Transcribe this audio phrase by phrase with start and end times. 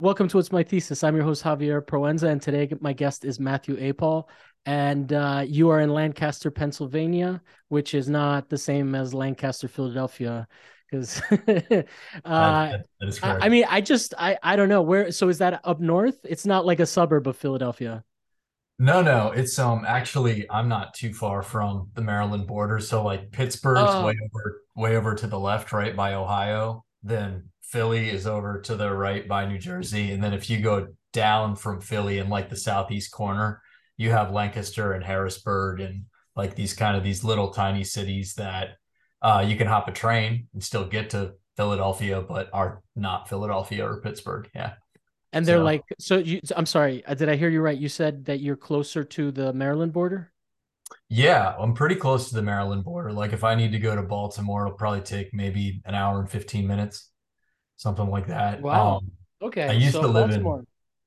[0.00, 1.04] Welcome to What's My Thesis.
[1.04, 4.28] I'm your host, Javier Proenza, and today my guest is Matthew Apol.
[4.66, 10.48] And uh, you are in Lancaster, Pennsylvania, which is not the same as Lancaster, Philadelphia.
[10.90, 11.84] Because uh,
[12.24, 12.82] I,
[13.22, 15.12] I mean, I just I I don't know where.
[15.12, 16.18] So is that up north?
[16.24, 18.02] It's not like a suburb of Philadelphia.
[18.80, 22.80] No, no, it's um actually I'm not too far from the Maryland border.
[22.80, 26.84] So like Pittsburgh's Oh, way over way over to the left, right by Ohio.
[27.02, 30.12] Then Philly is over to the right by New Jersey.
[30.12, 33.62] And then if you go down from Philly in like the southeast corner,
[33.96, 36.04] you have Lancaster and Harrisburg and
[36.36, 38.76] like these kind of these little tiny cities that
[39.22, 43.86] uh you can hop a train and still get to Philadelphia, but are not Philadelphia
[43.88, 44.50] or Pittsburgh.
[44.54, 44.74] Yeah.
[45.32, 46.40] and they're So like, so you.
[46.56, 47.76] I'm sorry, uh, did I hear you right?
[47.78, 50.32] You said that you're closer to the Maryland border.
[51.08, 53.12] Yeah, I'm pretty close to the Maryland border.
[53.12, 56.30] Like if I need to go to Baltimore, it'll probably take maybe an hour and
[56.30, 57.10] 15 minutes,
[57.84, 58.62] something like that.
[58.62, 58.96] Wow.
[58.96, 59.12] Um,
[59.56, 60.66] I used so to live in,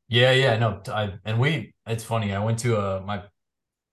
[0.09, 2.33] yeah, yeah, no, I and we, it's funny.
[2.33, 3.23] I went to a my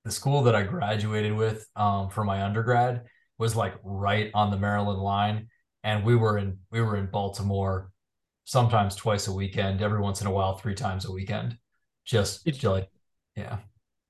[0.04, 3.04] the school that I graduated with um for my undergrad
[3.38, 5.48] was like right on the Maryland line,
[5.82, 7.90] and we were in we were in Baltimore
[8.44, 11.56] sometimes twice a weekend, every once in a while, three times a weekend.
[12.04, 12.90] Just, Did just like,
[13.34, 13.56] yeah.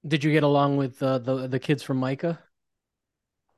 [0.05, 2.41] Did you get along with uh, the the kids from MICA?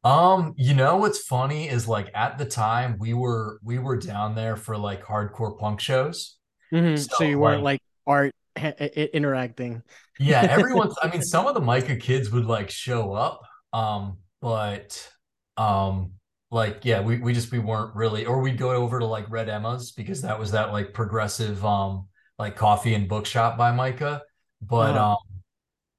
[0.06, 4.34] Um, you know what's funny is like at the time we were we were down
[4.34, 6.36] there for like hardcore punk shows.
[6.72, 8.74] hmm So So you weren't like like art ha-
[9.14, 9.82] interacting.
[10.18, 13.42] yeah, everyone's I mean some of the MICA kids would like show up.
[13.72, 15.08] Um, but
[15.56, 16.12] um
[16.50, 19.48] like yeah, we we just we weren't really or we'd go over to like Red
[19.48, 24.22] Emma's because that was that like progressive um like coffee and bookshop by MICA.
[24.62, 24.96] But Uh-huh.
[24.96, 25.16] um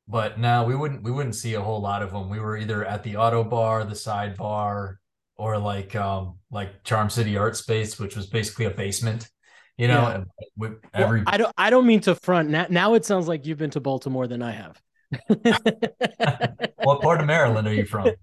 [0.08, 2.30] But now we wouldn't we wouldn't see a whole lot of them.
[2.30, 5.00] We were either at the Ottobar, the side bar,
[5.36, 9.30] or like um like Charm City Art Space, which was basically a basement,
[9.78, 10.24] you know, Yeah.
[10.56, 12.50] with Well, every I don't I don't mean to front.
[12.50, 14.82] Now, now it sounds like you've been to Baltimore than I have.
[16.82, 18.16] what part of Maryland are you from?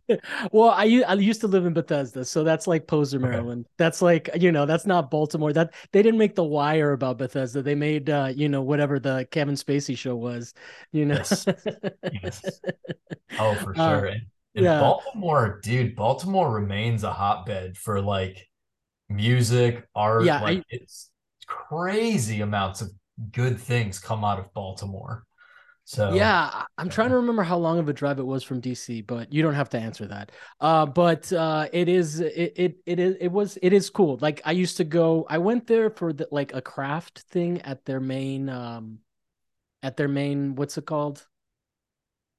[0.52, 3.30] Well, I used to live in Bethesda, so that's like Poser, Okay.
[3.30, 3.66] Maryland.
[3.78, 5.52] That's like, you know, that's not Baltimore.
[5.52, 7.62] That they didn't make The Wire about Bethesda.
[7.62, 10.54] They made uh, you know, whatever the Kevin Spacey show was,
[10.92, 11.20] you know.
[11.20, 11.46] Yes.
[12.10, 12.62] Yes.
[13.38, 14.06] Oh, for Uh, sure.
[14.06, 14.22] And,
[14.56, 14.78] and yeah.
[14.78, 18.48] Baltimore, dude, Baltimore remains a hotbed for like
[19.08, 21.10] music, art, Yeah, like I it's
[21.46, 22.90] crazy amounts of
[23.32, 25.24] good things come out of Baltimore.
[25.86, 29.02] So Yeah, I'm trying to remember how long of a drive it was from DC,
[29.02, 30.32] but you don't have to answer that.
[30.60, 34.18] Uh, but uh, it is it it it is it was it is cool.
[34.20, 37.84] Like I used to go, I went there for the, like a craft thing at
[37.84, 38.98] their main um
[39.82, 41.26] at their main what's it called?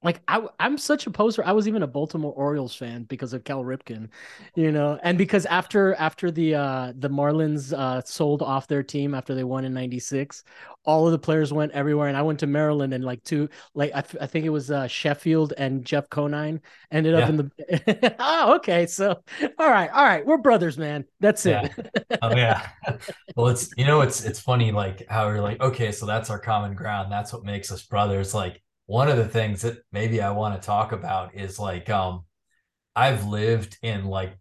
[0.02, 1.42] Like I, I'm such a poser.
[1.44, 4.08] I was even a Baltimore Orioles fan because of Cal Ripken,
[4.54, 9.14] you know, and because after after the uh the Marlins uh sold off their team
[9.14, 10.44] after they won in '96,
[10.84, 13.90] all of the players went everywhere, and I went to Maryland and like two like
[13.94, 16.60] I, th- I think it was uh Sheffield and Jeff Conine
[16.92, 17.28] ended up Yeah.
[17.28, 18.14] in the.
[18.20, 19.22] oh, okay, so
[19.58, 21.04] all right, all right, we're brothers, man.
[21.20, 21.62] That's Yeah.
[21.64, 21.72] it.
[22.22, 22.68] Oh yeah.
[23.36, 26.38] Well, it's you know it's it's funny like how you're like okay, so that's our
[26.40, 27.12] common ground.
[27.12, 28.34] That's what makes us brothers.
[28.34, 32.24] Like one of the things that maybe I want to talk about is like um
[32.94, 34.38] I've lived in like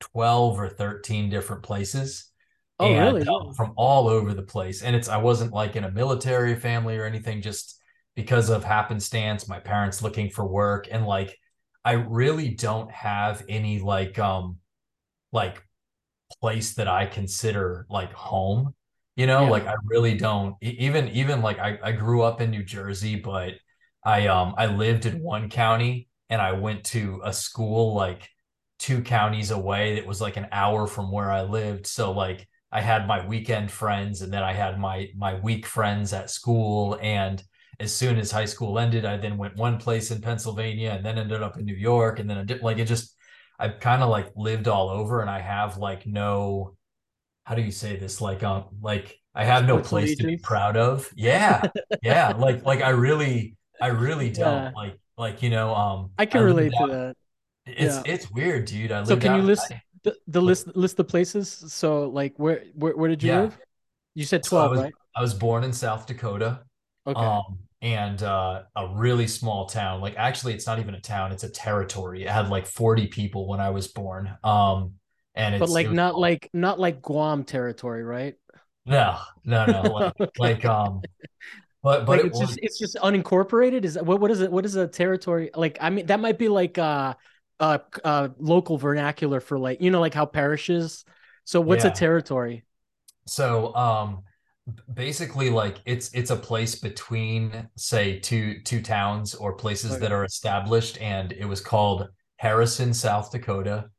[0.00, 2.30] 12 or 13 different places
[2.78, 3.28] Oh, and really?
[3.28, 4.82] um, from all over the place.
[4.82, 7.80] And it's I wasn't like in a military family or anything just
[8.14, 11.36] because of happenstance, my parents looking for work and like
[11.84, 14.58] I really don't have any like um
[15.32, 15.62] like
[16.40, 18.74] place that I consider like home.
[19.16, 19.48] You know, Yeah.
[19.48, 23.54] like I really don't even even like I, I grew up in New Jersey, but
[24.06, 28.30] I um I lived in one county and I went to a school like
[28.78, 31.86] two counties away that was like an hour from where I lived.
[31.86, 36.12] So like I had my weekend friends and then I had my my week friends
[36.12, 37.42] at school and
[37.80, 41.18] as soon as high school ended, I then went one place in Pennsylvania and then
[41.18, 43.14] ended up in New York and then I did like it just
[43.58, 46.76] I've kind of like lived all over and I have like no,
[47.44, 48.20] how do you say this?
[48.20, 51.10] Like, um, like I have no place to be proud of.
[51.16, 51.62] Yeah.
[52.02, 52.32] Yeah.
[52.36, 56.40] Like, like I really, I really don't Yeah, like, like, you know, um, I I
[56.40, 57.16] can lived relate to out, that.
[57.66, 58.04] it's, Yeah.
[58.04, 58.92] it's weird, dude.
[58.92, 61.48] I So can you list I, the, the list list the places?
[61.72, 63.32] So like where where where did you yeah.
[63.32, 63.58] live?
[64.14, 64.96] You said So I 12, was, right?
[65.16, 66.62] I was born in South Dakota.
[67.06, 67.36] Okay.
[67.36, 70.00] Um, and uh, a really small town.
[70.00, 72.24] Like actually, it's not even a town; it's a territory.
[72.24, 74.36] It had like 40 people when I was born.
[74.44, 74.94] Um,
[75.34, 78.36] and But like was not like not like Guam territory, right?
[78.84, 79.92] no, no, no.
[79.92, 80.30] Like Okay.
[80.38, 81.06] like um,
[81.86, 83.84] but but Like it it's was just it's just unincorporated.
[83.84, 84.50] Is what what is it?
[84.52, 85.50] What is a territory?
[85.54, 87.14] Like I mean that might be like uh
[87.60, 91.04] uh uh local vernacular for like you know like how parishes.
[91.44, 92.64] So what's a territory?
[93.26, 94.22] So um,
[94.94, 100.00] basically like it's it's a place between say two two towns or places Okay.
[100.00, 103.90] that are established and it was called Harrison, South Dakota.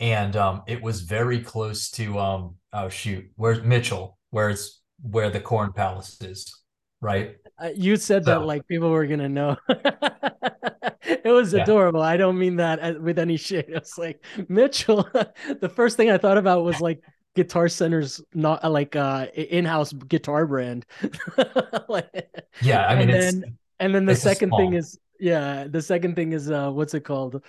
[0.00, 5.40] And um it was very close to um oh shoot, where's Mitchell, where's where the
[5.40, 6.52] Corn Palace is,
[7.00, 7.36] right?
[7.58, 9.56] Uh, you said that like people were gonna know.
[9.68, 11.62] it was yeah.
[11.62, 12.02] adorable.
[12.02, 13.66] I don't mean that with any shade.
[13.68, 15.08] It's like Mitchell.
[15.60, 17.02] the first thing I thought about was like
[17.34, 20.86] Guitar Center's not like uh in-house guitar brand.
[21.88, 22.28] like,
[22.60, 26.16] Yeah, I mean and it's then and then the second thing is yeah, the second
[26.16, 27.42] thing is uh what's it called?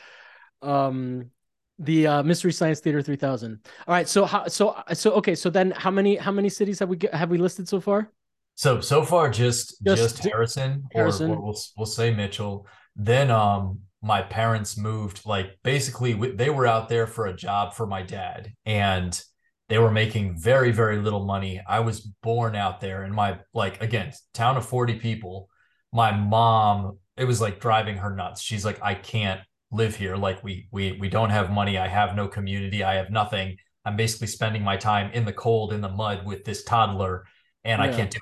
[0.62, 1.32] Um
[1.80, 3.60] the uh, Mystery Science Theater 3000.
[3.88, 6.90] All right, so how so so okay, so then how many how many cities have
[6.90, 8.12] we have we listed so far?
[8.58, 12.66] So so far just Just just Harrison or, or we'll we'll say Mitchell.
[12.96, 17.86] Then um my parents moved like basically they were out there for a job for
[17.86, 19.22] my dad and
[19.70, 21.62] they were making very very little money.
[21.68, 25.50] I was born out there in my like again town of 40 people.
[25.94, 28.42] My mom it was like driving her nuts.
[28.42, 31.78] She's like I can't live here like we we we don't have money.
[31.78, 32.84] I have no community.
[32.84, 33.58] I have nothing.
[33.86, 37.26] I'm basically spending my time in the cold in the mud with this toddler
[37.64, 38.20] and I can't do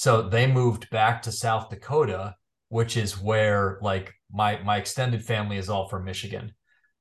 [0.00, 2.34] so they moved back to South Dakota,
[2.70, 6.54] which is where like my my extended family is all from Michigan.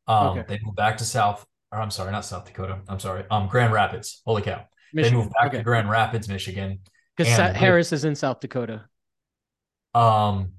[0.06, 0.44] Um, Okay.
[0.50, 2.82] they moved back to South, or I'm sorry, not South Dakota.
[2.90, 4.22] I'm sorry, um, Grand Rapids.
[4.26, 4.66] Holy cow!
[4.94, 6.80] They moved back to Grand Rapids, Michigan,
[7.16, 8.84] Because with Harris is in South Dakota.
[9.96, 10.52] um,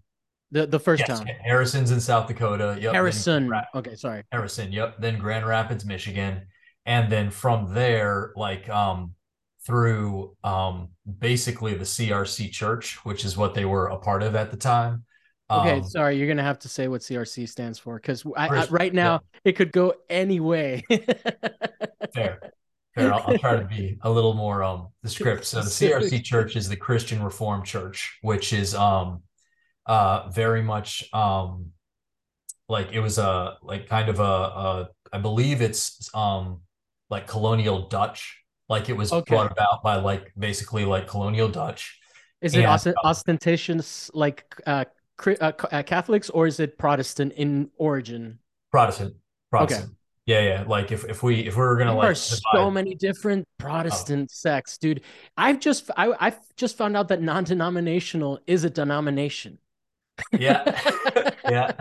[0.51, 1.27] The the first yes, town.
[1.45, 2.79] Harrison's in South Dakota.
[2.81, 2.95] Yep.
[2.95, 3.53] Harrison.
[3.75, 4.23] Okay, sorry.
[4.33, 4.73] Harrison.
[4.73, 4.97] Yep.
[4.99, 6.47] Then Grand Rapids, Michigan,
[6.87, 9.15] and then from there, like um,
[9.67, 14.51] through um, basically the CRC Church, which is what they were a part of at
[14.51, 15.05] the time.
[15.53, 16.17] Okay, Um, sorry.
[16.17, 18.25] You're gonna have to say what CRC stands for because
[18.71, 20.85] right now it could go any way.
[22.15, 22.43] Fair.
[22.95, 23.13] Fair.
[23.13, 25.45] I'll, I'll try to be a little more um descriptive.
[25.47, 29.23] So the CRC Church is the Christian Reformed Church, which is um
[29.87, 31.73] uh very much um
[32.69, 36.63] like it was a like kind of a, a I believe it's um
[37.11, 38.40] like colonial Dutch.
[38.71, 39.35] Like it was Okay.
[39.35, 41.99] brought about by like basically like colonial Dutch.
[42.41, 44.85] Is it And, ost- ostentatious like uh,
[45.27, 48.39] uh, uh, Catholics or is it Protestant in origin?
[48.71, 49.17] Protestant.
[49.51, 49.93] Protestant.
[50.25, 50.65] Yeah, yeah.
[50.67, 54.31] Like if if we if we are gonna There like are so many different Protestant
[54.31, 55.01] sects, dude.
[55.37, 59.59] I've just I I've just found out that non-denominational is a denomination.
[60.33, 60.81] Yeah.
[61.49, 61.73] yeah.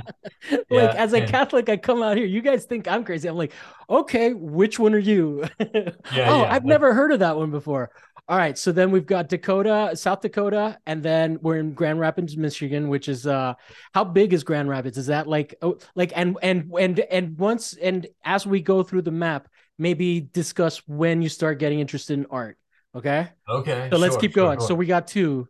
[0.51, 2.25] like Yeah, as a and- Catholic, I come out here.
[2.25, 3.27] You guys think I'm crazy.
[3.27, 3.53] I'm like,
[3.89, 5.45] okay, which one are you?
[5.59, 7.91] oh, yeah, I've never heard of that one before.
[8.27, 12.37] All right, so then we've got Dakota, South Dakota, and then we're in Grand Rapids,
[12.37, 13.55] Michigan, which is uh
[13.93, 14.99] how big is Grand Rapids?
[14.99, 19.01] Is that like oh like and and and and once and as we go through
[19.01, 19.47] the map,
[19.79, 22.59] maybe discuss when you start getting interested in art.
[22.93, 23.29] Okay.
[23.47, 23.89] Okay.
[23.91, 24.59] So let's sure, keep sure, going.
[24.59, 24.67] sure.
[24.67, 25.47] So we got two.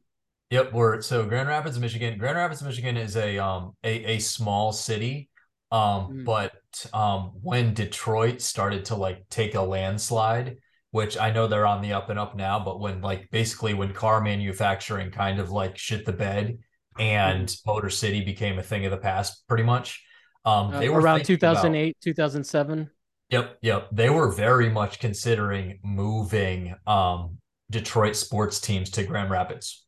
[0.49, 2.17] Yep, we're so Grand Rapids, Michigan.
[2.17, 5.29] Grand Rapids, Michigan is a um a, a small city.
[5.71, 5.79] Um,
[6.09, 6.25] Mm.
[6.25, 6.53] but
[6.93, 10.57] um when Detroit started to like take a landslide,
[10.91, 13.93] which I know they're on the up and up now, but when like basically when
[13.93, 16.57] car manufacturing kind of like shit the bed
[16.97, 17.69] and Mm-hmm.
[17.69, 20.03] Motor City became a thing of the past pretty much.
[20.45, 22.89] Um, Uh, they were around thinking about- 2008, 2007.
[23.29, 23.89] Yep, yep.
[23.91, 27.37] They were very much considering moving um
[27.69, 29.85] Detroit sports teams to Grand Rapids.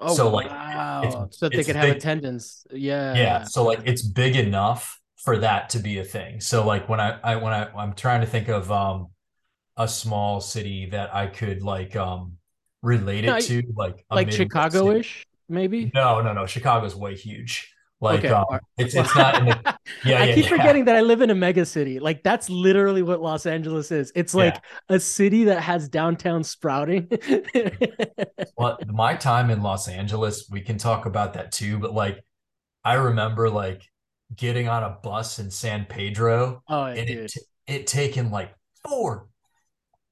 [0.00, 1.02] Oh So, like, wow!
[1.02, 2.66] it's- so that they it's could have attendance.
[2.72, 3.14] Yeah.
[3.14, 7.00] yeah so like it's big enough for that to be a thing so like when
[7.00, 9.08] i, I when i i'm trying to think of um
[9.76, 12.38] a small city that i could like um
[12.82, 15.92] relate it No, to like like Chicago-ish, maybe.
[15.94, 17.73] no no no chicago's way huge
[18.04, 20.56] like Okay, um it's it's not in the yeah I yeah keep yeah.
[20.56, 21.98] forgetting that I live in a mega city.
[22.00, 24.12] Like that's literally what Los Angeles is.
[24.14, 27.08] It's like a city that has downtown sprouting.
[28.56, 32.24] well my time in los angeles we can talk about that too but like
[32.84, 33.82] i remember like
[34.34, 37.18] getting on a bus in san pedro oh, and dude.
[37.18, 38.54] it, t- it taken like
[38.86, 39.28] four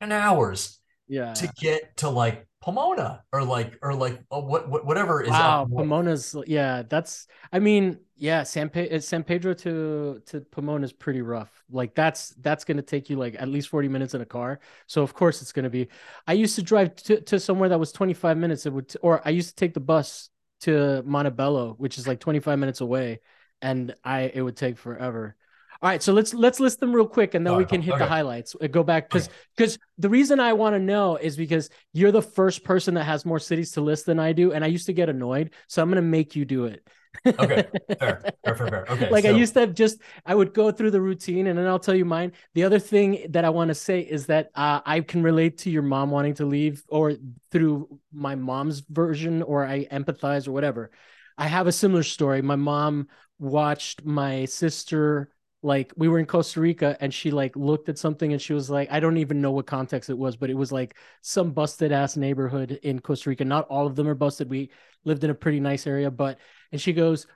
[0.00, 1.32] hours Yeah.
[1.34, 5.40] to get to like Pomona or like or like uh, what, what whatever is Wow,
[5.40, 5.68] up.
[5.76, 11.22] Pomona's yeah, that's I mean, yeah, San Pe- San Pedro to to Pomona is pretty
[11.22, 11.62] rough.
[11.70, 14.58] Like that's that's going to take you like at least 40 minutes in a car.
[14.88, 15.88] So of course it's going to be
[16.26, 19.30] I used to drive to, to somewhere that was 25 minutes it would or I
[19.30, 20.28] used to take the bus
[20.62, 23.20] to Montebello, which is like 25 minutes away
[23.60, 25.36] and I it would take forever.
[25.82, 28.04] All right, so let's let's list them real quick, and then we can hit okay.
[28.04, 28.54] the highlights.
[28.60, 29.82] Uh, go back because because okay.
[29.98, 33.40] the reason I want to know is because you're the first person that has more
[33.40, 36.00] cities to list than I do, and I used to get annoyed, so I'm gonna
[36.00, 36.86] make you do it.
[37.26, 37.66] okay,
[37.98, 38.86] fair, fair, fair, fair.
[38.90, 39.30] Okay, like so.
[39.30, 42.04] I used to just I would go through the routine, and then I'll tell you
[42.04, 42.30] mine.
[42.54, 45.70] The other thing that I want to say is that uh, I can relate to
[45.70, 47.14] your mom wanting to leave, or
[47.50, 50.92] through my mom's version, or I empathize or whatever.
[51.36, 52.40] I have a similar story.
[52.40, 53.08] My mom
[53.40, 55.28] watched my sister
[55.62, 58.68] like we were in Costa Rica and she like looked at something and she was
[58.68, 61.92] like, I don't even know what context it was, but it was like some busted
[61.92, 63.44] ass neighborhood in Costa Rica.
[63.44, 64.50] Not all of them are busted.
[64.50, 64.70] We
[65.04, 66.38] lived in a pretty nice area, but
[66.72, 67.26] and she goes,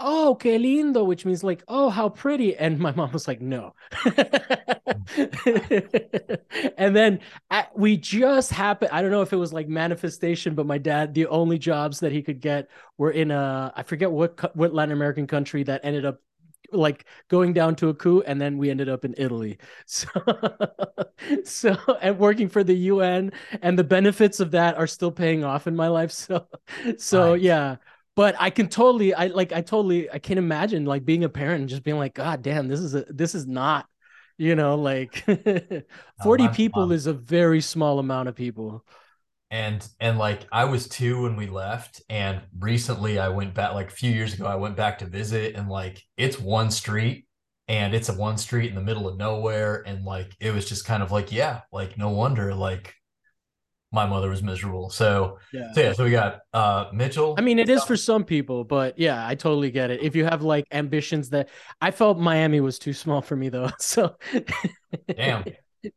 [0.00, 2.56] Oh, que lindo, which means like, oh, how pretty.
[2.56, 3.74] And my mom was like, no.
[6.76, 7.20] and then
[7.76, 11.26] we just happened, I don't know if it was like manifestation, but my dad, the
[11.26, 15.26] only jobs that he could get were in a, I forget what, what Latin American
[15.26, 16.20] country that ended up
[16.74, 19.58] like going down to a coup and then we ended up in Italy.
[19.86, 20.08] So
[21.44, 25.66] so and working for the UN and the benefits of that are still paying off
[25.66, 26.12] in my life.
[26.24, 26.46] So
[26.98, 27.42] so nice.
[27.42, 27.76] yeah.
[28.16, 31.60] But I can totally I like I totally I can't imagine like being a parent
[31.60, 33.86] and just being like, God damn, this is a this is not,
[34.38, 35.24] you know, like
[36.22, 38.84] 40 people is a very small amount of people
[39.54, 43.86] and and like I was two when we left, and recently I went back like
[43.86, 44.46] a few years ago.
[44.46, 47.26] I went back to visit, and like it's one street,
[47.68, 50.84] and it's a one street in the middle of nowhere, and like it was just
[50.84, 52.94] kind of like yeah, like no wonder like
[53.92, 54.90] my mother was miserable.
[54.90, 57.36] So yeah, so, yeah, so we got uh Mitchell.
[57.38, 60.02] I mean, it is for some people, but yeah, I totally get it.
[60.02, 61.48] If you have like ambitions that
[61.80, 63.70] I felt Miami was too small for me though.
[63.78, 64.16] So
[65.16, 65.44] damn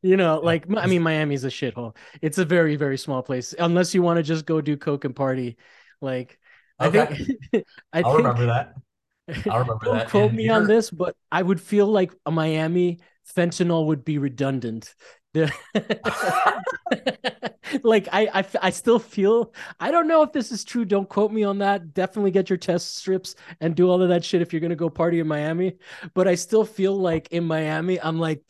[0.01, 1.95] you know, like I mean, Miami's a shithole.
[2.21, 3.53] It's a very, very small place.
[3.57, 5.57] Unless you want to just go do coke and party,
[6.01, 6.39] like
[6.81, 6.99] okay.
[7.03, 8.73] I think I will remember that.
[9.49, 10.09] I'll remember don't that.
[10.09, 12.99] Quote and me on this, but I would feel like a Miami
[13.35, 14.93] fentanyl would be redundant.
[17.83, 21.31] like I, I i still feel i don't know if this is true don't quote
[21.31, 24.51] me on that definitely get your test strips and do all of that shit if
[24.51, 25.77] you're gonna go party in miami
[26.13, 28.41] but i still feel like in miami i'm like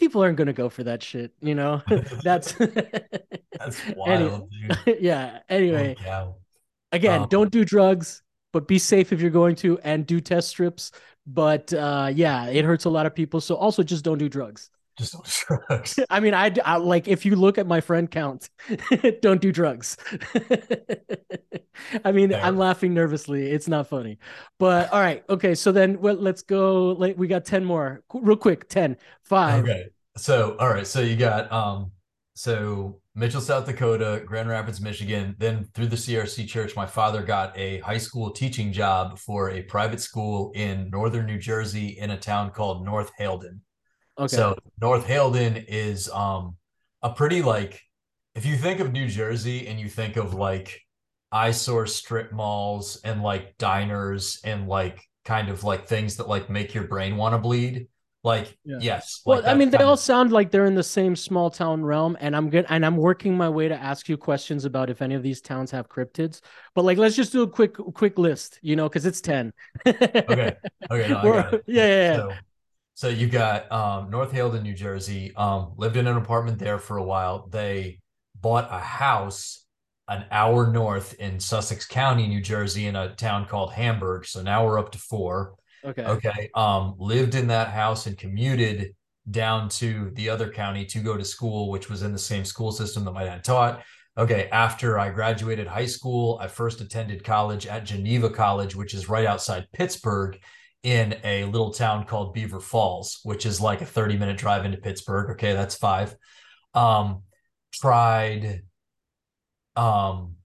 [0.00, 1.82] people aren't going to go for that shit you know?
[2.24, 2.52] That's
[3.52, 5.96] that's wild anyway, yeah anyway.
[6.08, 6.36] Oh,
[6.92, 10.48] again um, don't do drugs but be safe if you're going to and do test
[10.48, 10.90] strips.
[11.26, 14.70] But uh yeah it hurts a lot of people so also just don't do drugs
[15.00, 15.98] just don't do drugs.
[16.10, 18.50] I mean I, I like if you look at my friend count
[19.22, 19.96] don't do drugs.
[22.04, 23.50] I mean i'm laughing nervously.
[23.50, 24.18] It's not funny.
[24.58, 25.24] But all right.
[25.28, 25.54] Okay.
[25.54, 26.88] So then well, let's go.
[26.92, 28.02] Like we got 10 more.
[28.12, 29.86] Real quick 10 5 okay.
[30.16, 30.86] So all right.
[30.86, 31.92] So you got um
[32.34, 35.34] so mitchell south dakota grand rapids michigan.
[35.38, 39.62] Then through the crc church my father got a high school teaching job for a
[39.62, 43.60] private school in northern new jersey in a town called north haledon
[44.18, 46.56] okay so north haledon is um
[47.02, 47.80] a pretty like
[48.34, 50.80] if you think of new jersey and you think of like
[51.32, 56.74] eyesore strip malls and like diners and like kind of like things that like make
[56.74, 57.86] your brain want to bleed
[58.22, 58.76] like yeah.
[58.80, 59.98] yes well i mean they all of...
[59.98, 63.34] sound like they're in the same small town realm and i'm good and i'm working
[63.34, 66.42] my way to ask you questions about if any of these towns have cryptids
[66.74, 69.52] but like let's just do a quick quick list you know because it's 10
[69.86, 70.54] okay
[70.90, 71.24] okay no,
[71.66, 72.16] yeah yeah, yeah.
[72.16, 72.32] So,
[72.94, 76.96] so you got um north haledon new jersey um lived in an apartment there for
[76.96, 77.98] a while they
[78.40, 79.64] bought a house
[80.08, 84.64] an hour north in sussex county new jersey in a town called hamburg so now
[84.64, 85.54] we're up to four
[85.84, 86.04] Okay.
[86.04, 86.50] Okay.
[86.54, 88.94] Um, lived in that house and commuted
[89.30, 92.72] down to the other county to go to school, which was in the same school
[92.72, 93.82] system that my dad taught.
[94.18, 94.48] Okay.
[94.52, 99.26] After I graduated high school, I first attended college at Geneva College, which is right
[99.26, 100.38] outside Pittsburgh
[100.82, 104.78] in a little town called Beaver Falls, which is like a 30 minute drive into
[104.78, 105.30] Pittsburgh.
[105.32, 105.52] Okay.
[105.52, 106.14] That's five.
[106.74, 107.22] Um,
[107.72, 108.62] tried,
[109.76, 110.36] um,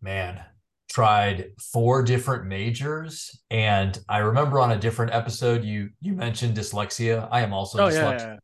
[0.00, 0.42] man,
[0.90, 7.26] tried four different majors and i remember on a different episode you you mentioned dyslexia
[7.32, 8.38] i am also oh, dyslexic yeah, yeah.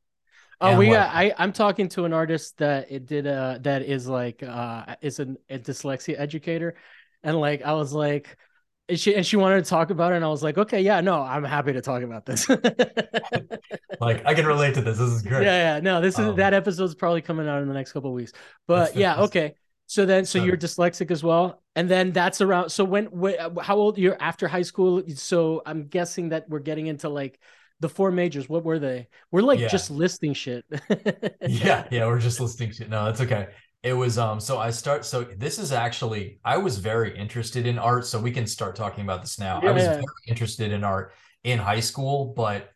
[0.61, 1.15] Oh, we got.
[1.15, 3.27] I I'm talking to an artist that it did.
[3.27, 6.77] Uh, that is like uh, is an, a dyslexia educator,
[7.23, 8.37] and like I was like,
[8.91, 11.01] and she and she wanted to talk about it, and I was like, okay, yeah,
[11.01, 12.49] no, I'm happy to talk about this.
[14.01, 14.99] like I can relate to this.
[14.99, 15.45] This is great.
[15.45, 15.81] Yeah, yeah.
[15.81, 18.33] No, this is um, that episode's probably coming out in the next couple weeks.
[18.67, 19.55] But yeah, okay.
[19.87, 22.71] So then, so you're dyslexic as well, and then that's around.
[22.71, 25.03] So when, when, how old you're after high school?
[25.15, 27.41] So I'm guessing that we're getting into like
[27.81, 28.49] the four majors.
[28.49, 29.09] What were they?
[29.33, 29.69] We're like yeah.
[29.69, 30.65] just listing shit.
[31.41, 32.89] yeah, yeah, we're just listing shit.
[32.89, 33.49] No, that's okay.
[33.83, 34.41] It was um.
[34.41, 35.05] So I start.
[35.05, 38.07] So this is actually I was very interested in art.
[38.07, 39.61] So we can start talking about this now.
[39.63, 39.71] Yeah.
[39.71, 41.13] I was very interested in art
[41.45, 42.71] in high school, but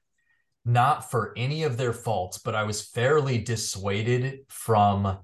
[0.64, 5.18] not for any of their faults, but I was fairly dissuaded from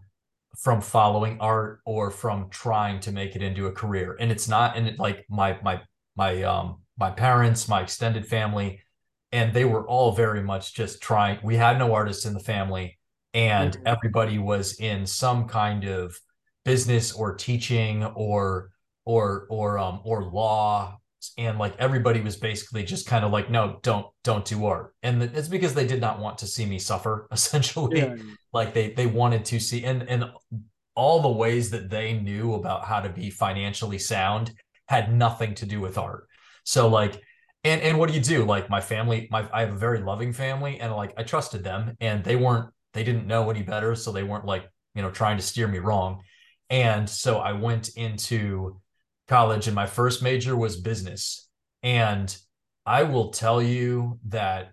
[0.59, 4.17] from following art or from trying to make it into a career.
[4.21, 5.81] And it's not and it like my my
[6.17, 8.83] my um my parents, my extended family,
[9.33, 11.39] and they were all very much just trying.
[11.43, 12.99] We had no artists in the family,
[13.35, 13.87] and mm-hmm.
[13.87, 16.19] everybody was in some kind of
[16.65, 18.71] business or teaching or
[19.05, 20.97] or or um or law
[21.37, 25.23] and like everybody was basically just kind of like no don't don't do art and
[25.23, 28.15] it's because they did not want to see me suffer essentially yeah.
[28.53, 30.25] like they they wanted to see and and
[30.95, 34.53] all the ways that they knew about how to be financially sound
[34.89, 36.27] had nothing to do with art
[36.65, 37.23] so like
[37.65, 40.33] and and what do you do like my family my i have a very loving
[40.33, 44.13] family and like i trusted them and they weren't they didn't know any better so
[44.13, 46.23] they weren't like you know trying to steer me wrong.
[46.69, 48.81] And so i went into
[49.29, 51.49] college and my first major was business.
[51.83, 52.35] And
[52.87, 54.73] i will tell you that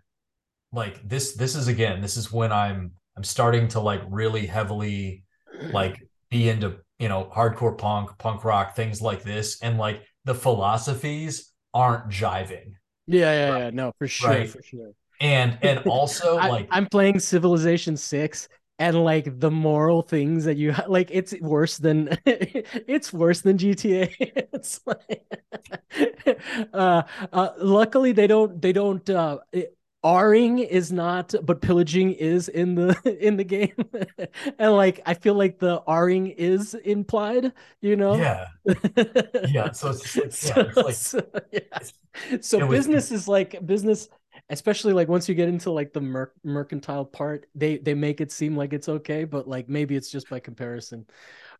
[0.72, 5.24] like this this is again this is when i'm i'm starting to like really heavily
[5.72, 9.62] like be into you know hardcore punk punk rock things like this.
[9.62, 12.74] And like the philosophies aren't jiving.
[13.06, 13.60] Yeah yeah right?
[13.60, 14.50] yeah no for sure right?
[14.50, 20.02] for sure and and also I, like i'm playing civilization 6 and like the moral
[20.02, 25.26] things that you like it's worse than it's worse than gta it's like
[26.74, 27.02] uh,
[27.34, 32.76] uh luckily they don't they don't uh it, R-ing is not, but pillaging is in
[32.76, 33.74] the in the game,
[34.60, 38.16] and like I feel like the R-ing is implied, you know.
[38.16, 38.46] Yeah.
[39.50, 39.72] yeah.
[39.72, 41.22] So it's, like, yeah, it's like so,
[41.52, 42.40] yeah.
[42.42, 44.08] so business was, is like business
[44.50, 48.32] especially like once you get into like the mer- mercantile part they they make it
[48.32, 51.06] seem like it's okay but like maybe it's just by comparison.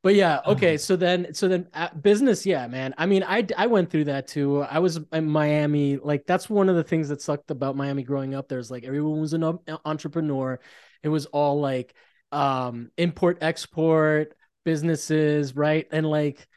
[0.04, 0.82] But yeah okay mm-hmm.
[0.82, 2.94] so then so then uh, business yeah man.
[2.98, 4.62] I mean i i went through that too.
[4.62, 8.36] I was in miami like that's one of the things that sucked about miami growing
[8.36, 8.48] up.
[8.48, 9.44] There's like everyone was an
[9.86, 10.60] entrepreneur.
[11.04, 11.94] It was all like
[12.32, 15.88] um import export businesses right?
[15.92, 16.48] And like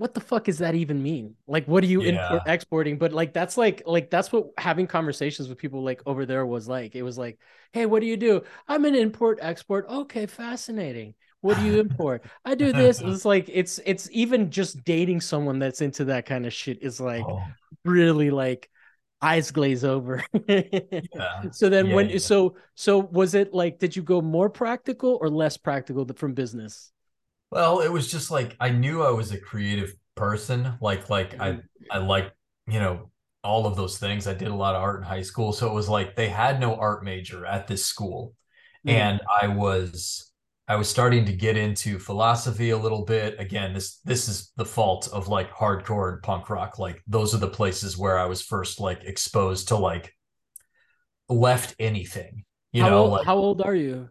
[0.00, 1.34] what the fuck does that even mean?
[1.46, 2.22] Like, what are you yeah.
[2.22, 2.96] import exporting?
[2.96, 6.66] But like, that's like, like that's what having conversations with people like over there was
[6.66, 6.94] like.
[6.94, 7.38] It was like,
[7.72, 8.40] hey, what do you do?
[8.66, 9.84] I'm an import export.
[9.90, 11.14] Okay, fascinating.
[11.42, 12.24] What do you import?
[12.46, 13.02] I do this.
[13.02, 16.98] It's like it's it's even just dating someone that's into that kind of shit is
[16.98, 17.42] like oh.
[17.84, 18.70] really like
[19.20, 20.24] eyes glaze over.
[20.48, 21.42] yeah.
[21.52, 25.28] So then yeah, when so so was it like did you go more practical or
[25.28, 26.90] less practical from business?
[27.50, 30.74] Well, it was just like I knew I was a creative person.
[30.80, 31.60] Like like mm-hmm.
[31.90, 32.32] I I like,
[32.66, 33.10] you know,
[33.42, 34.26] all of those things.
[34.26, 35.52] I did a lot of art in high school.
[35.52, 38.34] So it was like they had no art major at this school.
[38.86, 38.96] Mm-hmm.
[38.96, 40.30] And I was
[40.68, 43.40] I was starting to get into philosophy a little bit.
[43.40, 46.78] Again, this this is the fault of like hardcore and punk rock.
[46.78, 50.14] Like those are the places where I was first like exposed to like
[51.28, 52.44] left anything.
[52.72, 54.10] You how know, old, like, how old are you?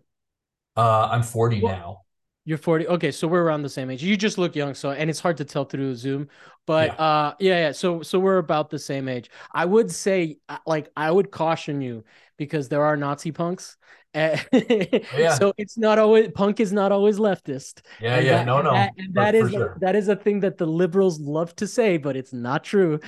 [0.75, 2.01] Uh, I'm 40 well, now.
[2.49, 2.87] You're 40.
[2.87, 4.01] Okay, so we're around the same age.
[4.01, 6.29] You just look young, so and it's hard to tell through Zoom.
[6.65, 7.05] But yeah.
[7.05, 7.71] uh yeah, yeah.
[7.73, 9.29] So so we're about the same age.
[9.53, 12.05] I would say uh, like I would caution you
[12.37, 13.77] because there are Nazi punks.
[14.15, 15.35] yeah.
[15.35, 17.83] So it's not always punk is not always leftist.
[18.01, 18.71] Yeah, and yeah, that, no, no.
[18.71, 19.77] And that, and that is sure.
[19.81, 22.99] that is a thing that the liberals love to say, but it's not true.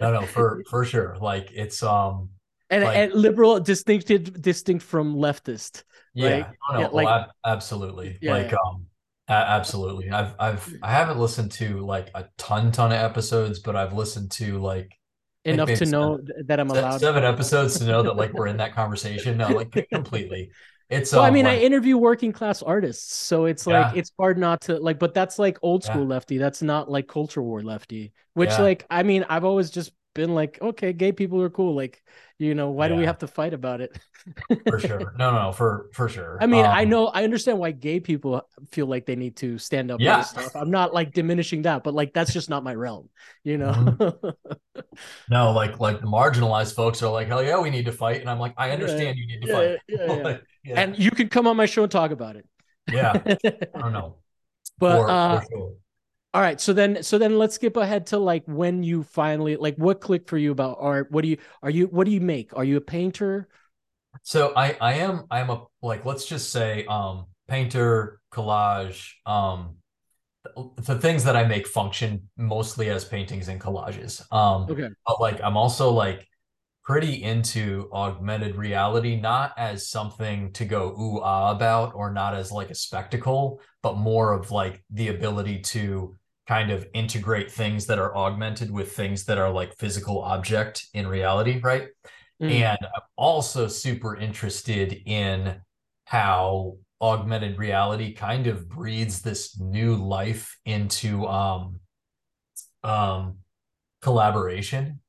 [0.00, 1.18] no, no, for for sure.
[1.20, 2.30] Like it's um
[2.70, 4.08] and, like, and liberal distinct
[4.40, 6.46] distinct from leftist yeah, right?
[6.70, 8.18] no, no, yeah, like, well, absolutely.
[8.22, 8.58] Yeah, like, yeah.
[8.66, 8.86] um,
[9.28, 10.10] absolutely.
[10.10, 14.30] I've, I've, I haven't listened to like a ton, ton of episodes, but I've listened
[14.32, 14.96] to like
[15.44, 18.74] enough to know that I'm allowed seven episodes to know that like we're in that
[18.74, 19.36] conversation.
[19.36, 20.50] No, like completely.
[20.88, 23.98] It's well, um, I mean, like, I interview working class artists, so it's like yeah.
[23.98, 26.08] it's hard not to like, but that's like old school yeah.
[26.08, 26.38] lefty.
[26.38, 28.60] That's not like culture war lefty, which yeah.
[28.60, 31.74] like I mean, I've always just been like, okay, gay people are cool.
[31.74, 32.02] Like,
[32.38, 33.98] you know, why do we have to fight about it?
[34.68, 35.12] for sure.
[35.18, 36.38] No, no, for for sure.
[36.40, 39.58] I mean, um, I know I understand why gay people feel like they need to
[39.58, 40.22] stand up yeah.
[40.22, 40.56] stuff.
[40.56, 43.10] I'm not like diminishing that, but like that's just not my realm,
[43.42, 43.72] you know.
[43.72, 44.80] Mm-hmm.
[45.28, 48.20] no, like like the marginalized folks are like, hell yeah, we need to fight.
[48.20, 49.78] And I'm like, I understand yeah, you need to yeah, fight.
[49.88, 52.46] Yeah, yeah, And you can come on my show and talk about it.
[52.90, 53.20] yeah.
[53.24, 54.16] I don't know.
[54.78, 55.72] But for, uh for sure.
[56.34, 59.76] All right, so then so then let's skip ahead to like when you finally like
[59.76, 61.12] what clicked for you about art.
[61.12, 62.56] What do you are you what do you make?
[62.56, 63.46] Are you a painter?
[64.24, 69.76] So I I am I am a like let's just say um painter, collage, um
[70.82, 74.20] the things that I make function mostly as paintings and collages.
[74.32, 74.88] Um okay.
[75.06, 76.26] but like I'm also like
[76.84, 82.50] pretty into augmented reality, not as something to go ooh ah about or not as
[82.50, 86.16] like a spectacle, but more of like the ability to
[86.46, 91.06] kind of integrate things that are augmented with things that are like physical object in
[91.06, 91.88] reality, right?
[92.42, 92.50] Mm.
[92.50, 95.60] And I'm also super interested in
[96.04, 101.80] how augmented reality kind of breathes this new life into um
[102.82, 103.38] um
[104.00, 105.00] collaboration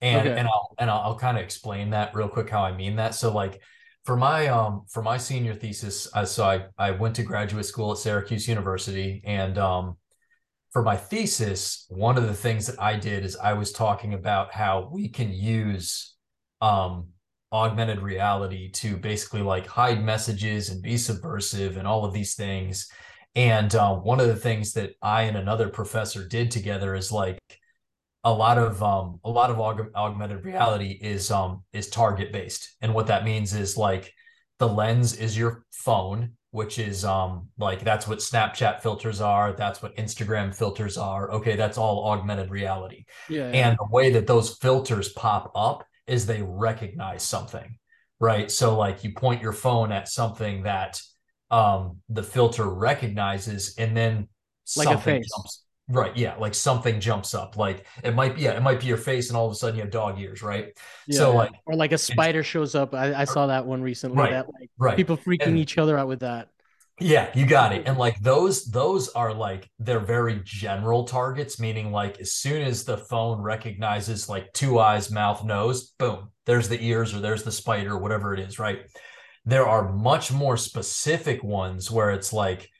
[0.00, 0.38] and okay.
[0.38, 3.14] and I'll and I'll, I'll kind of explain that real quick how I mean that
[3.14, 3.60] so like
[4.04, 7.92] for my um for my senior thesis I so I I went to graduate school
[7.92, 9.96] at Syracuse University and um
[10.72, 14.52] for my thesis one of the things that I did is I was talking about
[14.52, 16.14] how we can use
[16.60, 17.08] um
[17.52, 22.88] augmented reality to basically like hide messages and be subversive and all of these things.
[23.34, 27.38] And uh, one of the things that I and another professor did together is like
[28.24, 32.76] a lot of um, a lot of aug- augmented reality is um, is target based,
[32.80, 34.12] and what that means is like
[34.58, 39.82] the lens is your phone, which is um, like that's what Snapchat filters are, that's
[39.82, 41.30] what Instagram filters are.
[41.32, 43.06] Okay, that's all augmented reality.
[43.28, 43.68] Yeah, yeah.
[43.68, 47.78] And the way that those filters pop up is they recognize something,
[48.20, 48.50] right?
[48.50, 51.00] So like you point your phone at something that
[51.50, 54.28] um, the filter recognizes, and then
[54.76, 55.26] like a face.
[55.34, 56.16] jumps Right.
[56.16, 56.36] Yeah.
[56.36, 57.56] Like something jumps up.
[57.58, 59.76] Like it might be, yeah, it might be your face and all of a sudden
[59.76, 60.42] you have dog ears.
[60.42, 60.76] Right.
[61.06, 62.94] Yeah, so like, or like a spider shows up.
[62.94, 64.16] I, I saw that one recently.
[64.16, 64.30] Right.
[64.30, 64.96] That like right.
[64.96, 66.48] people freaking and, each other out with that.
[66.98, 67.82] Yeah, you got it.
[67.86, 72.84] And like those, those are like they're very general targets, meaning like as soon as
[72.84, 77.52] the phone recognizes like two eyes, mouth, nose, boom, there's the ears or there's the
[77.52, 78.82] spider, whatever it is, right?
[79.44, 82.70] There are much more specific ones where it's like,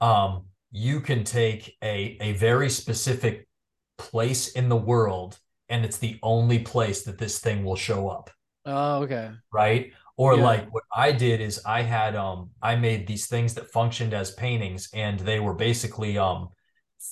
[0.00, 0.46] um,
[0.76, 3.48] you can take a a very specific
[3.96, 5.38] place in the world
[5.70, 8.30] and it's the only place that this thing will show up.
[8.66, 9.30] Oh, okay.
[9.50, 9.92] Right?
[10.18, 10.44] Or yeah.
[10.44, 14.32] like what I did is I had um I made these things that functioned as
[14.32, 16.50] paintings and they were basically um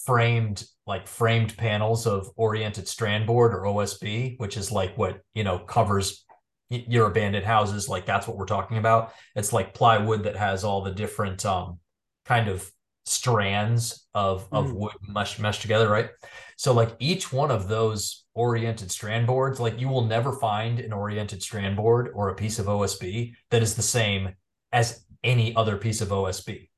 [0.04, 5.42] framed like framed panels of oriented strand board or OSB, which is like what, you
[5.42, 6.26] know, covers
[6.68, 9.14] your abandoned houses like that's what we're talking about.
[9.34, 11.78] It's like plywood that has all the different um
[12.26, 12.70] kind of
[13.06, 14.74] strands of of mm.
[14.74, 16.10] wood meshed meshed together, right?
[16.56, 20.92] So like each one of those oriented strand boards, like you will never find an
[20.92, 24.34] oriented strand board or a piece of OSB that is the same
[24.72, 26.68] as any other piece of OSB.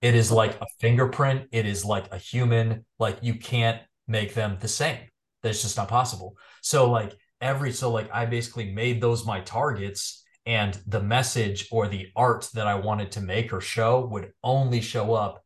[0.00, 4.58] It is like a fingerprint, it is like a human, like you can't make them
[4.60, 4.98] the same.
[5.42, 6.36] That's just not possible.
[6.60, 11.86] So like every so like I basically made those my targets and the message or
[11.86, 15.41] the art that I wanted to make or show would only show up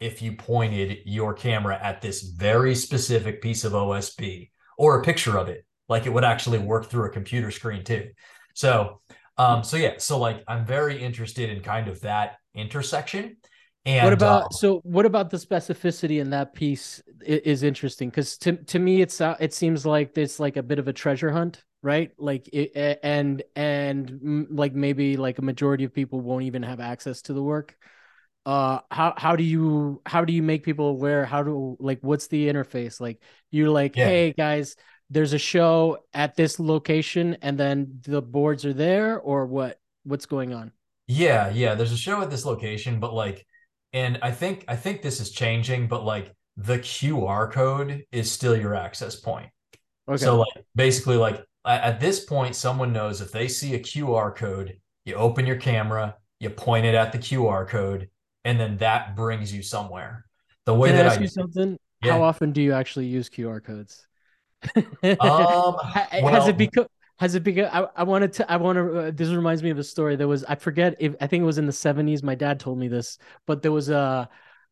[0.00, 5.38] if you pointed your camera at this very specific piece of OSB or a picture
[5.38, 5.64] of it.
[5.88, 8.08] Like it would actually work through a computer screen too.
[8.54, 9.02] So,
[9.36, 13.36] um, so yeah, so like I'm very interested in kind of that intersection.
[13.84, 14.80] And what about uh, so?
[14.84, 19.36] What about the specificity in that piece is interesting because to to me it's uh,
[19.40, 22.10] it seems like it's like a bit of a treasure hunt, right?
[22.18, 27.22] Like it, and and like maybe like a majority of people won't even have access
[27.22, 27.74] to the work
[28.50, 31.24] uh how how do you how do you make people aware?
[31.24, 33.00] How do like what's the interface?
[33.00, 34.06] Like you're like yeah.
[34.06, 34.74] hey guys
[35.08, 40.26] there's a show at this location and then the boards are there or what what's
[40.26, 40.72] going on?
[41.06, 43.46] Yeah yeah there's a show at this location but like
[43.92, 48.56] and i think i think this is changing but like the qr code is still
[48.56, 49.48] your access point.
[50.08, 50.24] Okay.
[50.24, 54.76] so like basically like at this point someone knows if they see a qr code
[55.04, 58.08] you open your camera you point it at the qr code
[58.44, 60.26] and then that brings you somewhere.
[60.66, 62.12] The way Can that I ask I, you something, yeah.
[62.12, 64.06] how often do you actually use QR codes?
[64.76, 64.84] um,
[65.20, 66.86] well, has it become?
[67.18, 67.68] Has it become?
[67.72, 68.50] I, I wanted to.
[68.50, 68.98] I want to.
[68.98, 70.16] Uh, this reminds me of a story.
[70.16, 70.44] There was.
[70.44, 72.22] I forget if I think it was in the seventies.
[72.22, 74.28] My dad told me this, but there was a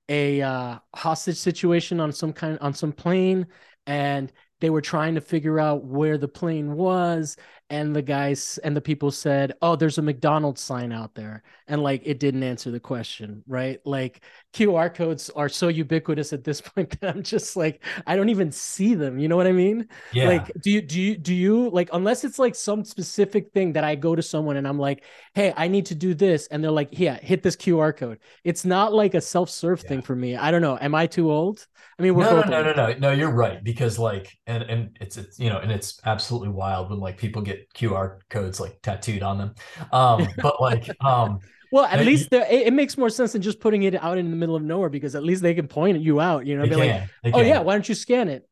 [0.08, 3.46] a uh, hostage situation on some kind on some plane,
[3.86, 7.36] and they were trying to figure out where the plane was
[7.70, 11.42] and the guys and the people said oh there's a mcdonald's sign out there.
[11.66, 13.80] And like it didn't answer the question right?
[13.84, 14.22] Like
[14.54, 18.50] qr codes are so ubiquitous at this point that i'm just like i don't even
[18.50, 19.88] see them you know what i mean?
[20.12, 20.28] Yeah.
[20.28, 23.84] Like do you do you do you like unless it's like some specific thing that
[23.84, 25.04] i go to someone and i'm like
[25.34, 28.18] hey i need to do this and they're like yeah hit this qr code.
[28.44, 29.88] It's not like a self-serve yeah.
[29.88, 30.36] thing for me.
[30.36, 30.78] I don't know.
[30.80, 31.66] Am i too old?
[31.98, 32.98] I mean we're no no, no no no.
[32.98, 36.90] No you're right because like and and it's it's you know and it's absolutely wild
[36.90, 39.54] when like people get QR codes like tattooed on them.
[39.92, 41.40] Um, but like, um,
[41.72, 44.36] well, at least it, it, makes more sense than just putting it out in the
[44.36, 46.46] middle of nowhere because at least they can point you out.
[46.46, 48.48] You know, be can, like, oh yeah, why don't you scan it?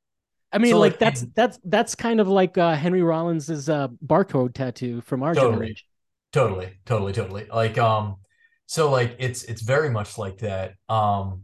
[0.52, 3.88] I mean, so like, like, that's that's that's kind of like uh, Henry Rollins's uh,
[4.04, 5.86] barcode tattoo from our totally, generation.
[6.32, 7.46] Totally, totally, totally.
[7.52, 8.16] Like, um,
[8.66, 10.74] so like it's it's very much like that.
[10.88, 11.42] Um,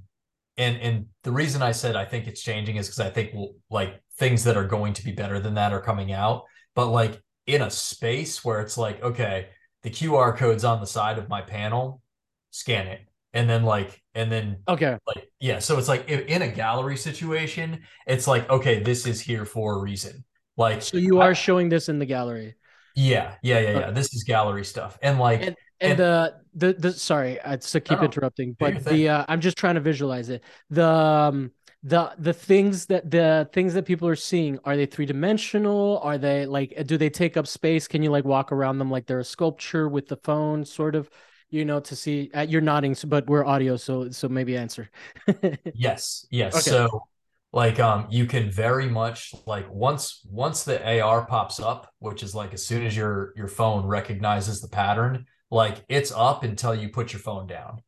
[0.56, 3.54] and and the reason I said I think it's changing is because I think we'll,
[3.70, 6.44] like things that are going to be better than that are coming out.
[6.74, 9.48] But like in a space where it's like, okay,
[9.82, 12.00] the QR code's on the side of my panel,
[12.50, 13.00] scan it.
[13.34, 15.58] And then like, and then okay, like, yeah.
[15.58, 19.78] So it's like in a gallery situation, it's like, okay, this is here for a
[19.78, 20.24] reason.
[20.58, 22.56] Like, so you are I, showing this in the gallery.
[22.94, 23.90] Yeah, yeah, yeah, yeah.
[23.90, 27.80] This is gallery stuff, and like, and, and, and the the the sorry, I to
[27.80, 30.44] keep interrupting, but the uh, I'm just trying to visualize it.
[30.68, 31.52] The um,
[31.82, 35.98] the the things that the things that people are seeing are they three dimensional?
[36.02, 37.88] Are they like do they take up space?
[37.88, 41.10] Can you like walk around them like they're a sculpture with the phone, sort of?
[41.50, 42.30] You know, to see.
[42.32, 44.90] Uh, you're nodding, but we're audio, so so maybe answer.
[45.74, 46.54] yes, yes.
[46.54, 46.70] Okay.
[46.70, 47.08] So
[47.52, 52.34] like um you can very much like once once the AR pops up, which is
[52.34, 56.88] like as soon as your your phone recognizes the pattern, like it's up until you
[56.88, 57.82] put your phone down.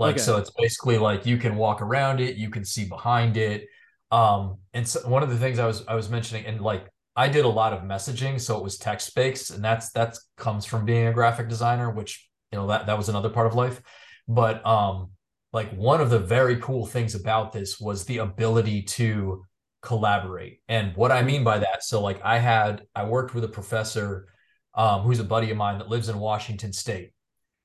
[0.00, 0.22] Like okay.
[0.22, 3.66] so it's basically like you can walk around it, you can see behind it.
[4.10, 7.28] Um and so one of the things I was I was mentioning and like I
[7.28, 10.84] did a lot of messaging, so it was text based, and that's that comes from
[10.84, 13.80] being a graphic designer, which you know that that was another part of life.
[14.26, 15.10] But um
[15.52, 19.44] like one of the very cool things about this was the ability to
[19.82, 20.60] collaborate.
[20.68, 24.28] And what I mean by that, so like I had I worked with a professor
[24.74, 27.12] um, who's a buddy of mine that lives in Washington State,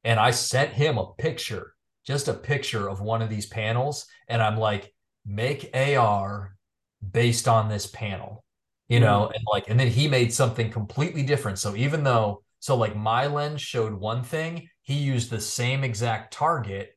[0.03, 1.74] and I sent him a picture,
[2.05, 4.93] just a picture of one of these panels, and I'm like,
[5.25, 6.55] make AR
[7.11, 8.43] based on this panel,
[8.87, 9.35] you know, mm.
[9.35, 11.59] and like, and then he made something completely different.
[11.59, 16.33] So even though, so like my lens showed one thing, he used the same exact
[16.33, 16.95] target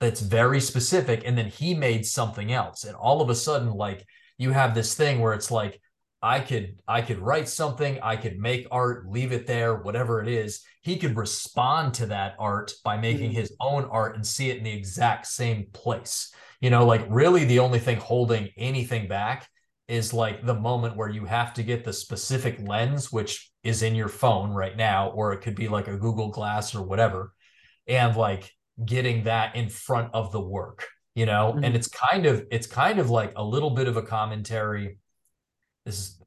[0.00, 4.06] that's very specific and then he made something else and all of a sudden like
[4.36, 5.80] you have this thing where it's like
[6.22, 10.28] i could i could write something i could make art leave it there whatever it
[10.28, 13.40] is he could respond to that art by making mm-hmm.
[13.40, 17.44] his own art and see it in the exact same place you know like really
[17.44, 19.48] the only thing holding anything back
[19.86, 23.94] is like the moment where you have to get the specific lens which is in
[23.94, 27.32] your phone right now or it could be like a google glass or whatever
[27.86, 28.50] and like
[28.84, 31.64] getting that in front of the work you know mm-hmm.
[31.64, 34.98] and it's kind of it's kind of like a little bit of a commentary
[35.88, 36.18] this is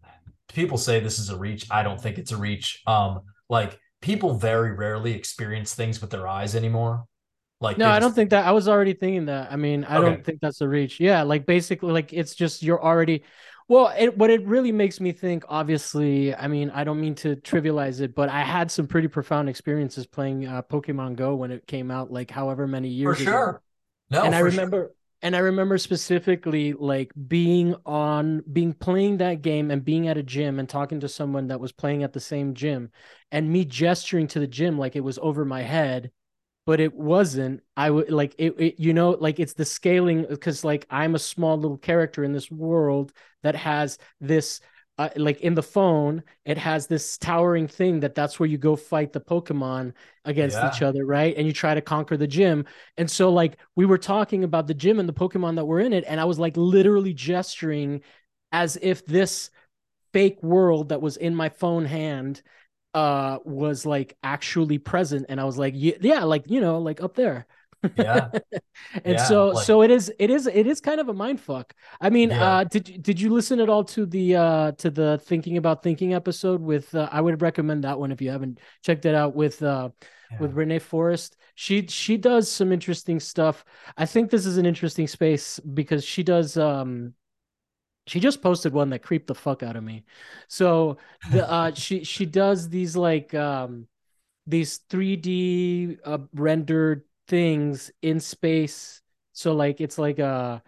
[0.49, 4.33] people say this is a reach i don't think it's a reach um like people
[4.33, 7.05] very rarely experience things with their eyes anymore
[7.61, 10.05] like no i don't think that i was already thinking that i mean i okay.
[10.09, 13.23] don't think that's a reach yeah like basically like it's just you're already
[13.67, 17.37] well, it, what it really makes me think, obviously, I mean, I don't mean to
[17.37, 21.65] trivialize it, but I had some pretty profound experiences playing uh, Pokemon Go when it
[21.67, 23.49] came out, like however many years for sure.
[23.49, 23.59] Ago.
[24.09, 24.91] No, and I remember, sure.
[25.21, 30.23] And I remember specifically like being on, being playing that game and being at a
[30.23, 32.91] gym and talking to someone that was playing at the same gym,
[33.31, 36.11] and me gesturing to the gym like it was over my head
[36.65, 37.61] but it wasn't.
[37.75, 41.19] I would like it, it, you know like it's the scaling because like i'm a
[41.19, 43.11] small little character in this world
[43.43, 44.61] that has this
[44.97, 48.75] uh, like in the phone it has this towering thing that that's where you go
[48.75, 49.93] fight the pokemon
[50.25, 50.69] against yeah.
[50.69, 51.35] each other right?
[51.37, 52.65] And you try to conquer the gym.
[52.97, 55.93] And so like we were talking about the gym and the pokemon that were in
[55.93, 58.01] it and i was like literally gesturing
[58.51, 59.49] as if this
[60.13, 62.41] fake world that was in my phone hand
[62.93, 65.25] uh was like actually present.
[65.29, 67.47] And i was like yeah, yeah like you know like up there
[67.97, 68.29] yeah
[69.03, 71.39] and yeah, so like, so it is it is it is kind of a mind
[71.39, 72.57] fuck i mean yeah.
[72.57, 76.13] uh did did you listen at all to the uh to the thinking about thinking
[76.13, 79.61] episode with uh, i would recommend that one if you haven't checked it out with
[79.63, 79.89] uh
[80.31, 80.39] yeah.
[80.39, 83.65] with renee forrest she she does some interesting stuff
[83.97, 87.13] i think this is an interesting space because she does um
[88.07, 90.03] she just posted one that creeped the fuck out of me.
[90.47, 90.97] So
[91.31, 93.87] the uh she she does these like um
[94.47, 99.01] these 3D uh, rendered things in space.
[99.31, 100.61] So like it's like a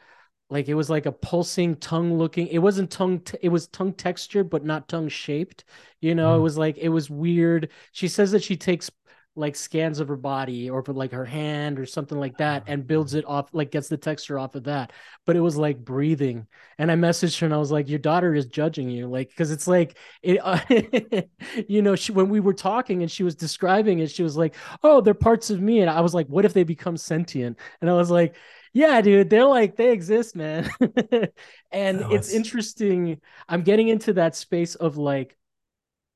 [0.50, 3.92] like it was like a pulsing tongue looking it wasn't tongue t- it was tongue
[3.94, 5.64] textured but not tongue shaped
[6.00, 6.38] you know mm.
[6.38, 8.92] it was like it was weird she says that she takes
[9.36, 12.86] like scans of her body or for like her hand or something like that and
[12.86, 14.92] builds it off like gets the texture off of that.
[15.26, 16.48] But it was like breathing.
[16.78, 19.08] And i messaged her and i was like your daughter is judging you.
[19.08, 20.60] Like because it's like it uh,
[21.68, 24.56] you know she when we were talking and she was describing it she was like
[24.84, 25.82] oh they're parts of me.
[25.82, 27.58] And i was like what if they become sentient?
[27.82, 28.36] And i was like
[28.74, 30.70] yeah dude they're like they exist man.
[31.72, 33.20] And it's interesting.
[33.50, 35.36] I'm getting into that space of like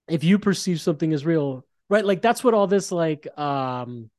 [0.08, 4.10] if you perceive something as real right like that's what all this like um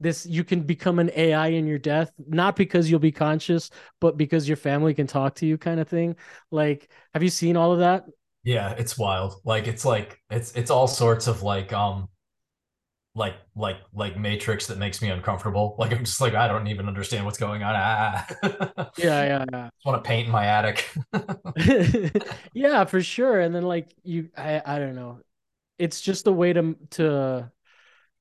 [0.00, 4.16] this you can become an ai in your death not because you'll be conscious but
[4.16, 6.16] because your family can talk to you kind of thing.
[6.50, 8.04] Like have you seen all of that?
[8.42, 9.34] Yeah it's wild.
[9.44, 12.08] Like it's like it's it's all sorts of like um
[13.14, 15.74] like like like matrix that makes me uncomfortable.
[15.78, 17.74] Like i'm just like i don't even understand what's going on.
[17.76, 18.26] Ah.
[18.96, 19.68] yeah yeah yeah.
[19.84, 20.88] I want to paint in my attic.
[22.54, 23.40] Yeah for sure.
[23.40, 25.20] And then like you i i don't know
[25.80, 27.50] it's just a way to to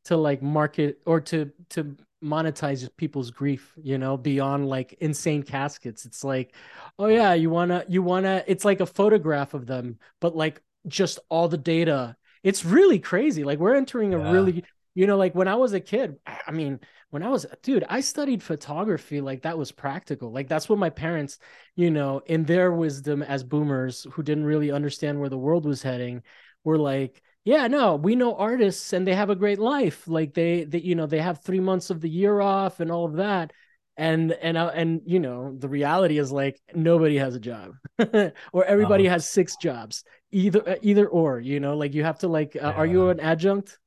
[0.06, 6.06] to like market or to to monetize people's grief you know beyond like insane caskets.
[6.06, 6.56] It's like
[6.98, 10.36] oh yeah you want to you want to it's like a photograph of them but
[10.36, 12.16] like just all the data.
[12.44, 13.44] It's really crazy.
[13.44, 14.64] Like we're entering a really
[14.96, 16.80] you know like when i was a kid i mean
[17.12, 20.32] when i was dude i studied photography like that was practical.
[20.32, 21.38] Like that's what my parents
[21.76, 25.82] you know in their wisdom as boomers who didn't really understand where the world was
[25.82, 26.24] heading
[26.64, 30.64] were like yeah no we know artists and they have a great life like they
[30.64, 33.52] they you know they have 3 months of the year off and all of that
[34.00, 37.74] and and uh, and you know the reality is like nobody has a job
[38.54, 39.16] or everybody uh-huh.
[39.16, 42.60] has six jobs either uh, either or you know like you have to like uh,
[42.68, 42.72] yeah.
[42.72, 43.78] are you an adjunct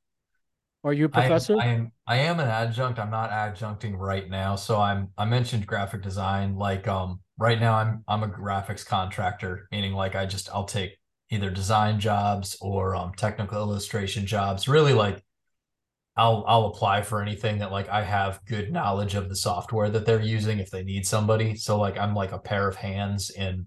[0.85, 3.97] are you a professor I am, I am i am an adjunct i'm not adjuncting
[3.97, 8.29] right now so i'm i mentioned graphic design like um right now i'm i'm a
[8.29, 10.99] graphics contractor meaning like i just i'll take
[11.33, 14.69] either design jobs or um, technical illustration jobs.
[14.69, 15.25] Really, like
[16.17, 20.05] I'll I'll apply for anything that like I have good knowledge of the software that
[20.05, 21.57] they're using if they need somebody.
[21.57, 23.67] So like I'm like a pair of hands in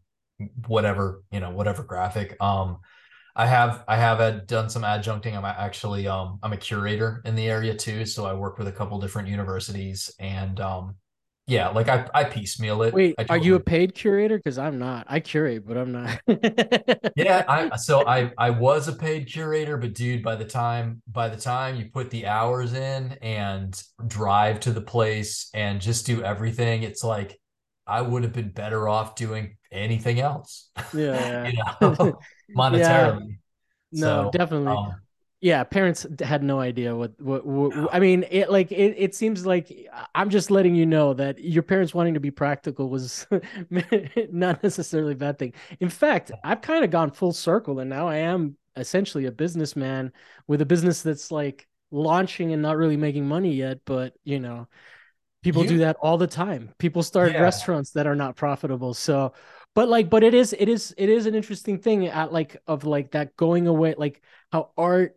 [0.68, 2.38] whatever you know whatever graphic.
[2.40, 2.80] Um,
[3.36, 5.36] I have I have done some adjuncting.
[5.36, 8.72] I'm actually um I'm a curator in the area too, so I work with a
[8.72, 10.96] couple different universities and um
[11.48, 12.94] yeah, like I I piecemeal it.
[12.94, 14.38] Wait, are you a paid curator?
[14.38, 15.06] Because I'm not.
[15.08, 16.20] I curate, but I'm not.
[17.16, 21.30] yeah, I so I I was a paid curator, but dude, by the time by
[21.30, 26.24] the time you put the hours in and drive to the place and just do
[26.24, 27.40] everything, it's like
[27.86, 30.70] I would have been better off doing anything else.
[30.96, 32.20] Yeah, you know,
[32.58, 33.28] monetarily.
[33.30, 33.36] Yeah.
[33.92, 34.74] No, so, definitely.
[34.74, 34.96] Um,
[35.46, 39.46] yeah parents had no idea what what, what i mean it like it, it seems
[39.46, 43.28] like i'm just letting you know that your parents wanting to be practical was
[44.32, 45.54] not necessarily a bad thing.
[45.80, 50.12] In fact i've kind of gone full circle and now i am essentially a businessman
[50.48, 54.68] with a business that's like launching and not really making money yet but you know
[55.44, 56.74] people you, do that all the time.
[56.80, 57.40] People start yeah.
[57.40, 59.32] restaurants that are not profitable so
[59.76, 62.84] but like but it is it is it is an interesting thing at like of
[62.84, 65.16] like that going away like how art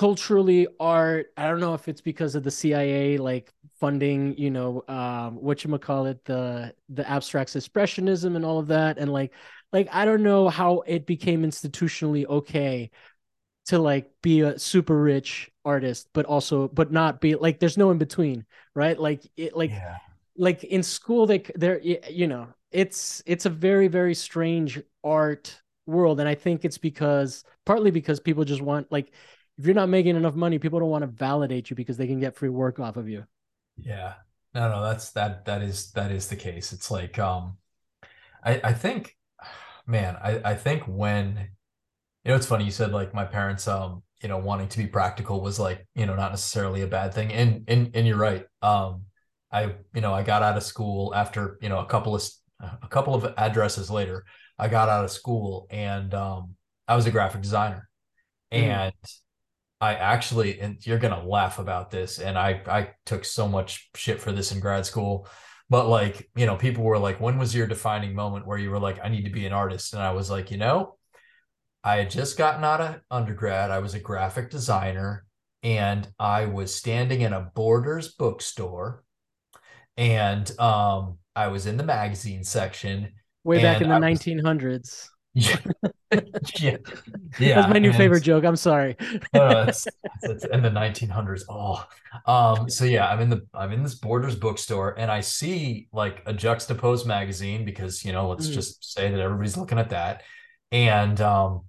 [0.00, 4.82] culturally art i don't know if it's because of the cia like funding you know
[4.88, 9.30] um what you call it the the abstract expressionism and all of that and like
[9.74, 12.90] like i don't know how it became institutionally okay
[13.66, 17.90] to like be a super rich artist but also but not be like there's no
[17.90, 19.96] in between right like it like yeah.
[20.34, 26.20] like in school they they're you know it's it's a very very strange art world
[26.20, 29.12] and i think it's because partly because people just want like
[29.60, 32.18] if you're not making enough money, people don't want to validate you because they can
[32.18, 33.24] get free work off of you.
[33.76, 34.14] Yeah.
[34.54, 36.72] No, no, that's that that is that is the case.
[36.72, 37.58] It's like um
[38.42, 39.16] I I think
[39.86, 41.50] man, I I think when
[42.24, 44.86] you know it's funny you said like my parents um you know wanting to be
[44.86, 47.30] practical was like, you know, not necessarily a bad thing.
[47.30, 48.46] And and and you're right.
[48.62, 49.02] Um
[49.52, 52.24] I you know, I got out of school after, you know, a couple of
[52.60, 54.24] a couple of addresses later.
[54.58, 56.56] I got out of school and um
[56.88, 57.90] I was a graphic designer.
[58.50, 58.58] Mm.
[58.58, 58.94] And
[59.80, 64.20] I actually, and you're gonna laugh about this, and I I took so much shit
[64.20, 65.26] for this in grad school,
[65.70, 68.78] but like you know, people were like, "When was your defining moment where you were
[68.78, 70.96] like, I need to be an artist?" And I was like, you know,
[71.82, 73.70] I had just gotten out of undergrad.
[73.70, 75.24] I was a graphic designer,
[75.62, 79.02] and I was standing in a Borders bookstore,
[79.96, 83.12] and um, I was in the magazine section.
[83.44, 85.08] Way back in the 1900s.
[85.34, 85.56] Yeah,
[86.58, 86.76] yeah,
[87.38, 88.44] That's my new and, favorite joke.
[88.44, 88.96] I'm sorry.
[89.34, 89.86] uh, it's,
[90.22, 91.42] it's in the 1900s.
[91.48, 91.86] Oh,
[92.26, 92.68] um.
[92.68, 96.32] So yeah, I'm in the I'm in this Borders bookstore, and I see like a
[96.32, 98.54] juxtaposed magazine because you know let's mm.
[98.54, 100.24] just say that everybody's looking at that,
[100.72, 101.66] and um,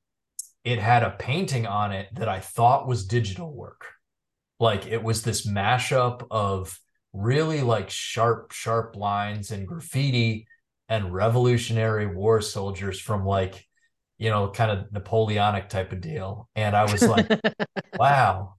[0.63, 3.85] it had a painting on it that I thought was digital work,
[4.59, 6.79] like it was this mashup of
[7.13, 10.47] really like sharp sharp lines and graffiti
[10.91, 13.65] and Revolutionary War soldiers from like,
[14.17, 16.49] you know, kind of Napoleonic type of deal.
[16.53, 17.29] And I was like,
[17.97, 18.55] wow,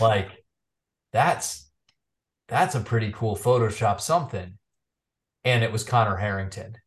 [0.00, 0.42] like
[1.12, 1.70] that's
[2.48, 4.56] that's a pretty cool Photoshop something.
[5.44, 6.78] And it was Conor Harrington.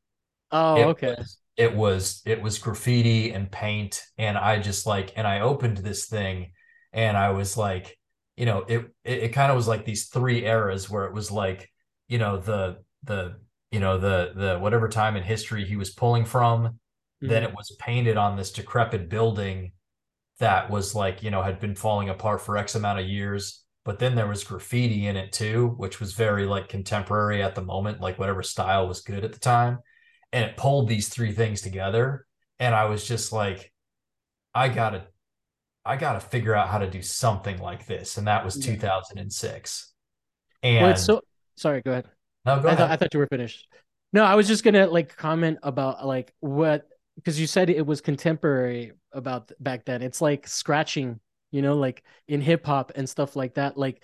[0.51, 1.15] Oh, it okay.
[1.19, 4.03] Was, it was it was graffiti and paint.
[4.17, 6.51] And I just like and I opened this thing
[6.91, 7.95] and I was like,
[8.37, 11.29] you know, it it, it kind of was like these three eras where it was
[11.29, 11.69] like,
[12.07, 13.35] you know, the the
[13.73, 17.27] you know the the whatever time in history he was pulling from mm-hmm.
[17.27, 19.71] then it was painted on this decrepit building
[20.39, 23.99] that was like you know had been falling apart for x amount of years but
[23.99, 27.99] then there was graffiti in it too which was very like contemporary at the moment
[27.99, 29.79] like whatever style was good at the time
[30.31, 32.25] and it pulled these three things together
[32.59, 33.73] and i was just like
[34.53, 35.07] i gotta
[35.85, 38.17] I got to figure out how to do something like this.
[38.17, 38.75] And that was Yeah.
[38.75, 39.93] 2006.
[40.63, 41.21] Well, And it's so
[41.55, 42.05] sorry, go ahead.
[42.45, 42.91] No, go I thought.
[42.91, 43.67] I thought you were finished.
[44.11, 48.01] No, I was just gonna like comment about like what because you said it was
[48.01, 50.01] contemporary about back then.
[50.01, 51.19] It's like scratching,
[51.51, 53.77] you know, like in hip hop and stuff like that.
[53.77, 54.03] Like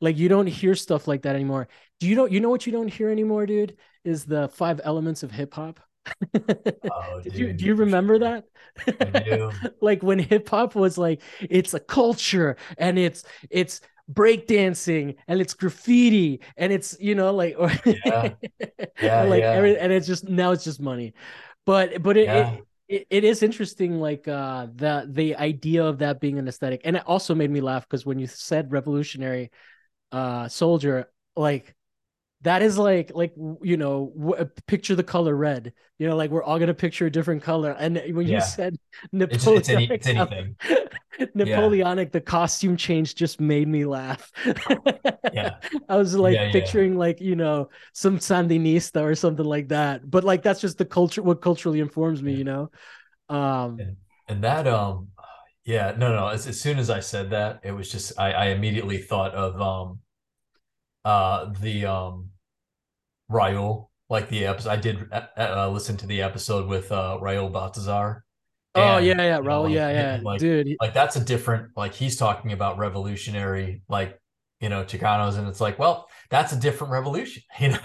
[0.00, 1.68] like you don't hear stuff like that anymore.
[1.98, 3.76] Do you don't you know what you don't hear anymore, dude?
[4.04, 5.80] Is the five elements of hip hop.
[6.90, 8.42] Oh, Did you do you remember sure.
[9.00, 9.24] I that?
[9.24, 9.50] do.
[9.80, 13.80] Like when hip hop was like it's a culture and it's it's
[14.12, 17.70] breakdancing and it's graffiti and it's you know like or
[18.04, 18.34] Yeah.
[19.00, 19.24] Yeah.
[19.24, 19.52] like Yeah.
[19.52, 21.14] every and it's just now it's just money.
[21.66, 22.56] But but it, Yeah.
[22.88, 26.96] it it, is interesting like uh the the idea of that being an aesthetic and
[26.96, 29.50] it also made me laugh because when you said revolutionary
[30.12, 31.74] uh soldier like
[32.42, 36.42] that is like like you know w- picture the color red you know like we're
[36.44, 38.40] all gonna picture a different color and when you Yeah.
[38.40, 38.76] said
[39.28, 40.56] It's, it's, any, it's anything.
[41.34, 44.30] napoleonic the costume change just made me laugh
[45.32, 45.56] Yeah.
[45.88, 46.52] i was like Yeah, yeah.
[46.52, 50.84] picturing like you know some sandinista or something like that but like that's just the
[50.84, 52.38] culture what culturally informs me Yeah.
[52.38, 52.70] you know
[53.28, 53.96] um And,
[54.28, 55.08] and that, um,
[55.64, 56.28] yeah, no, no.
[56.28, 59.60] As, as soon as I said that, it was just, I, I immediately thought of,
[59.60, 60.00] um,
[61.04, 62.30] uh, the, um,
[63.30, 64.70] Raul, like the episode.
[64.70, 68.24] I did uh, uh, listen to the episode with uh, Raul Baltazar.
[68.74, 71.20] Oh And, yeah yeah you know, Raul like, yeah yeah like, dude like that's a
[71.24, 74.18] different, like he's talking about revolutionary, like,
[74.60, 77.78] you know, Chicanos, and it's like, well, that's a different revolution, you know?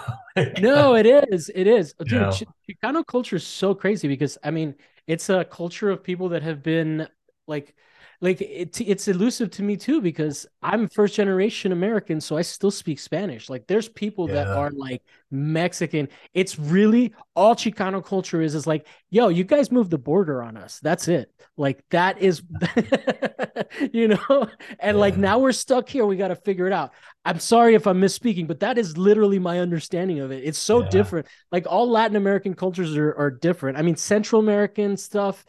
[0.58, 1.50] No, it is.
[1.54, 1.94] It is.
[2.06, 2.32] Dude, know?
[2.32, 4.76] Chi- Chicano culture is so crazy because I mean,
[5.08, 7.08] it's a culture of people that have been
[7.48, 7.76] like
[8.22, 12.72] like it, it's elusive to me too because I'm first generation American, so I still
[12.72, 13.50] speak Spanish.
[13.50, 15.02] Like there's people that are like
[15.32, 16.10] Mexican.
[16.34, 20.58] It's really all Chicano culture is is like, yo, you guys moved the border on
[20.58, 20.80] us.
[20.82, 21.32] That's it.
[21.58, 22.42] Like that is
[23.94, 24.48] you know,
[24.80, 26.06] and like now we're stuck here.
[26.06, 26.92] We got to figure it out.
[27.24, 30.44] I'm sorry if I'm misspeaking, but that is literally my understanding of it.
[30.44, 30.90] It's so Yeah.
[30.90, 31.28] different.
[31.52, 33.78] Like all Latin American cultures are, are different.
[33.78, 35.46] I mean, Central American stuff,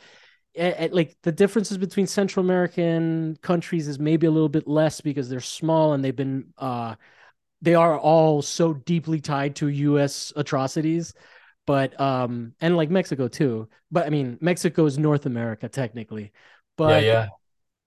[0.56, 5.28] eh, like the differences between Central American countries is maybe a little bit less because
[5.28, 6.94] they're small and they've been, uh,
[7.62, 10.32] they are all so deeply tied to U.S.
[10.36, 11.14] atrocities.
[11.66, 13.68] But um, and like Mexico too.
[13.90, 16.32] But I mean, Mexico is North America technically.
[16.78, 17.28] yeah, yeah,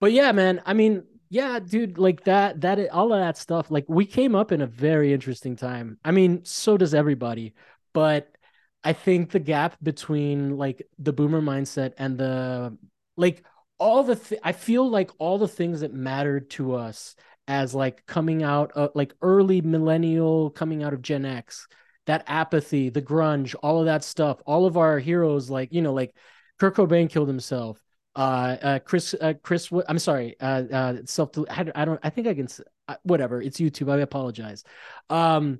[0.01, 0.61] but yeah, man.
[0.65, 3.70] I mean, yeah, dude, like that, that, all of that stuff.
[3.72, 5.97] Like we came up in a very interesting time.
[6.03, 7.53] I mean, so does everybody.
[7.93, 8.36] But
[8.84, 12.77] I think the gap between like the boomer mindset and the
[13.17, 13.43] like
[13.77, 17.15] all the th- I feel like all the things that mattered to us
[17.47, 21.67] as like coming out of like early millennial coming out of Gen X,
[22.05, 25.93] that apathy, the grunge, all of that stuff, all of our heroes, like you know,
[25.93, 26.15] like
[26.59, 27.82] Kurt Cobain killed himself
[28.15, 32.09] uh, uh chris uh chris i'm sorry uh uh self I, don't- I don't i
[32.09, 32.47] think i can
[32.88, 34.63] uh, whatever it's youtube i apologize.
[35.11, 35.59] Um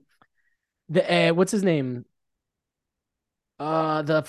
[0.90, 2.06] the uh, what's his name
[3.60, 4.22] uh the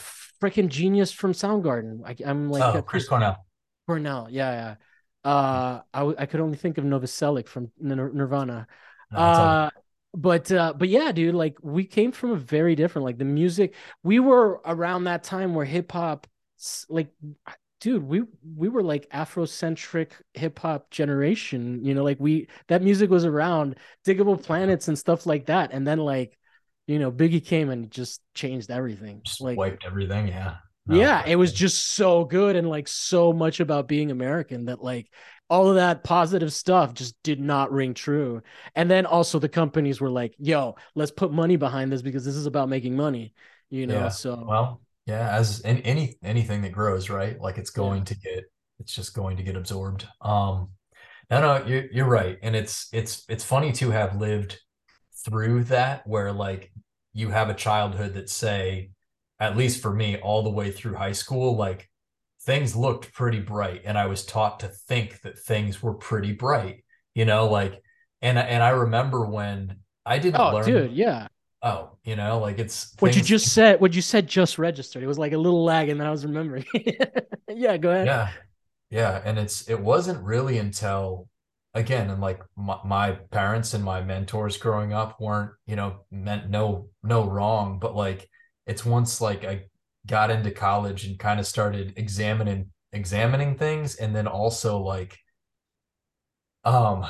[0.43, 2.01] freaking genius from soundgarden.
[2.05, 3.45] I, i'm like oh, Chris Cornell.
[3.87, 4.29] cornell.
[4.31, 4.77] Yeah
[5.25, 5.31] yeah.
[5.31, 8.67] Uh I, I could only think of novoselic from Nir- nirvana.
[9.13, 9.71] No, uh
[10.15, 13.75] but uh but yeah dude like we came from a very different like the music
[14.03, 16.27] we were around that time where hip hop
[16.89, 17.13] like
[17.81, 18.23] dude we
[18.57, 23.77] we were like afrocentric hip hop generation you know like we that music was around
[24.07, 25.73] diggable planets and stuff like that.
[25.73, 26.37] And then like
[26.87, 30.29] you know biggie came and just changed everything just like wiped everything.
[30.29, 30.57] Yeah.
[30.87, 34.83] No, yeah, it was just so good and like so much about being American that
[34.83, 35.09] like
[35.49, 38.43] all of that positive stuff just did not ring true.
[38.75, 42.37] And then also the companies were like, "Yo, let's put money behind this because this
[42.37, 43.35] is about making money."
[43.71, 44.09] You know, Yeah.
[44.09, 47.41] so Well, yeah, as in any anything that grows, right?
[47.41, 47.95] Like it's Yeah.
[47.95, 48.45] going to get
[48.79, 50.07] it's just going to get absorbed.
[50.21, 50.71] Um
[51.31, 52.39] no, no, you're you're right.
[52.43, 54.61] And it's it's it's funny to have lived
[55.25, 56.73] through that where like
[57.13, 58.91] you have a childhood that say,
[59.39, 61.89] at least for me, all the way through high school, like
[62.43, 66.85] things looked pretty bright and I was taught to think that things were pretty bright,
[67.15, 67.83] you know, like
[68.23, 71.29] and and I remember when I didn't Oh, learn dude, yeah.
[71.63, 75.03] oh, you know, like it's What you just said, what you said just registered.
[75.03, 76.67] It was like a little lag and then I was remembering.
[77.49, 78.07] yeah, go ahead.
[78.07, 78.31] Yeah.
[78.91, 79.23] Yeah.
[79.25, 81.30] And it's, it wasn't really until,
[81.75, 86.51] again, and like my, my parents and my mentors growing up weren't, you know, meant
[86.51, 88.29] no, no wrong, but like
[88.67, 89.63] it's once like I
[90.07, 93.97] got into college and kind of started examining, examining things.
[93.97, 95.19] And then also like,
[96.65, 97.07] um,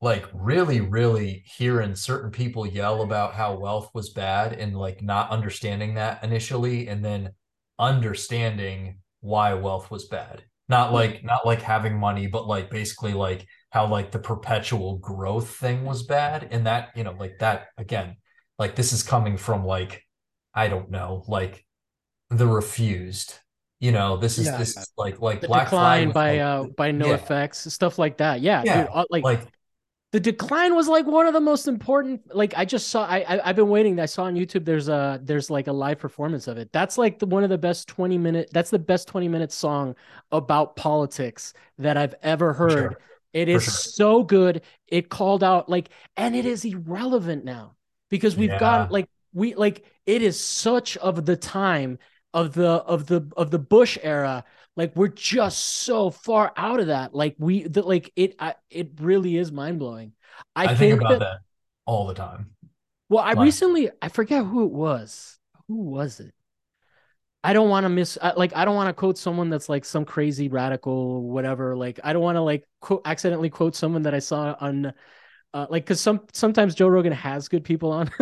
[0.00, 5.30] like really, really hearing certain people yell about how wealth was bad and like not
[5.30, 7.30] understanding that initially, and then
[7.78, 13.46] understanding why wealth was bad not like not like having money but like basically like
[13.70, 18.16] how like the perpetual growth thing was bad and that you know like that again
[18.58, 20.04] like this is coming from like
[20.54, 21.64] i don't know like
[22.30, 23.34] the refused
[23.80, 24.56] you know this is Yeah.
[24.58, 27.14] this is like like the black decline by like- uh by no Yeah.
[27.14, 29.40] effects stuff like that yeah, yeah dude like, like
[30.12, 33.48] the decline was like one of the most important like i just saw i, I
[33.48, 36.58] i've been waiting i saw on youtube there's a there's like a live performance of
[36.58, 39.52] it that's like the one of the best 20 minute that's the best 20 minute
[39.52, 39.94] song
[40.32, 42.98] about politics that i've ever heard sure.
[43.32, 43.72] It is sure.
[43.72, 44.62] so good.
[44.88, 47.76] It called out like and it is irrelevant now
[48.10, 48.58] because we've Yeah.
[48.58, 51.98] got like we like it is such of the time
[52.34, 54.44] of the of the of the bush era.
[54.76, 57.14] Like we're just so far out of that.
[57.14, 60.12] Like we the, like it I, it really is mind-blowing.
[60.56, 61.38] I, i, think, think, about that, that
[61.86, 62.50] all the time.
[63.08, 65.38] Well i Like- recently i forget who it was.
[65.68, 66.34] Who was it
[67.42, 69.84] i don't want to miss I- like i don't want to quote someone that's like
[69.84, 74.14] some crazy radical whatever like i don't want to like quote accidentally quote someone that
[74.14, 74.92] i saw on
[75.52, 78.08] uh, like because some sometimes Joe Rogan has good people on,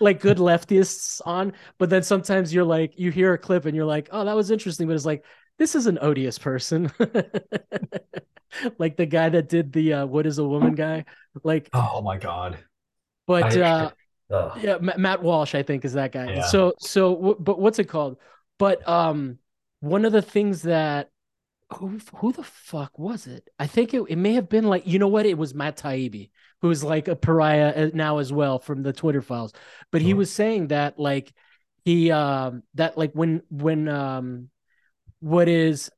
[0.00, 3.86] like good leftists on, but then sometimes you're like you hear a clip and you're
[3.86, 5.24] like, oh, that was interesting, but it's like
[5.58, 6.92] this is an odious person,
[8.78, 11.04] like the guy that did the uh, "What is a woman" guy,
[11.42, 12.58] like, oh my god.
[13.26, 13.90] But I- uh,
[14.30, 14.58] Ugh.
[14.62, 16.32] yeah, Ma- Matt Walsh, I think, is that guy.
[16.32, 16.42] Yeah.
[16.42, 18.18] So, so, but what's it called?
[18.58, 19.38] But um,
[19.80, 21.10] one of the things that
[21.72, 23.48] who who the fuck was it?
[23.58, 25.26] I think it, it may have been like you know what?
[25.26, 26.30] It was Matt Taibbi,
[26.62, 29.52] who's like a pariah uh, now as well from the Twitter files.
[29.90, 30.18] But he Sure.
[30.18, 31.32] was saying that like
[31.84, 34.50] he um that like when when um
[35.20, 35.90] what is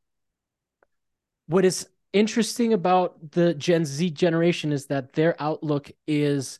[1.47, 6.59] what is interesting about the Gen Z generation is that their outlook is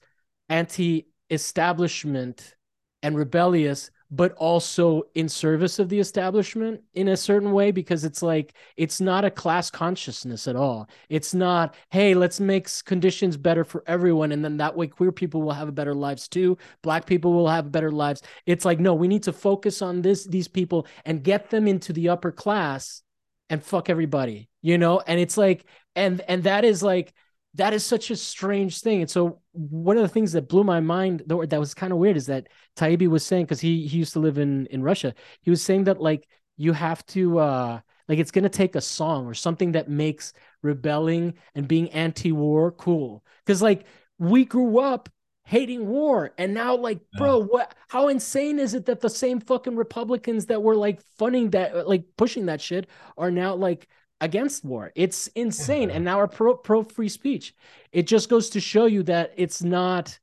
[1.31, 2.55] anti-establishment
[3.03, 8.23] and rebellious but also in service of the establishment in a certain way because it's
[8.23, 10.89] like it's not a class consciousness at all.
[11.09, 15.43] It's not hey let's make conditions better for everyone and then that way queer people
[15.43, 16.57] will have better lives too.
[16.83, 18.23] Black people will have better lives.
[18.47, 21.93] It's like no we need to focus on this these people and get them into
[21.93, 23.03] the upper class
[23.51, 25.01] and fuck everybody you know?
[25.07, 25.65] And it's like
[25.95, 27.15] and and that is like
[27.57, 29.01] that is such a strange thing.
[29.01, 31.99] And so one of the things that blew my mind though that was kind of
[31.99, 35.15] weird is that Taibbi was saying because he he used to live in in Russia
[35.43, 39.27] he was saying that like you have to uh like it's gonna take a song
[39.27, 40.33] or something that makes
[40.63, 43.25] rebelling and being anti-war cool.
[43.45, 43.87] Because like
[44.19, 45.09] we grew up
[45.45, 49.77] hating war and now like bro what how insane is it that the same fucking
[49.77, 53.87] republicans that were like funding that like pushing that shit are now like
[54.21, 55.97] against war it's insane Yeah.
[55.97, 57.55] and now are pro pro free speech
[57.93, 60.19] it just goes to show you that it's not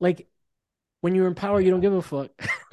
[0.00, 0.28] like
[1.02, 2.30] when you're in power you don't give a fuck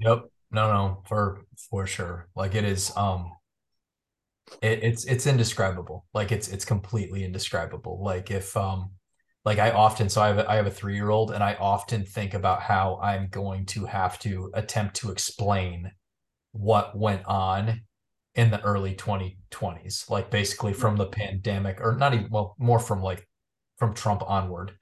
[0.00, 0.30] Yep.
[0.50, 2.28] No, no, for for sure.
[2.34, 3.36] Like it is um
[4.62, 6.06] it, it's it's indescribable.
[6.14, 8.02] Like it's it's completely indescribable.
[8.02, 8.90] Like if um
[9.44, 12.34] like I often so I have a, I have a 3-year-old and I often think
[12.34, 15.92] about how I'm going to have to attempt to explain
[16.52, 17.82] what went on
[18.38, 20.06] in the early 2020s.
[20.10, 23.28] Like basically from the pandemic or not even well more from like
[23.78, 24.76] from Trump onward.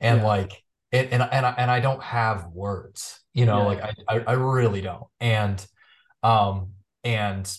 [0.00, 0.24] And Yeah.
[0.24, 3.94] like it and and I, and I don't have words, you know, Yeah, like I,
[4.08, 5.06] I I really don't.
[5.20, 5.66] And
[6.22, 7.52] um and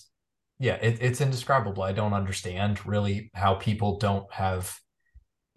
[0.60, 1.84] yeah, it, it's indescribable.
[1.84, 4.76] I don't understand really how people don't have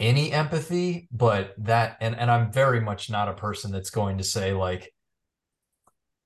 [0.00, 4.24] any empathy, but that and and I'm very much not a person that's going to
[4.24, 4.93] say like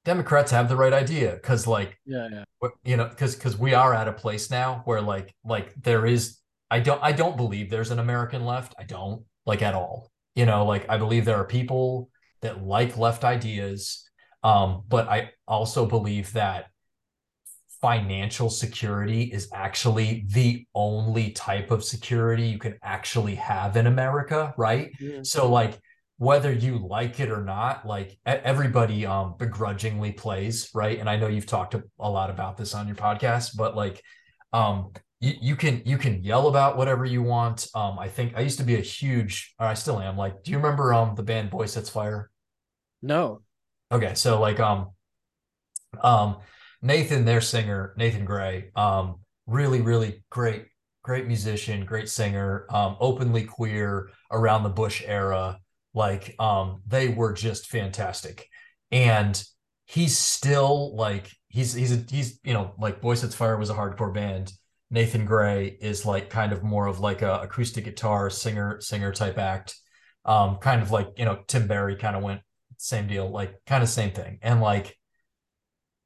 [0.05, 2.69] Democrats have the right idea because like yeah yeah.
[2.85, 6.39] you know because because we are at a place now where like like there is
[6.71, 8.75] i don't i don't believe there's an american left.
[8.79, 10.11] I don't like at all.
[10.35, 12.11] You know like i believe there are people
[12.43, 14.09] that like left ideas
[14.45, 16.67] um but i also believe that
[17.81, 24.55] financial security is actually the only type of security you can actually have in america
[24.57, 24.91] right?
[25.01, 25.21] Yeah.
[25.23, 25.79] so like
[26.19, 30.99] whether you like it or not, like everybody um begrudgingly plays, right?
[30.99, 34.03] And I know you've talked a, lot about this on your podcast, but like
[34.53, 37.69] um you, you can you can yell about whatever you want.
[37.75, 40.51] Um I think I used to be a huge or I still am like do
[40.51, 42.31] you remember um the band Boy Sets Fire?
[43.01, 43.41] no
[43.91, 44.91] Okay, so like um
[46.03, 46.39] um
[46.81, 50.67] Nathan, their singer, Nathan Gray, um, really, really great,
[51.03, 55.59] great musician, great singer, um, openly queer around the Bush era.
[55.95, 58.49] Like um they were just fantastic.
[58.91, 59.43] And
[59.87, 63.75] he's still like he's he's a, he's you know like Boy Sets Fire was a
[63.75, 64.53] hardcore band.
[64.91, 69.39] Nathan Gray is like kind of more of like a acoustic guitar singer singer type
[69.39, 69.77] act.
[70.25, 72.41] Um kind of like you know Tim Barry kind of went
[72.77, 74.39] same deal like kind of same thing.
[74.43, 74.97] And like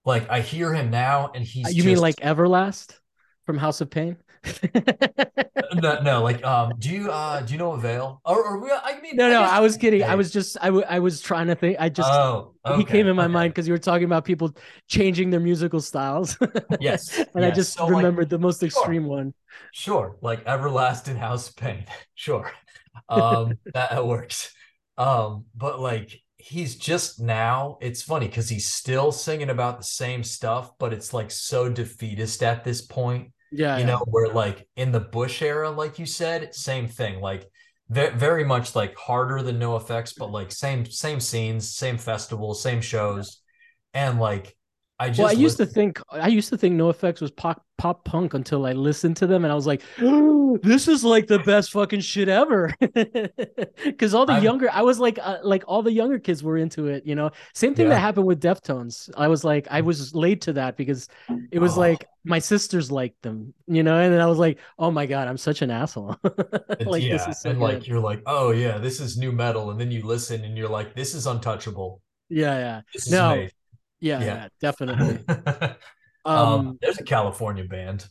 [0.05, 2.99] like I hear him now and he's you mean like everlast
[3.45, 4.17] from House of Pain?
[5.75, 8.21] no, no, like um, do you uh do you know Avail?
[8.25, 10.05] Or, or I mean, no, I no, guess- I was kidding.
[10.05, 11.77] I was just I, w- I was trying to think.
[11.79, 13.33] I just oh, he came in my okay.
[13.33, 14.55] mind because you were talking about people
[14.89, 16.37] changing their musical styles.
[16.79, 18.67] Yes, and I just So, like, remembered the most sure.
[18.67, 19.35] extreme one.
[19.73, 21.87] Sure, like everlasting house pain.
[22.15, 22.51] Sure.
[23.09, 24.55] Um that, that works.
[24.99, 30.23] Um, but like he's just now, it's funny because he's still singing about the same
[30.25, 33.87] stuff, but it's like so defeatist at this point, Yeah, you yeah.
[33.87, 37.49] know, where like in the Bush era, like you said, same thing, like
[37.89, 42.81] ve- very much like harder than NoFX, but like same same scenes, same festivals, same
[42.81, 43.41] shows.
[43.95, 44.57] And like
[45.03, 48.05] I just Well, I used to think I used to think NoFX was pop pop
[48.05, 49.83] punk until I listened to them and I was like,
[50.63, 52.73] this is like the best fucking shit ever.
[53.85, 56.57] Because all the I'm- younger, I was like, uh, like all the younger kids were
[56.57, 57.05] into it.
[57.07, 57.95] You know, same thing Yeah.
[57.95, 59.11] that happened with Deftones.
[59.17, 61.09] I was like, I was late to that because
[61.51, 61.81] it was Oh.
[61.81, 63.53] like my sisters liked them.
[63.67, 66.17] You know, and then I was like, oh my god, I'm such an asshole.
[66.87, 67.65] like yeah, this is so and good.
[67.65, 70.69] like you're like, oh yeah, this is new metal, and then you listen and you're
[70.69, 72.01] like, this is untouchable.
[72.29, 73.51] yeah, yeah, This is No, amazing.
[74.03, 74.25] Yeah, Yeah.
[74.25, 75.25] yeah, definitely.
[76.25, 78.07] um, Um, there's a California band.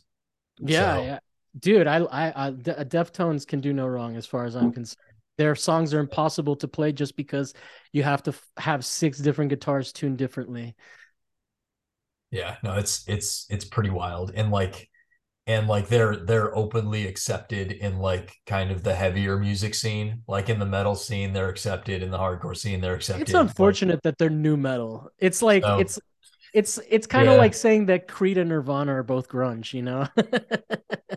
[0.58, 1.18] Yeah, So- yeah,
[1.58, 1.86] dude.
[1.86, 4.98] I, I, I, De- Deftones can do no wrong as far as I'm concerned.
[5.38, 7.54] Their songs are impossible to play just because
[7.92, 10.76] you have to f- have six different guitars tuned differently.
[12.30, 14.88] Yeah, no, it's it's it's pretty wild, and like,
[15.46, 20.48] and like they're they're openly accepted in like kind of the heavier music scene, like
[20.48, 23.22] in the metal scene, they're accepted in the hardcore scene, they're accepted.
[23.22, 25.08] It's like- unfortunate that they're new metal.
[25.18, 25.78] It's like Oh.
[25.78, 25.98] it's
[26.52, 27.40] it's it's kind of Yeah.
[27.40, 30.06] like saying that Creed and Nirvana are both grunge, you know.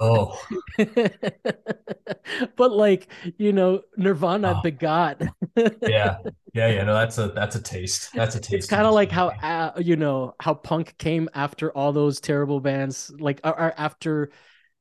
[0.01, 0.39] oh,
[2.55, 3.07] but like
[3.37, 4.61] you know, Nirvana Oh.
[4.61, 5.21] begot.
[5.55, 6.17] yeah,
[6.53, 6.83] yeah, yeah.
[6.83, 8.11] No, that's a that's a taste.
[8.13, 8.53] That's a taste.
[8.53, 12.59] it's kind of like how uh, you know how punk came after all those terrible
[12.59, 14.31] bands like or, or after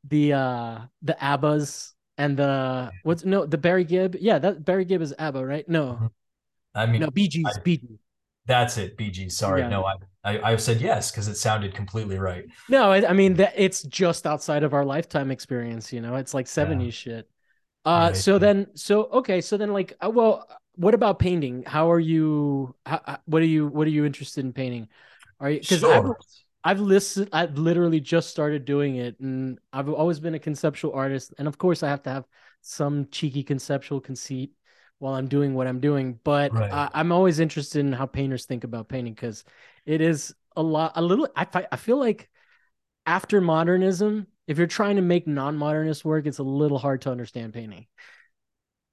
[0.06, 5.00] the uh the abbas and the what's no the barry gibb yeah that barry gibb
[5.00, 6.10] is abba right no Mhm.
[6.76, 7.98] I mean, no Bee Gees I- bg
[8.46, 9.28] That's it, BG.
[9.30, 9.68] Sorry, Yeah.
[9.68, 12.44] no, I, I I said yes because it sounded completely right.
[12.68, 16.34] no I, I mean that it's just outside of our lifetime experience you know it's
[16.34, 17.28] like 70s shit
[17.84, 18.14] uh Right.
[18.14, 22.74] so then so okay so then like uh, well what about painting how are you
[22.86, 24.88] how, uh, what are you what are you interested in painting
[25.40, 26.16] are you because I've, Sure.
[26.64, 31.34] I've listened I've literally just started doing it and I've always been a conceptual artist
[31.38, 32.24] and of course I have to have
[32.62, 34.52] some cheeky conceptual conceit
[34.98, 36.72] while I'm doing what I'm doing but Right.
[36.72, 39.44] I, I'm always interested in how painters think about painting because
[39.86, 42.28] it is a lot a little I I feel like
[43.06, 47.52] after modernism if you're trying to make non-modernist work it's a little hard to understand
[47.54, 47.86] painting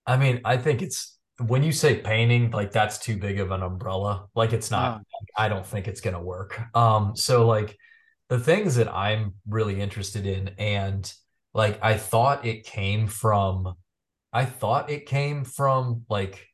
[0.06, 3.64] I mean, I think it's when you say painting, like that's too big of an
[3.64, 4.28] umbrella.
[4.36, 4.98] Like it's not.
[4.98, 5.02] Ah.
[5.38, 6.60] I don't think it's gonna work.
[6.76, 7.78] Um, so like
[8.30, 11.12] the things that I'm really interested in, and
[11.54, 13.76] like I thought it came from,
[14.34, 16.48] I thought it came from like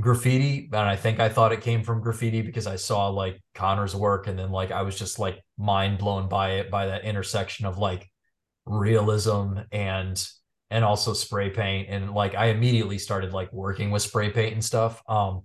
[0.00, 3.94] graffiti, and I think I thought it came from graffiti because I saw like Conor's
[3.94, 7.66] work, and then like I was just like mind blown by it by that intersection
[7.66, 8.08] of like
[8.66, 10.26] realism and
[10.70, 11.88] and also spray paint.
[11.90, 15.42] And like I immediately started like working with spray paint and stuff um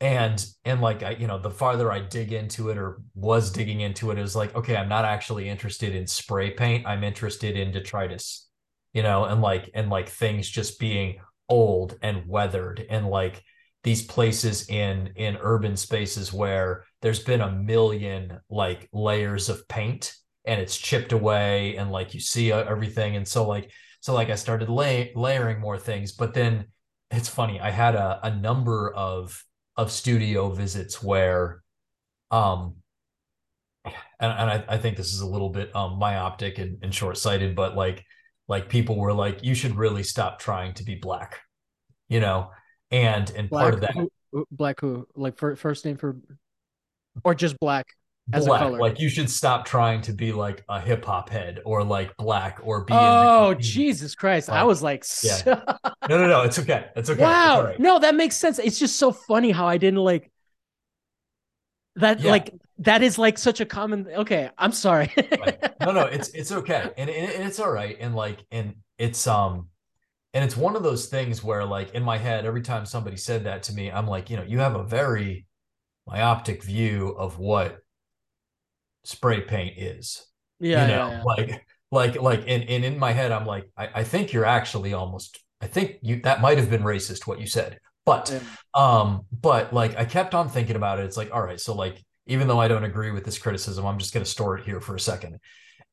[0.00, 3.80] and and like I you know the farther I dig into it or was digging
[3.80, 6.86] into it was like okay I'm not actually interested in spray paint.
[6.86, 8.48] I'm interested in detritus
[8.92, 11.18] you know and like and like things just being
[11.48, 13.42] old and weathered and like
[13.84, 20.14] these places in in urban spaces where there's been a million like layers of paint
[20.44, 23.70] and it's chipped away and like you see everything and so like
[24.02, 26.66] so like I started lay, layering more things, but then
[27.12, 27.60] it's funny.
[27.60, 29.42] I had a, a number of
[29.76, 31.62] of studio visits where,
[32.30, 32.74] um,
[33.84, 37.16] and, and I, I think this is a little bit um myopic and, and short
[37.16, 38.04] sighted, but like
[38.48, 41.40] like people were like, you should really stop trying to be black,
[42.08, 42.50] you know,
[42.90, 46.16] and and black part of that who, black who like for, first name for
[47.24, 47.86] or just black
[48.32, 48.78] as a black, color.
[48.78, 52.60] like you should stop trying to be like a hip hop head or like black
[52.62, 52.92] or be.
[52.94, 55.42] in oh jesus christ i was like yeah.
[56.08, 56.42] No, no, no.
[56.42, 56.86] It's okay.
[56.96, 57.20] It's okay.
[57.20, 60.30] It's wow no that makes sense it's just so funny how i didn't like
[61.96, 62.30] that Yeah.
[62.30, 62.54] like
[62.84, 65.12] that is like such a common okay i'm sorry.
[65.80, 66.90] No no it's it's okay.
[66.96, 67.96] And, and and it's all right.
[68.00, 69.68] And like and it's um
[70.34, 73.44] and it's one of those things where like in my head every time somebody said
[73.44, 75.46] that to me i'm like you know you have a very
[76.06, 77.78] myopic view of what
[79.04, 80.26] spray paint is
[80.60, 81.22] yeah, you know yeah, yeah.
[81.24, 84.92] like like like and, and in my head i'm like I, I think you're actually
[84.94, 87.78] almost i think you that might have been racist what you said.
[88.04, 88.40] But Yeah.
[88.74, 91.04] um but like i kept on thinking about it.
[91.04, 93.98] It's like all right so like even though i don't agree with this criticism i'm
[93.98, 95.38] just going to store it here for a second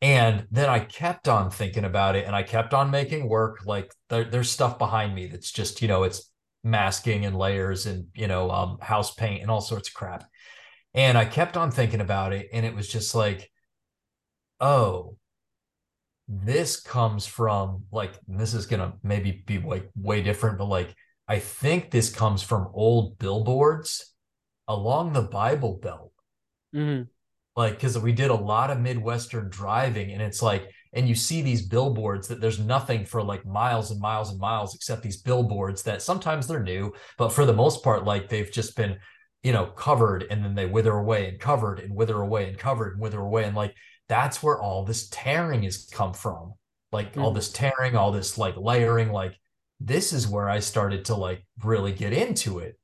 [0.01, 3.65] And then I kept on thinking about it and I kept on making work.
[3.65, 6.31] Like there, there's stuff behind me that's just, you know, it's
[6.63, 10.23] masking and layers and, you know, um, house paint and all sorts of crap.
[10.93, 12.47] And I kept on thinking about it.
[12.53, 13.51] And it was just like,
[14.59, 15.17] oh,
[16.27, 20.95] this comes from like, this is going to maybe be like way different, but like,
[21.27, 24.13] I think this comes from old billboards
[24.67, 26.08] along the Bible Belt.
[26.75, 27.03] Mm-hmm.
[27.55, 31.41] Like because we did a lot of midwestern driving and it's like and you see
[31.41, 35.83] these billboards that there's nothing for like miles and miles and miles except these billboards
[35.83, 38.97] that sometimes they're new but for the most part like they've just been
[39.43, 42.93] you know covered and then they wither away and covered and wither away and covered
[42.93, 43.75] and wither away and like
[44.09, 46.55] that's where all this tearing has come from.
[46.91, 47.21] Like mm-hmm.
[47.21, 49.39] all this tearing all this like layering like
[49.79, 52.77] this is where i started to like really get into it.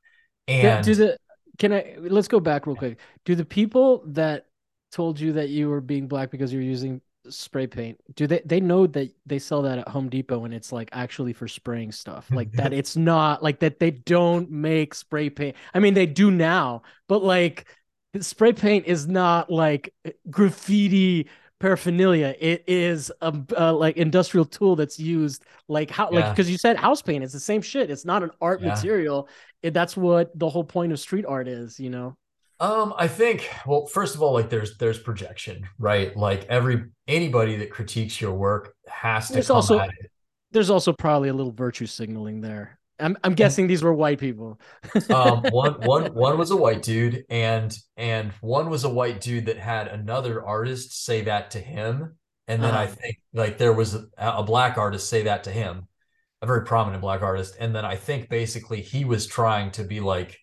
[0.48, 1.18] And do the
[1.58, 3.00] can i let's go back real quick.
[3.26, 4.48] Do the people that
[4.92, 8.60] told you that you were being black because you're using spray paint do they they
[8.60, 12.30] know that they sell that at home depot and it's like actually for spraying stuff?
[12.32, 15.56] Like that it's not like that they don't make spray paint.
[15.74, 17.66] I mean they do now but like
[18.22, 19.94] spray paint is not like
[20.30, 21.28] graffiti
[21.60, 26.20] paraphernalia it is a, a like industrial tool that's used like how yeah.
[26.20, 28.70] like because you said house paint it's the same shit it's not an art yeah.
[28.70, 29.30] material
[29.64, 32.16] it, that's what the whole point of street art is you know
[32.60, 36.16] um, I think well, first of all, like there's there's projection, right?
[36.16, 40.12] Like every anybody that critiques your work has to there's come also, at it.
[40.52, 42.80] There's also probably a little virtue signaling there.
[43.00, 44.60] I'm I'm guessing these were white people.
[45.10, 49.48] um, one one one was a white dude, and and one was a white dude
[49.48, 52.16] that had another artist say that to him,
[52.48, 52.96] and then I uh-huh.
[52.96, 55.88] think like there was a, a black artist say that to him,
[56.42, 60.00] a very prominent black artist, and then I think basically he was trying to be
[60.00, 60.38] like,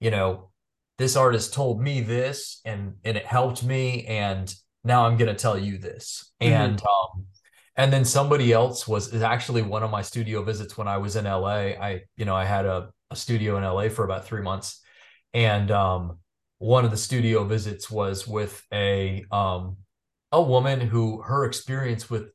[0.00, 0.50] you know,
[0.98, 5.40] this artist told me this and and it helped me and now i'm going to
[5.40, 6.52] tell you this mm-hmm.
[6.52, 7.23] and um
[7.76, 11.16] and then somebody else was is actually one of my studio visits when i was
[11.16, 14.42] in la i you know i had a, a studio in la for about three
[14.42, 14.80] months
[15.32, 16.18] and um
[16.58, 19.76] one of the studio visits was with a um
[20.32, 22.30] a woman who her experience with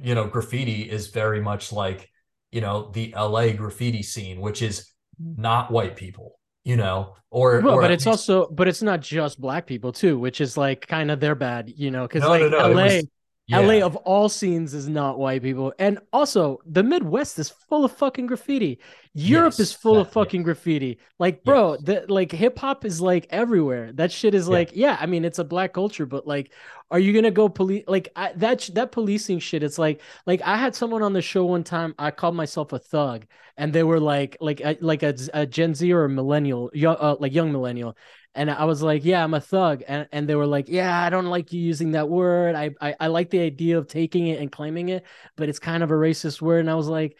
[0.00, 2.08] you know graffiti is very much like
[2.50, 7.76] you know the la graffiti scene which is not white people you know, or, well,
[7.76, 8.28] or but it's least...
[8.28, 11.72] also, but it's not just black people too, which is like kind of their bad,
[11.76, 12.68] you know, because no, like no, no.
[12.70, 13.06] LA, was,
[13.46, 13.60] yeah.
[13.60, 15.72] LA of all scenes is not white people.
[15.78, 18.80] And also the Midwest is full of fucking graffiti.
[19.14, 20.98] Europe yes, is full that, of fucking graffiti.
[21.20, 21.82] Like, bro, yes.
[21.82, 23.92] the like hip hop is like everywhere.
[23.92, 24.90] That shit is like, yeah.
[24.90, 26.52] yeah, I mean, it's a black culture, but like,
[26.90, 29.62] are you gonna go police like I, that that policing shit?
[29.62, 31.94] It's like like I had someone on the show one time.
[31.98, 33.26] I called myself a thug,
[33.56, 37.16] and they were like like like a, a Gen Z or a millennial, young, uh,
[37.18, 37.96] like young millennial,
[38.36, 39.82] and I was like, yeah, I'm a thug.
[39.88, 42.54] And, and they were like, yeah, I don't like you using that word.
[42.54, 45.04] I, I, I like the idea of taking it and claiming it,
[45.36, 46.60] but it's kind of a racist word.
[46.60, 47.16] And I was like,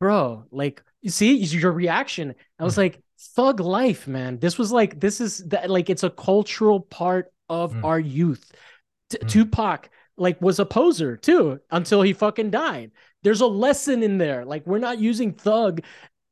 [0.00, 2.34] bro, like, you see your reaction.
[2.58, 3.00] I was like,
[3.36, 4.38] thug life, man.
[4.38, 7.84] This was like, this is that, like, it's a cultural part of mm.
[7.84, 8.50] our youth.
[9.10, 9.28] T- mm.
[9.28, 12.90] Tupac, like, was a poser too until he fucking died.
[13.22, 14.44] There's a lesson in there.
[14.44, 15.82] Like, we're not using thug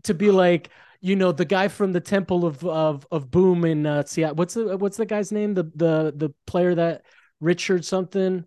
[0.05, 0.71] to be like,
[1.03, 4.37] you know the guy from the Temple of of of Boom in uh, Seattle.
[4.37, 5.53] What's the what's the guy's name?
[5.53, 7.03] The the the player that
[7.41, 8.45] Richard something,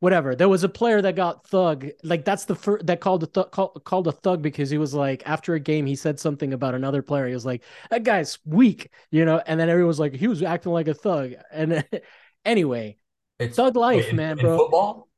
[0.00, 0.34] whatever.
[0.34, 1.86] There was a player that got thug.
[2.02, 4.94] Like that's the first that called a th- call, called a thug because he was
[4.94, 7.28] like after a game he said something about another player.
[7.28, 9.42] He was like that guy's weak, you know.
[9.46, 11.34] And then everyone was like he was acting like a thug.
[11.52, 11.84] And
[12.46, 12.96] anyway,
[13.38, 14.56] it's thug life, in, man, in bro.
[14.56, 15.08] Football.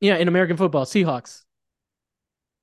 [0.00, 1.42] Yeah, in American football, Seahawks.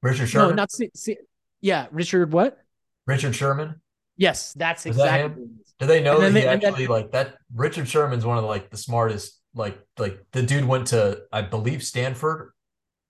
[0.03, 0.49] Richard Sherman.
[0.49, 1.17] No, not C- C-
[1.61, 2.59] yeah, Richard what?
[3.05, 3.81] Richard Sherman.
[4.17, 5.43] Yes, that's exactly.
[5.43, 7.35] That Do they know that he actually then, like that?
[7.53, 9.39] Richard Sherman's one of the, like the smartest.
[9.53, 12.51] Like like the dude went to I believe Stanford.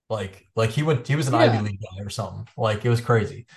[0.09, 1.39] Like like he went he was an yeah.
[1.39, 2.47] Ivy League guy or something.
[2.55, 3.47] Like it was crazy.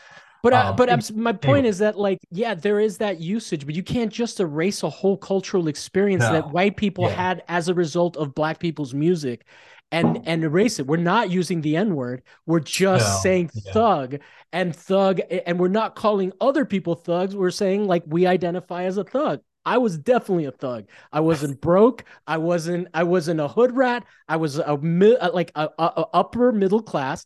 [0.43, 1.69] But uh, um, but my point anyway.
[1.69, 5.17] is that like yeah, there is that usage, but you can't just erase a whole
[5.17, 6.33] cultural experience no.
[6.33, 7.11] that white people yeah.
[7.11, 9.47] had as a result of black people's music
[9.91, 10.87] and and erase it.
[10.87, 12.23] We're not using the N word.
[12.47, 13.73] We're just no, saying yeah.
[13.73, 14.17] thug
[14.53, 17.35] and thug, and we're not calling other people thugs.
[17.35, 19.41] We're saying like we identify as a thug.
[19.65, 20.87] I was definitely a thug.
[21.13, 22.05] I wasn't broke.
[22.27, 22.89] I wasn't.
[22.95, 24.05] I wasn't a hood rat.
[24.29, 27.25] I was a like a, a, a upper middle class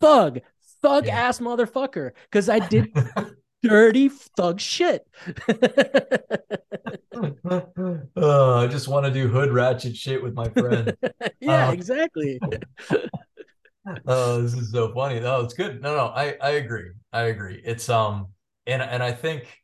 [0.00, 0.40] thug,
[0.80, 1.28] thug yeah.
[1.28, 2.12] ass motherfucker.
[2.24, 2.94] Because I did
[3.62, 5.06] dirty thug shit.
[8.16, 10.96] oh, I just want to do hood ratchet shit with my friend.
[11.40, 12.40] yeah, uh, exactly.
[14.06, 15.20] oh, this is so funny.
[15.20, 15.80] No, it's good.
[15.82, 16.90] No, no, I I agree.
[17.12, 17.60] I agree.
[17.64, 18.28] It's um
[18.66, 19.58] and and I think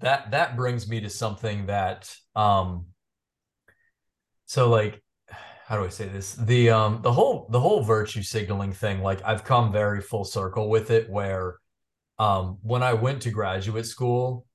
[0.00, 2.86] that that brings me to something that um
[4.46, 5.00] so like
[5.66, 6.34] how do I say this?
[6.34, 10.68] The um the whole the whole virtue signaling thing, like I've come very full circle
[10.68, 11.58] with it where
[12.18, 14.46] um when I went to graduate school,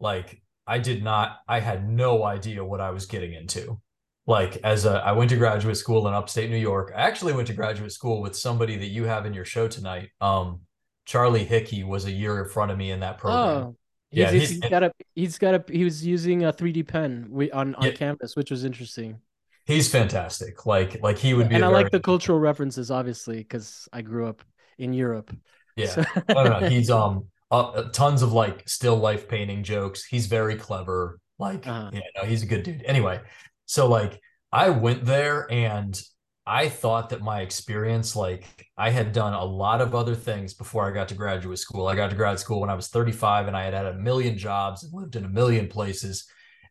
[0.00, 3.80] like I did not I had no idea what I was getting into.
[4.26, 6.92] Like as a I went to graduate school in upstate New York.
[6.94, 10.10] I actually went to graduate school with somebody that you have in your show tonight.
[10.20, 10.60] Um
[11.06, 13.56] Charlie Hickey was a year in front of me in that program.
[13.68, 13.76] Oh,
[14.10, 17.26] he's, Yeah, he's, he's- got a he's got a he was using a 3D pen
[17.30, 17.92] we, on on Yeah.
[17.92, 19.18] campus, which was interesting.
[19.64, 20.66] He's fantastic.
[20.66, 24.02] Like like he would be And I very- like the cultural references, obviously, because I
[24.02, 24.42] grew up
[24.78, 25.34] in Europe.
[25.78, 25.86] Yeah.
[25.88, 26.68] So- I don't know.
[26.68, 30.04] He's um uh, tons of like still life painting jokes.
[30.04, 31.18] He's very clever.
[31.38, 31.90] Like Uh-huh.
[31.92, 32.82] yeah, no, he's a good dude.
[32.84, 33.20] Anyway,
[33.66, 34.20] so like
[34.52, 35.98] I went there and
[36.46, 38.44] I thought that my experience, like
[38.76, 41.86] I had done a lot of other things before I got to graduate school.
[41.86, 44.36] I got to grad school when I was 35 and I had had a million
[44.38, 46.26] jobs and lived in a million places.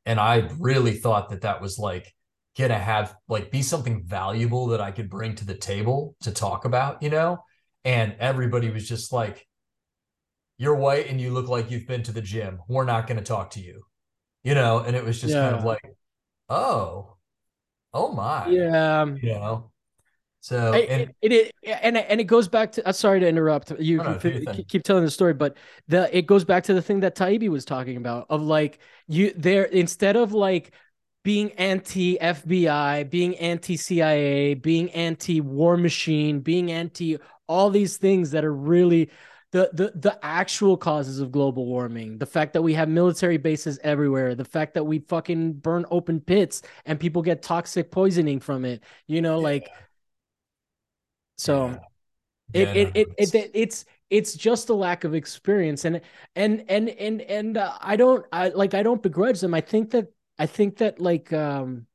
[0.06, 2.12] And I really thought that that was like
[2.58, 6.66] gonna have like be something valuable that I could bring to the table to talk
[6.66, 7.38] about, you know?
[7.88, 9.48] And everybody was just like,
[10.58, 12.60] you're white and you look like you've been to the gym.
[12.68, 13.84] We're not going to talk to you,
[14.44, 14.80] you know?
[14.80, 15.80] And it was just kind of like,
[16.50, 17.16] oh,
[17.94, 19.06] oh my, yeah.
[19.06, 19.72] you know?
[20.42, 22.88] So, It, and it, it, it- and and it goes back to.
[22.88, 23.72] Uh, sorry to interrupt.
[23.80, 24.66] You keep- do your thing.
[24.68, 25.58] keep, telling the story, but
[25.88, 29.34] the it goes back to the thing that Taibbi was talking about of like you
[29.36, 30.74] there instead of like
[31.28, 37.18] being anti FBI, being anti CIA, being anti war machine, being anti
[37.48, 39.10] all these things that are really
[39.52, 42.18] the, the the actual causes of global warming.
[42.18, 46.22] The fact that we have military bases everywhere the fact that we fucking burn open
[46.22, 49.74] pits and people get toxic poisoning from it you know like
[51.38, 51.80] so yeah.
[52.54, 55.86] it, Yeah, it, no, it, it's- it, it's it's just a lack of experience.
[55.86, 56.02] And
[56.36, 59.54] and and and and uh, i don't i like i don't begrudge them.
[59.54, 61.86] I think that i think that like um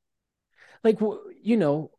[0.84, 1.00] like
[1.42, 1.90] you know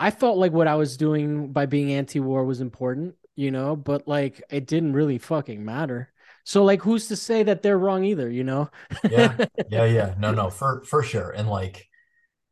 [0.00, 4.06] i felt like what i was doing by being anti-war was important you know but
[4.08, 6.12] like it didn't really fucking matter.
[6.44, 8.70] So like who's to say that they're wrong either you know?
[9.08, 9.36] Yeah.
[9.70, 10.14] Yeah yeah.
[10.18, 11.30] No no for for sure.
[11.30, 11.86] And like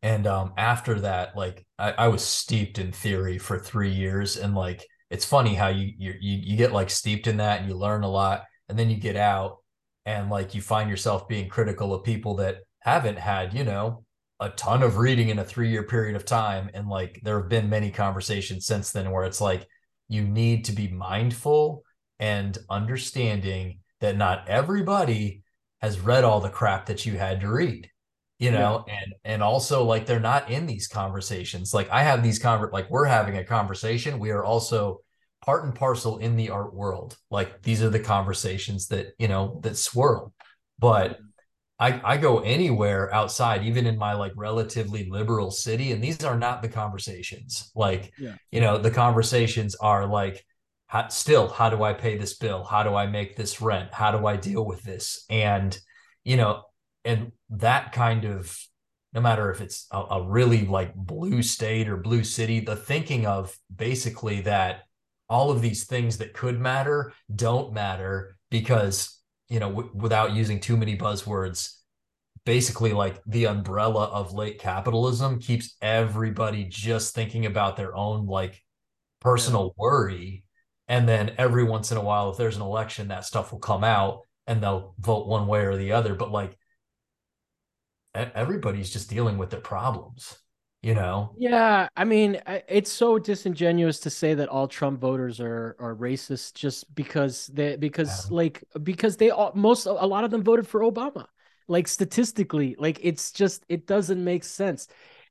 [0.03, 4.37] and um after that like I, I was steeped in theory for three years.
[4.37, 7.69] And like it's funny how you you you you get like steeped in that and
[7.69, 9.59] you learn a lot and then you get out
[10.05, 14.05] and like you find yourself being critical of people that haven't had you know
[14.41, 16.71] a ton of reading in a three year period of time.
[16.75, 19.67] And like there have been many conversations since then where it's like
[20.09, 21.83] you need to be mindful
[22.19, 25.43] and understanding that not everybody
[25.81, 27.91] has read all the crap that you had to read
[28.39, 28.85] you know?
[28.89, 31.73] And and also like they're not in these conversations.
[31.73, 34.19] Like i have these conver like we're having a conversation.
[34.19, 35.01] We are also
[35.45, 37.17] part and parcel in the art world.
[37.31, 40.33] Like these are the conversations that you know that swirl.
[40.79, 41.19] But
[41.79, 46.39] i i go anywhere outside even in my like relatively liberal city and these are
[46.39, 47.71] not the conversations.
[47.75, 48.35] Like Yeah.
[48.51, 50.45] you know the conversations are like
[50.89, 52.65] how, still how do i pay this bill?
[52.65, 53.93] How do i make this rent?
[53.93, 55.25] How do i deal with this?
[55.29, 55.77] And
[56.25, 56.63] you know
[57.05, 58.59] and that kind of
[59.13, 63.27] no matter if it's a, a really like blue state or blue city the thinking
[63.27, 64.81] of basically that
[65.29, 69.16] all of these things that could matter don't matter because
[69.49, 71.77] you know w- without using too many buzzwords
[72.47, 78.63] basically like the umbrella of late capitalism keeps everybody just thinking about their own like
[79.21, 80.45] personal worry.
[80.89, 83.83] And then every once in a while if there's an election that stuff will come
[83.83, 86.15] out and they'll vote one way or the other.
[86.15, 86.57] But like
[88.15, 90.39] everybody's just dealing with their problems
[90.87, 95.77] you know Yeah, I mean, it's so disingenuous to say that all Trump voters are
[95.79, 98.31] are racist just because they because Yeah.
[98.31, 101.27] like because they all most a lot of them voted for Obama.
[101.69, 104.89] Like statistically, like it's just it doesn't make sense.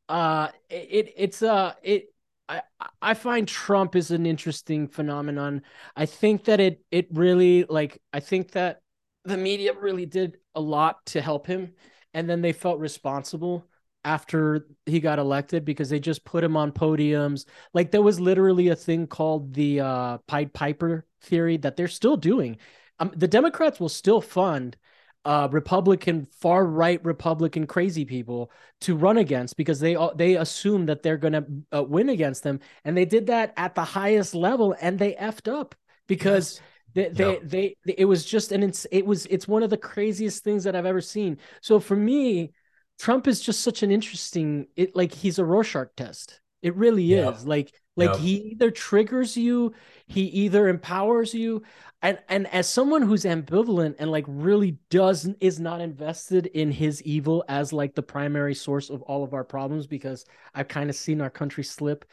[0.07, 2.13] Uh it it's uh it
[2.47, 2.61] I
[3.01, 5.63] I find Trump is an interesting phenomenon.
[5.95, 8.81] I think that it it really like I think that
[9.23, 11.73] the media really did a lot to help him
[12.13, 13.67] and then they felt responsible
[14.05, 17.45] after he got elected because they just put him on podiums.
[17.73, 22.15] Like there was literally a thing called the uh, Pied Piper theory that they're still
[22.17, 22.57] doing.
[22.99, 24.77] Um, the Democrats will still fund
[25.25, 28.51] uh, Republican, far right Republican crazy people
[28.81, 31.45] to run against because they they assume that they're going to
[31.79, 35.51] uh, win against them, and they did that at the highest level, and they effed
[35.51, 35.75] up
[36.07, 36.61] because.
[36.93, 37.39] They, they, Yeah.
[37.43, 40.63] they, they, it was just an, ins- it was, it's one of the craziest things
[40.63, 41.39] that I've ever seen.
[41.59, 42.53] So for me,
[42.99, 46.41] Trump is just such an interesting, it like he's a Rorschach test.
[46.61, 47.29] It really Yeah.
[47.31, 47.45] is.
[47.45, 48.19] Like Like Yep.
[48.19, 49.73] he either triggers you,
[50.07, 51.63] he either empowers you.
[52.01, 57.01] And and as someone who's ambivalent and like really doesn't is not invested in his
[57.03, 60.95] evil as like the primary source of all of our problems, because I've kind of
[60.95, 62.05] seen our country slip,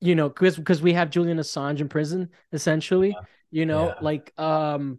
[0.00, 3.20] you know, because because we have Julian Assange in prison, essentially.
[3.50, 4.00] You know, Yeah.
[4.00, 4.98] like um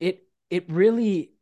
[0.00, 1.32] it it really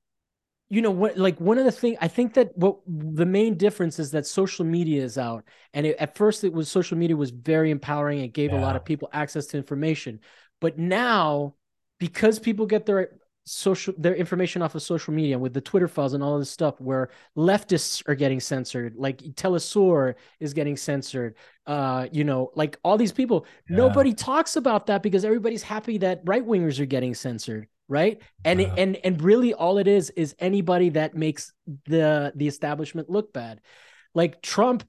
[0.72, 3.98] you know what like one of the thing i think that what the main difference
[3.98, 5.44] is that social media is out.
[5.74, 8.20] And it, at first it was social media was very empowering.
[8.20, 10.20] It gave a lot of people access to information.
[10.60, 11.54] But now
[11.98, 13.10] because people get their
[13.44, 16.78] social their information off of social media with the twitter files and all this stuff
[16.80, 21.34] where leftists are getting censored like telesur is getting censored
[21.66, 23.76] uh you know like all these people Yeah.
[23.78, 28.60] nobody talks about that because everybody's happy that right wingers are getting censored right and
[28.60, 28.74] Yeah.
[28.78, 31.52] and and really all it is is anybody that makes
[31.86, 33.60] the the establishment look bad
[34.14, 34.84] like trump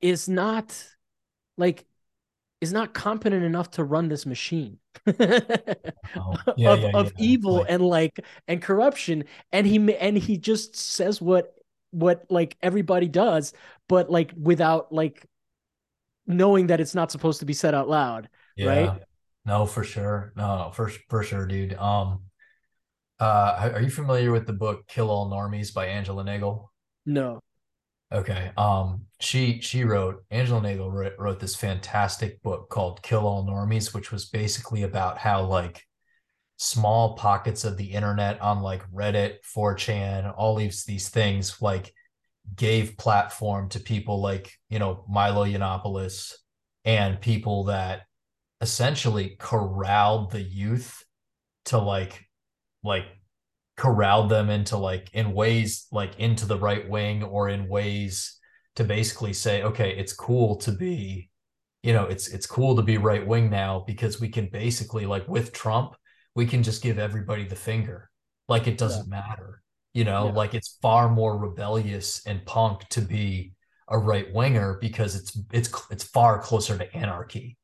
[0.00, 0.84] is not
[1.56, 1.86] like
[2.60, 5.14] is not competent enough to run this machine Oh,
[6.56, 7.12] yeah, of, yeah, of yeah.
[7.18, 11.54] evil Like- and like and corruption and he and he just says what
[11.92, 13.52] what like everybody does
[13.88, 15.24] but like without like
[16.26, 18.28] knowing that it's not supposed to be said out loud
[18.68, 19.02] right?
[19.44, 20.32] No, for sure.
[20.36, 21.74] No, no, for for sure, dude.
[21.74, 22.22] Um,
[23.18, 26.72] uh, are you familiar with the book "Kill All Normies" by Angela Nagle?
[27.06, 27.40] no
[28.12, 28.50] Okay.
[28.56, 33.94] Um, she she wrote Angela Nagle wrote, wrote this fantastic book called Kill All Normies,
[33.94, 35.84] which was basically about how like
[36.56, 41.92] small pockets of the internet on like Reddit, 4chan, all these these things like
[42.56, 46.34] gave platform to people like, you know, Milo Yiannopoulos
[46.84, 48.02] and people that
[48.60, 51.04] essentially corralled the youth
[51.66, 52.26] to like
[52.82, 53.06] like
[53.76, 58.38] corralled them into like in ways like into the right wing or in ways
[58.76, 61.30] to basically say okay it's cool to be
[61.82, 65.26] you know it's it's cool to be right wing now because we can basically like
[65.28, 65.94] with Trump
[66.34, 68.08] we can just give everybody the finger.
[68.48, 70.26] Like it doesn't matter you know?
[70.26, 70.32] Yeah.
[70.32, 73.52] like it's far more rebellious and punk to be
[73.88, 77.56] a right winger because it's it's it's far closer to anarchy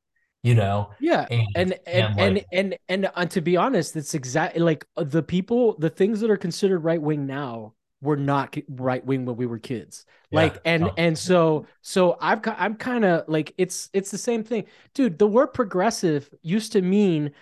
[0.46, 0.90] you know?
[1.00, 4.86] Yeah and and and and like- and and, uh, to be honest it's exactly like
[4.96, 9.24] uh, the people the things that are considered right wing now were not right wing
[9.26, 10.04] when we were kids.
[10.30, 10.40] Yeah.
[10.42, 14.64] like and and so so i've i'm kind of like it's it's the same thing.
[14.94, 17.32] Dude the word progressive used to mean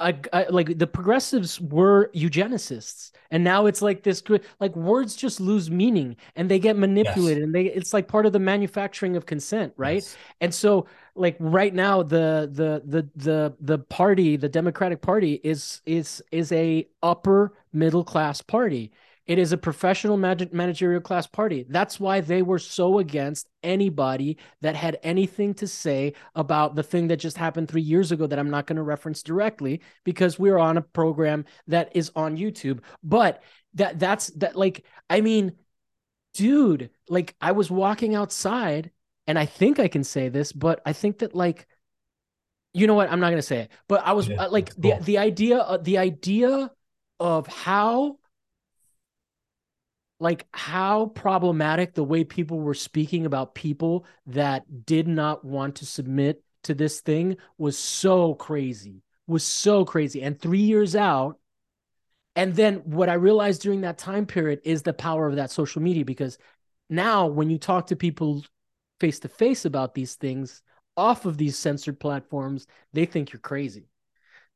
[0.00, 4.22] a, a- like the progressives were eugenicists and now it's like this
[4.60, 8.32] like words just lose meaning and they get manipulated and they it's like part of
[8.32, 9.94] the manufacturing of consent right?
[10.04, 10.16] Yes.
[10.40, 10.86] and so
[11.18, 16.52] like right now the the the the the party the democratic party is is is
[16.52, 18.92] a upper middle class party.
[19.26, 21.66] It is a professional managerial class party.
[21.68, 27.08] That's why they were so against anybody that had anything to say about the thing
[27.08, 30.56] that just happened 3 years ago that I'm not going to reference directly because we're
[30.56, 32.80] on a program that is on YouTube.
[33.02, 33.42] But
[33.74, 35.52] that that's that like I mean
[36.34, 38.90] dude like I was walking outside
[39.28, 41.68] and I think I can say this, but I think that like,
[42.74, 43.10] you know what?
[43.10, 43.70] I'm not gonna say it.
[43.88, 45.00] But I was Yeah, uh, like that's the cool.
[45.00, 46.70] the idea of the idea
[47.20, 48.18] of how
[50.20, 55.86] like how problematic the way people were speaking about people that did not want to
[55.86, 61.38] submit to this thing was so crazy was so crazy and 3 years out
[62.36, 65.82] and then what i realized during that time period is the power of that social
[65.82, 66.38] media because
[66.90, 68.44] now when you talk to people
[69.00, 70.62] face to face about these things
[70.96, 73.88] off of these censored platforms they think you're crazy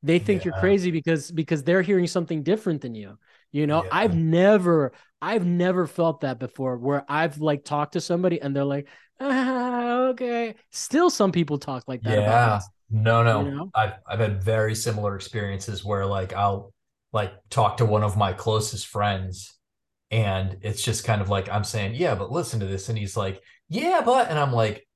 [0.03, 3.18] they think you're crazy because because they're hearing something different than you
[3.53, 3.90] you know Yeah.
[3.90, 8.64] i've never i've never felt that before where i've like talked to somebody and they're
[8.64, 8.88] like
[9.20, 12.57] ah, okay still some people talk like that about Yeah.
[12.57, 13.38] us No, no.
[13.38, 13.72] You know?
[13.74, 16.72] I've I've had very similar experiences where like I'll
[17.12, 19.59] like talk to one of my closest friends
[20.11, 23.16] and it's just kind of like I'm saying, "Yeah, but listen to this." And he's
[23.16, 24.86] like, "Yeah, but." And I'm like,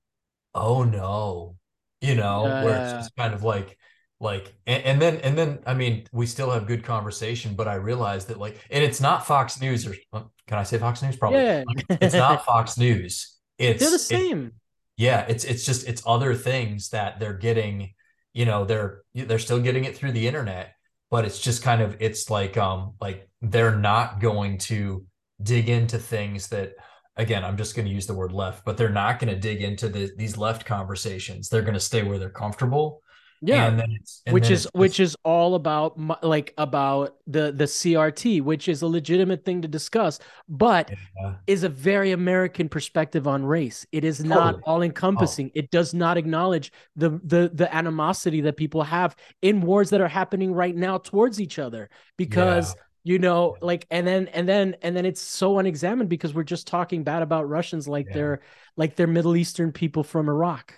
[0.55, 1.57] "Oh no."
[2.01, 2.99] You know, Yeah, where it's yeah.
[2.99, 3.79] just kind of like
[4.21, 7.75] like and, and then and then I mean, we still have good conversation, but I
[7.77, 11.17] realized that like and it's not Fox News or uh, can I say Fox News?
[11.17, 11.43] Probably.
[11.43, 13.37] yeah Like, it's not Fox News.
[13.59, 14.53] It's they're the same
[14.97, 17.93] yeah, it's it's just it's other things that they're getting,
[18.33, 20.75] you know, they're they're still getting it through the internet,
[21.11, 25.05] but it's just kind of it's like um like they're not going to
[25.43, 26.73] dig into things that
[27.17, 29.63] again, I'm just going to use the word left, but they're not going to dig
[29.63, 31.49] into the, these left conversations.
[31.49, 33.03] They're going to stay where they're comfortable.
[33.43, 37.65] Yeah, and then it's and which is which is all about like about the the
[37.65, 43.29] CRT, which is a legitimate thing to discuss, but yeah, is a very American perspective
[43.29, 43.87] on race.
[43.93, 45.49] It is not all encompassing.
[45.49, 45.59] Oh.
[45.59, 50.09] It does not acknowledge the the the animosity that people have in wars that are
[50.09, 52.75] happening right now towards each other because
[53.07, 56.67] you know like and then and then and then it's so unexamined because we're just
[56.67, 58.15] talking bad about Russians like Yeah.
[58.15, 58.41] they're
[58.77, 60.75] like they're Middle Eastern people from Iraq,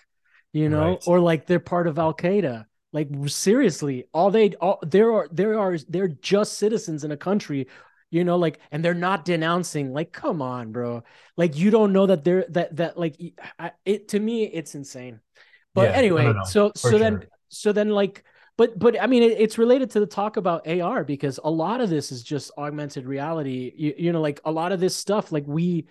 [0.53, 1.03] you know, Right.
[1.07, 2.67] or like they're part of Al Qaeda.
[2.93, 7.67] Like seriously, all they all there are there are they're just citizens in a country,
[8.11, 9.93] you know, like and they're not denouncing.
[9.95, 11.03] Like, come on, bro.
[11.37, 13.17] Like you don't know that they're that that like
[13.59, 15.21] I, it to me it's insane.
[15.75, 15.97] But Yeah.
[15.97, 18.25] Anyway, so so then so then like
[18.59, 21.81] but but I mean it, it's related to the talk about AR because a lot
[21.81, 23.73] of this is just augmented reality.
[23.75, 25.87] You, you know, like a lot of this stuff, like we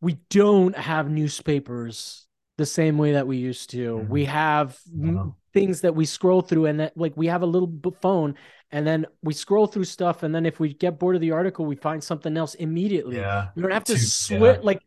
[0.00, 2.26] we don't have newspapers
[2.58, 3.96] the same way that we used to.
[3.96, 4.08] Mhm.
[4.08, 5.30] We have Uh-huh.
[5.52, 8.34] things that we scroll through, and that like we have a little phone,
[8.70, 11.66] and then we scroll through stuff, and then if we get bored of the article,
[11.66, 13.16] we find something else immediately.
[13.16, 14.60] yeah, You don't have to switch yeah.
[14.62, 14.80] like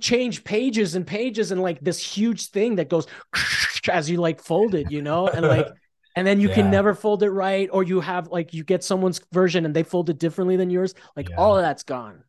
[0.00, 3.06] change pages and pages and like this huge thing that goes
[3.90, 5.68] as you like fold it, you know, and like.
[6.16, 9.20] And then you can never fold it right, or you have like you get someone's
[9.32, 10.94] version and they fold it differently than yours.
[11.14, 12.24] Like all of that's gone.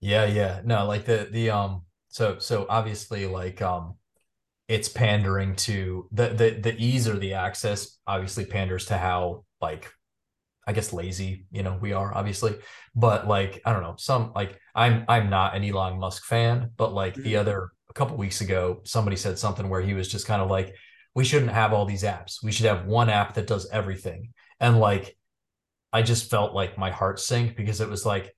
[0.00, 0.60] Yeah, yeah.
[0.64, 3.94] No, like the the um so so obviously like um
[4.68, 9.90] it's pandering to the the the ease or the access obviously panders to how like
[10.66, 12.56] I guess lazy, you know, we are obviously.
[12.94, 16.92] But like I don't know, some like I'm I'm not an Elon Musk fan, but
[16.94, 17.38] like the Mhm.
[17.38, 20.74] other a couple weeks ago somebody said something where he was just kind of like
[21.14, 22.42] we shouldn't have all these apps.
[22.42, 24.32] We should have one app that does everything.
[24.60, 25.16] And like
[25.92, 28.34] I just felt like my heart sink because it was like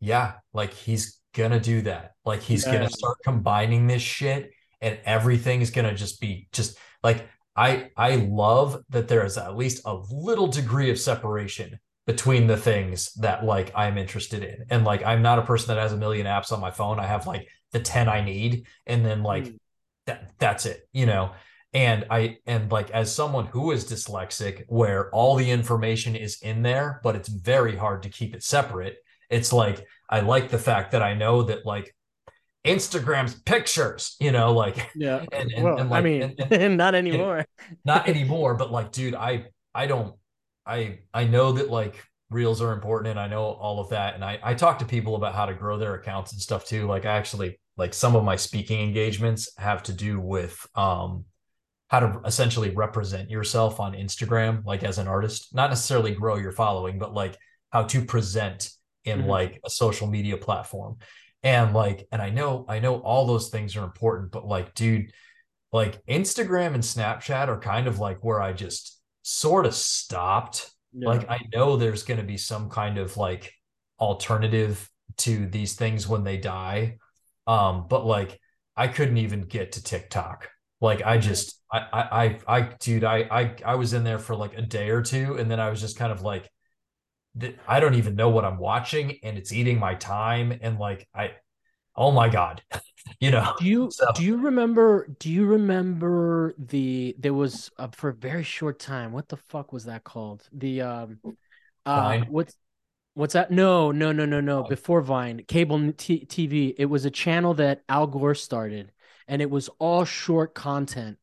[0.00, 2.12] yeah, like he's gonna do that.
[2.24, 2.72] Like he's Yeah.
[2.74, 4.50] gonna start combining this shit
[4.80, 9.56] and everything is gonna just be just like I I love that there is at
[9.56, 14.66] least a little degree of separation between the things that like I'm interested in.
[14.70, 16.98] And like I'm not a person that has a million apps on my phone.
[17.00, 19.58] I have like the 10 I need and then like Mm.
[20.06, 21.32] that that's it, you know.
[21.74, 26.62] And I and like as someone who is dyslexic where all the information is in
[26.62, 28.96] there, but it's very hard to keep it separate.
[29.30, 31.94] It's like I like the fact that I know that like
[32.64, 35.24] Instagram's pictures, you know, like Yeah.
[35.32, 37.44] and, and, well, and I like mean, and- not anymore.
[37.84, 39.44] not anymore but like dude i
[39.74, 40.14] i don't
[40.66, 44.24] i i know that like reels are important and i know all of that and
[44.24, 47.04] i i talk to people about how to grow their accounts and stuff too like
[47.04, 51.24] i actually like some of my speaking engagements have to do with um
[51.88, 56.52] how to essentially represent yourself on instagram like as an artist not necessarily grow your
[56.52, 57.36] following but like
[57.70, 58.70] how to present
[59.04, 59.26] in Mhm.
[59.26, 60.96] like a social media platform
[61.42, 65.12] and like and i know i know all those things are important but like dude
[65.72, 70.70] like Instagram and Snapchat are kind of like where I just sort of stopped.
[70.92, 71.08] Yeah.
[71.08, 73.52] Like I know there's going to be some kind of like
[74.00, 76.98] alternative to these things when they die.
[77.46, 78.40] Um, but like
[78.76, 80.48] I couldn't even get to TikTok.
[80.80, 84.36] Like I just I I I, I dude, I I I was in there for
[84.36, 86.50] like a day or two and then I was just kind of like
[87.68, 91.32] I don't even know what I'm watching and it's eating my time and like I
[91.94, 92.62] oh my god.
[93.20, 93.54] you know.
[93.58, 98.14] do you So- do you remember do you remember the there was uh, for a
[98.14, 101.20] very short time what the fuck was that called the um
[101.86, 102.54] uh what's
[103.14, 104.68] what's that no no no no no Oh.
[104.68, 108.92] before Vine cable t- TV it was a channel that Al Gore started
[109.28, 111.18] and it was all short content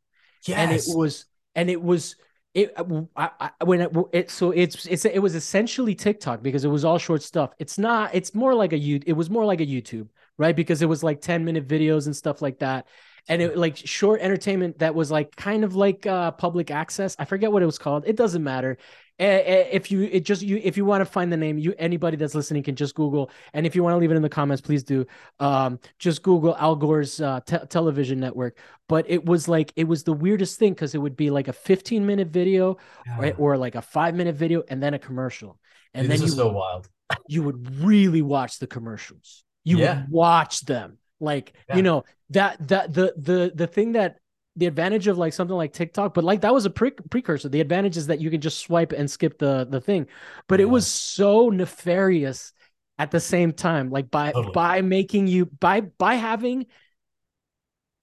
[0.46, 0.58] Yes.
[0.58, 1.26] and it was
[1.56, 2.16] and it was
[2.54, 2.84] it uh,
[3.16, 3.30] I,
[3.60, 6.98] I, when it, it so it's it's it was essentially TikTok because it was all
[7.00, 7.52] short stuff.
[7.60, 8.12] It's not.
[8.14, 9.00] It's more like a you.
[9.06, 10.56] It was more like a YouTube, right?
[10.56, 12.88] Because it was like ten minute videos and stuff like that,
[13.30, 17.16] and it like short entertainment that was like kind of like uh public access.
[17.20, 18.04] I forget what it was called.
[18.06, 18.78] It doesn't matter.
[19.20, 22.36] If you it just you if you want to find the name, you anybody that's
[22.36, 23.30] listening can just Google.
[23.54, 25.06] And if you want to leave it in the comments, please do.
[25.40, 28.58] Um, just Google Al Gore's uh, te- television network
[28.90, 31.54] but it was like it was the weirdest thing because it would be like a
[31.54, 32.78] 15 minute video
[33.18, 33.32] or, Yeah.
[33.38, 35.58] or like a five minute video and then a commercial
[35.94, 36.90] and Dude, then you so wild.
[37.28, 40.02] you would really watch the commercials you Yeah.
[40.02, 41.78] would watch them like Yeah.
[41.78, 44.18] you know that that the the the thing that
[44.56, 47.50] the advantage of like something like TikTok, but like that was a pre- precursor.
[47.50, 50.08] The advantage is that you can just swipe and skip the the thing,
[50.48, 52.54] but it was so nefarious
[53.00, 53.90] at the same time.
[53.90, 54.54] Like by Totally.
[54.54, 56.68] by making you by by having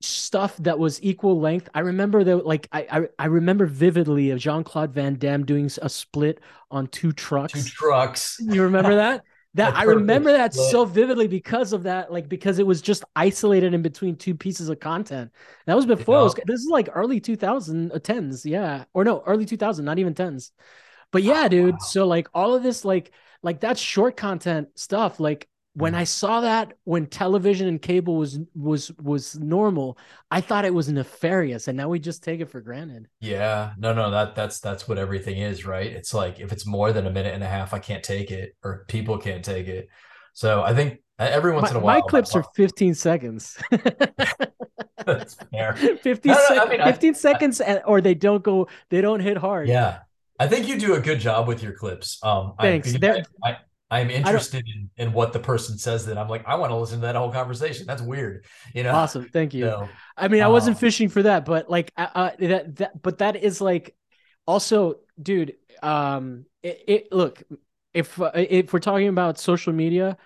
[0.03, 1.69] stuff that was equal length.
[1.75, 5.71] I remember that like I I, I remember vividly of Jean Claude Van Damme doing
[5.83, 6.41] a split
[6.71, 7.53] on two trucks.
[7.53, 8.39] Two trucks.
[8.41, 9.25] You remember that?
[9.55, 10.71] That I remember that split.
[10.71, 14.69] so vividly because of that, like because it was just isolated in between two pieces
[14.69, 15.33] of content.
[15.67, 19.45] That was before it was, this is like early 2010s, uh, yeah, or no, early
[19.45, 20.53] 2000, not even tens.
[21.11, 21.73] But yeah, dude.
[21.73, 21.79] Wow.
[21.81, 23.13] So like all of this, like
[23.43, 25.49] like that short content stuff, like
[25.81, 25.95] when.
[25.95, 29.99] I saw that when television and cable was was was normal,
[30.31, 33.09] I thought it was nefarious, and now we just take it for granted.
[33.21, 35.91] Yeah, no, no, that that's that's what everything is, right?
[35.91, 38.57] It's like if it's more than a minute and a half, I can't take it,
[38.63, 39.89] or people can't take it.
[40.33, 43.59] So I think uh, every once My, in a while, my clips are 15 seconds.
[45.05, 45.73] that's fair.
[46.03, 49.21] 50 No, no, I mean, I- 15 seconds and, or they don't go they don't
[49.21, 49.99] hit hard Yeah,
[50.39, 52.19] I think you do a good job with your clips.
[52.23, 52.95] Um, Thanks.
[53.03, 53.57] I, I,
[53.91, 56.07] I'm interested in in what the person says.
[56.07, 57.87] That I'm like, I want to listen to that whole conversation.
[57.87, 58.45] That's weird,
[58.75, 58.93] you know.
[58.93, 62.07] awesome thank you So, i mean i wasn't um, fishing for that but like uh,
[62.15, 63.95] uh that, that but that is like
[64.47, 67.43] also dude um it, it look
[67.95, 70.17] if uh, if we're talking about social media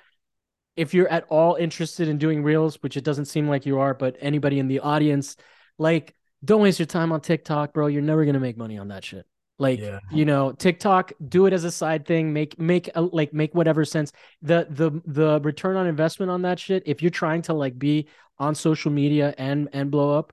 [0.77, 3.95] if you're at all interested in doing reels which it doesn't seem like you are
[3.95, 5.37] but anybody in the audience
[5.79, 6.15] like
[6.45, 9.27] don't waste your time on tiktok bro you're never gonna make money on that shit
[9.59, 10.01] like Yeah.
[10.09, 13.85] you know tiktok do it as a side thing make make a, like make whatever
[13.85, 14.13] sense.
[14.43, 18.09] The the the return on investment on that shit if you're trying to like be
[18.39, 20.33] on social media and and blow up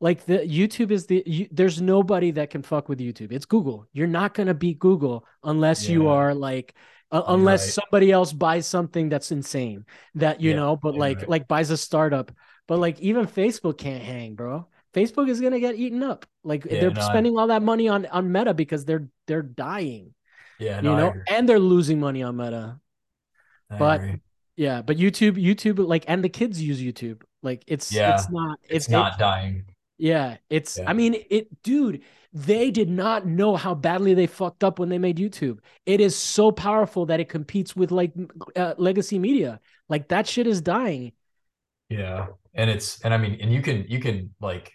[0.00, 3.32] like the youtube is the you, there's nobody that can fuck with youtube.
[3.32, 3.86] It's google.
[3.92, 6.74] You're not going to beat google unless you are like
[7.10, 7.74] uh, unless right.
[7.82, 9.84] somebody else buys something that's insane
[10.14, 11.28] that you Yeah, know but like right.
[11.28, 12.32] like buys a startup.
[12.68, 16.64] But like even facebook can't hang bro facebook is going to get eaten up like
[16.64, 20.14] Yeah, they're no, I- spending all that money on on meta because they're they're dying
[20.58, 22.78] yeah, you no, I know and they're losing money on meta
[23.70, 24.20] I but- agree.
[24.56, 28.58] yeah but youtube youtube like and the kids use youtube like it's Yeah, it's not
[28.68, 29.64] it's it- not dying.
[29.98, 30.90] yeah, it's Yeah.
[30.90, 32.02] I mean it dude,
[32.32, 35.58] they did not know how badly they fucked up when they made YouTube.
[35.84, 38.12] It is so powerful that it competes with like
[38.56, 39.60] uh, legacy media.
[39.88, 41.12] Like that shit is dying.
[41.90, 42.28] Yeah.
[42.54, 44.72] And it's and I mean and you can you can like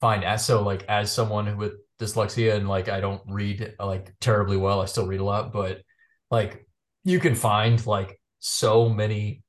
[0.00, 4.14] find as so like as someone who with dyslexia and like I don't read like
[4.20, 5.82] terribly well, I still read a lot, but
[6.30, 6.66] like
[7.04, 9.42] you can find like so many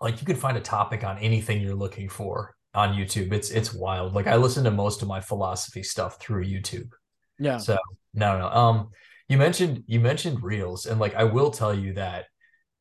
[0.00, 3.32] like you can find a topic on anything you're looking for on YouTube.
[3.32, 4.14] It's it's wild.
[4.14, 6.90] Like I listen to most of my philosophy stuff through YouTube.
[7.38, 7.58] Yeah.
[7.58, 7.78] So
[8.14, 8.48] no, no.
[8.48, 8.90] Um,
[9.28, 12.26] you mentioned you mentioned Reels, and like I will tell you that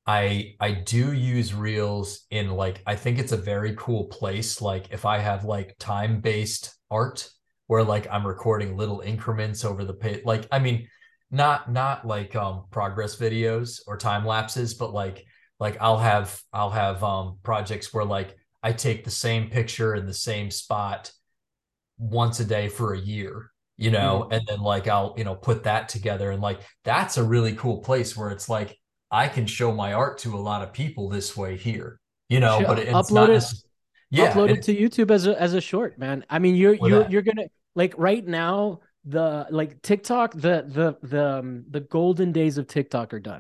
[0.06, 4.62] I I do use Reels in like I think it's a very cool place.
[4.62, 7.30] Like if I have like time based art
[7.68, 10.24] where like I'm recording little increments over the page.
[10.26, 10.88] Like I mean,
[11.30, 15.26] not not like um progress videos or time lapses, but like
[15.60, 20.06] like I'll have I'll have um projects where like I take the same picture in
[20.06, 21.12] the same spot
[21.98, 25.64] once a day for a year you know and then like i'll you know put
[25.64, 28.78] that together and like that's a really cool place where it's like
[29.12, 32.60] i can show my art to a lot of people this way here you know
[32.60, 33.44] Sure, but it's upload not it-
[34.10, 36.26] yeah Upload and it to YouTube as a as a short, man.
[36.30, 37.12] I mean, you're you're that.
[37.12, 42.58] you're gonna like right now the like TikTok the the the um, the golden days
[42.58, 43.40] of TikTok are done.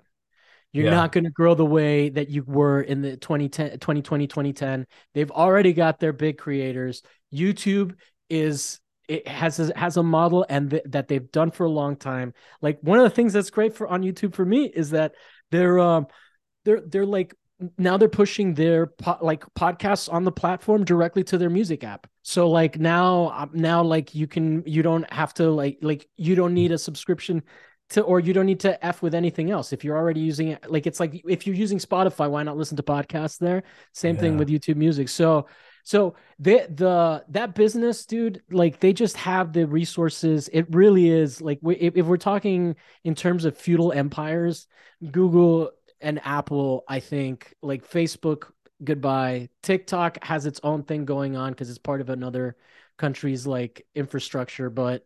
[0.71, 0.91] You're Yeah.
[0.91, 4.87] not going to grow the way that you were in the 2010, 2020, 2010.
[5.13, 7.03] They've already got their big creators.
[7.33, 7.95] YouTube
[8.29, 8.79] is
[9.09, 12.33] it has a, has a model and th- that they've done for a long time.
[12.61, 15.15] Like one of the things that's great for on YouTube for me is that
[15.51, 16.07] they're um
[16.65, 17.35] they're they're like
[17.77, 22.07] now they're pushing their po- like podcasts on the platform directly to their music app.
[22.23, 26.35] So like now um, now like you can you don't have to like like you
[26.35, 27.43] don't need a subscription
[27.89, 29.73] to or you don't need to f with anything else.
[29.73, 32.77] If you're already using it like it's like if you're using spotify why not listen
[32.77, 33.63] to podcasts there?
[33.93, 35.09] Same thing with youtube music.
[35.09, 35.47] So
[35.83, 40.49] so the the that business dude like they just have the resources.
[40.53, 44.67] It really is like if, if we're talking in terms of feudal empires
[45.11, 48.51] google and apple i think like facebook
[48.83, 49.49] goodbye.
[49.61, 52.55] Tiktok has its own thing going on because it's part of another
[52.97, 55.05] country's like infrastructure but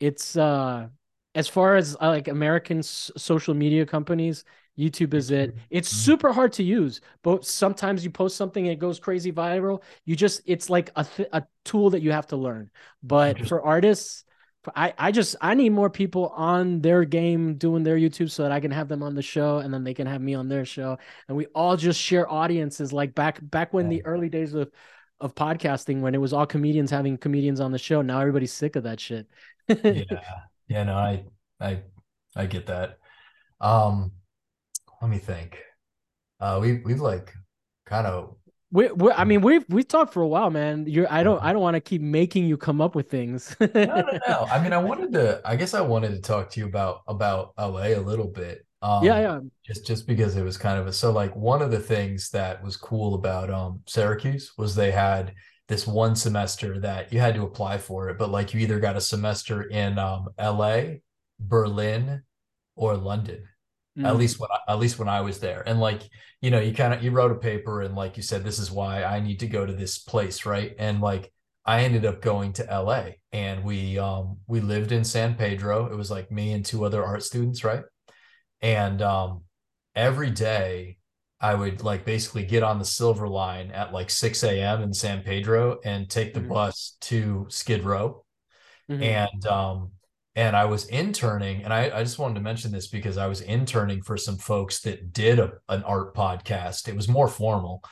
[0.00, 0.88] it's uh
[1.34, 4.44] as far as uh, like American s- social media companies,
[4.78, 5.54] YouTube is it.
[5.70, 5.92] It's Mhm.
[5.92, 9.82] super hard to use, but sometimes you post something and it goes crazy viral.
[10.04, 12.70] You just it's like a th- a tool that you have to learn.
[13.02, 14.24] But for artists,
[14.74, 18.52] I I just I need more people on their game doing their YouTube so that
[18.52, 20.64] I can have them on the show and then they can have me on their
[20.64, 20.98] show
[21.28, 24.70] and we all just share audiences like back back when the early days of
[25.20, 28.02] of podcasting when it was all comedians having comedians on the show.
[28.02, 29.26] Now everybody's sick of that shit.
[29.68, 30.04] yeah
[30.68, 31.24] yeah no i
[31.60, 31.80] i
[32.34, 32.98] i get that
[33.60, 34.12] um
[35.06, 35.62] let me think
[36.40, 37.32] uh we we've like
[37.86, 38.36] kind of
[38.72, 40.86] We, we, I mean, we've we've talked for a while, man.
[40.88, 43.56] You're, I don't, I don't want to keep making you come up with things.
[43.60, 46.60] no no no i mean i wanted to i guess i wanted to talk to
[46.60, 49.40] you about about la a little bit Um, yeah, yeah.
[49.64, 52.62] Just just because it was kind of a so like one of the things that
[52.62, 55.34] was cool about um Syracuse was they had
[55.68, 58.96] this one semester that you had to apply for it, but like you either got
[58.96, 61.00] a semester in um LA,
[61.40, 62.22] Berlin,
[62.76, 63.48] or London.
[63.96, 64.06] Mm.
[64.06, 66.02] At least when I, at least when I was there, and like
[66.40, 68.70] you know, you kind of you wrote a paper and like you said, this is
[68.70, 70.74] why I need to go to this place, right?
[70.78, 71.32] And like
[71.64, 75.86] I ended up going to LA, and we um we lived in San Pedro.
[75.86, 77.84] It was like me and two other art students, right?
[78.60, 79.42] And um
[79.94, 80.98] every day
[81.40, 84.82] I would like basically get on the silver line at like 6 a.m.
[84.82, 86.48] in San Pedro and take the mm-hmm.
[86.50, 88.24] bus to Skid Row.
[88.90, 89.02] Mm-hmm.
[89.02, 89.90] And um
[90.36, 93.40] and I was interning, and I, I just wanted to mention this because I was
[93.40, 96.88] interning for some folks that did a, an art podcast.
[96.88, 97.82] It was more formal,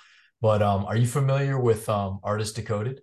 [0.43, 3.01] but um, are you familiar with um, Artist Decoded?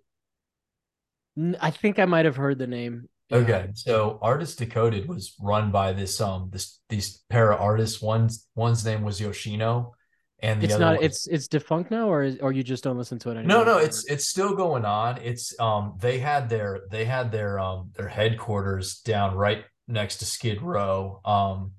[1.60, 3.10] I think I might have heard the name.
[3.32, 8.02] Okay, so Artist Decoded was run by this um this these para artists.
[8.02, 9.94] One's one's name was Yoshino,
[10.42, 13.30] and it's not it's it's defunct now, or is, or you just don't listen to
[13.30, 13.64] it anymore?
[13.64, 15.20] No, no, it's it's still going on.
[15.22, 20.26] It's um they had their they had their um their headquarters down right next to
[20.26, 21.22] Skid Row.
[21.26, 21.74] Um,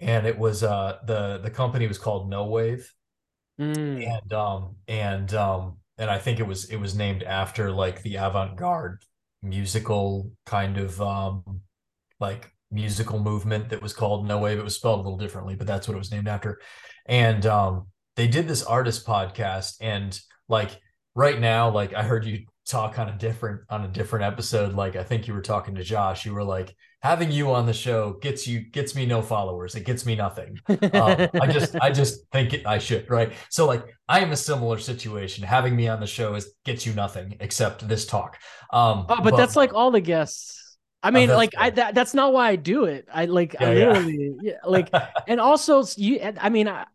[0.00, 2.92] and it was uh the the company was called No Wave,
[3.60, 4.04] mm.
[4.04, 8.16] and um and um and I think it was it was named after like the
[8.16, 9.02] avant garde
[9.42, 11.60] musical kind of um
[12.18, 14.58] like musical movement that was called No Wave.
[14.58, 16.60] It was spelled a little differently, but that's what it was named after.
[17.06, 17.86] And um,
[18.16, 20.18] they did this artist podcast, and
[20.48, 20.80] like
[21.14, 24.74] right now, like I heard you talk on a different on a different episode.
[24.74, 26.26] Like I think you were talking to Josh.
[26.26, 29.74] You were like, having you on the show gets you gets me no followers.
[29.74, 30.58] It gets me nothing.
[30.68, 33.32] Um, I just I just think it, I should right.
[33.50, 35.44] So like I am a similar situation.
[35.44, 38.38] Having me on the show is gets you nothing except this talk.
[38.72, 40.57] Um, oh, but, but that's like all the guests
[41.02, 43.06] I mean, oh, like I that, that's not why I do it.
[43.12, 44.52] I like yeah, I literally yeah.
[44.52, 44.90] yeah like
[45.28, 46.86] and also you I mean I,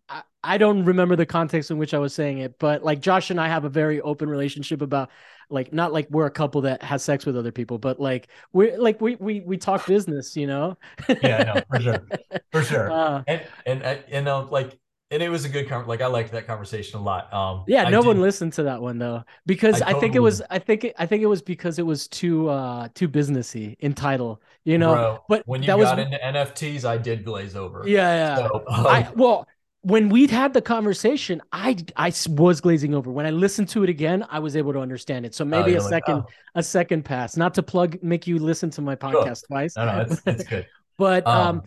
[0.43, 3.39] I don't remember the context in which I was saying it, but like Josh and
[3.39, 5.09] I have a very open relationship about
[5.49, 8.77] like not like we're a couple that has sex with other people, but like we're
[8.77, 10.77] like we we we talk business, you know.
[11.21, 12.07] yeah, no, for sure,
[12.51, 12.91] for sure.
[12.91, 14.77] Uh, and and and uh, like
[15.13, 17.31] and it was a good con- like I liked that conversation a lot.
[17.31, 20.41] Um, yeah, no one listened to that one though because I, I think it was
[20.49, 23.93] I think it, I think it was because it was too uh too businessy in
[23.93, 24.93] title, you know.
[24.93, 27.83] Bro, but when you got was, into NFTs, I did glaze over.
[27.85, 28.47] Yeah, yeah.
[28.47, 29.47] So, um, I well
[29.81, 33.11] when we'd had the conversation, I I was glazing over.
[33.11, 35.35] When I listened to it again, I was able to understand it.
[35.35, 36.59] So maybe oh, a second like, oh.
[36.59, 37.37] a second pass.
[37.37, 39.47] Not to plug make you listen to my podcast sure.
[39.49, 39.75] twice.
[39.77, 40.65] No, no, it's, it's good.
[40.97, 41.63] but um, um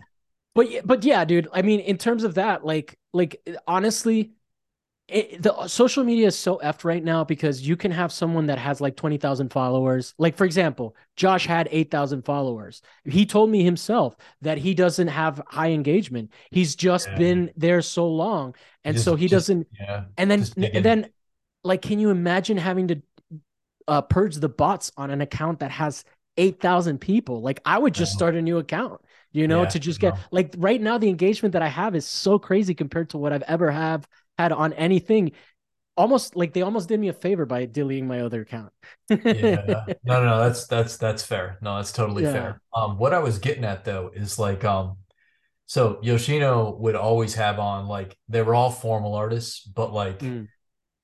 [0.57, 1.47] but but yeah, dude.
[1.53, 4.31] I mean, in terms of that, like like honestly,
[5.07, 8.59] it, the social media is so effed right now because you can have someone that
[8.59, 10.13] has like 20,000 followers.
[10.17, 12.81] Like, for example, Josh had 8,000 followers.
[13.05, 16.31] He told me himself that he doesn't have high engagement.
[16.51, 17.17] He's just yeah.
[17.17, 18.55] been there so long.
[18.83, 19.67] And just, so he just, doesn't.
[19.79, 21.09] Yeah, and then, and then,
[21.63, 23.01] like, can you imagine having to
[23.87, 26.03] uh, purge the bots on an account that has
[26.35, 27.41] 8,000 people?
[27.41, 28.99] Like, I would just start a new account
[29.37, 30.19] you know, yeah, to just get no.
[30.31, 33.43] like right now the engagement that I have is so crazy compared to what I've
[33.43, 34.07] ever have
[34.39, 35.33] had on anything.
[35.95, 38.73] Almost like they almost did me a favor by deleting my other account.
[39.09, 39.85] yeah.
[40.03, 41.59] No, no, no, that's that's that's fair.
[41.61, 42.31] No, that's totally yeah.
[42.31, 42.61] fair.
[42.73, 44.97] Um what I was getting at though is like um
[45.67, 50.47] so Yoshino would always have on like they were all formal artists, but like mm.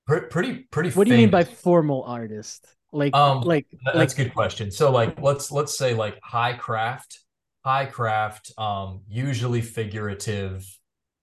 [0.07, 1.10] pr- pretty pretty What famous.
[1.10, 2.68] do you mean by formal artist?
[2.91, 4.72] Like um like that's like, a good question.
[4.72, 7.22] So like let's let's say like high craft
[7.64, 10.65] high craft, um, usually figurative,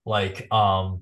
[0.05, 1.01] like um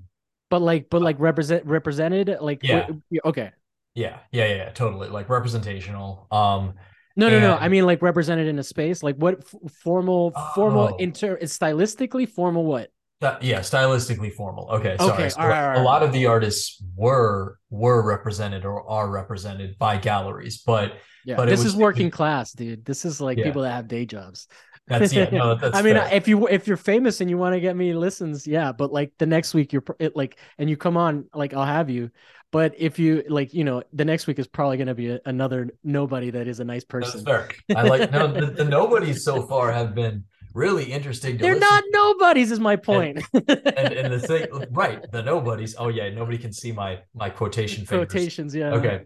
[0.50, 2.88] but like but like represent represented like yeah
[3.24, 3.50] okay
[3.94, 6.74] yeah yeah yeah totally like representational um
[7.16, 10.32] no no and, no i mean like represented in a space like what f- formal
[10.54, 10.96] formal oh.
[10.98, 12.90] inter is stylistically formal what
[13.20, 15.78] that, yeah stylistically formal okay sorry okay, so all right, all right.
[15.78, 20.94] a lot of the artists were were represented or are represented by galleries but
[21.24, 23.44] yeah but this was, is working it, class dude this is like yeah.
[23.44, 24.46] people that have day jobs
[24.86, 25.30] that's yeah.
[25.30, 26.08] No, that's I mean, fair.
[26.12, 28.72] if you if you're famous and you want to get me listens, yeah.
[28.72, 31.88] But like the next week, you're it, like, and you come on, like I'll have
[31.88, 32.10] you.
[32.52, 35.20] But if you like, you know, the next week is probably going to be a,
[35.24, 37.22] another nobody that is a nice person.
[37.24, 37.76] That's fair.
[37.76, 40.24] I like no the, the nobodies so far have been
[40.54, 41.36] really interesting.
[41.36, 41.68] They're listen.
[41.68, 43.22] not nobodies, is my point.
[43.32, 45.10] And, and, and, the thing, right?
[45.10, 45.76] The nobodies.
[45.78, 48.10] Oh yeah, nobody can see my my quotation fingers.
[48.10, 48.72] Quotations, yeah.
[48.72, 49.02] Okay.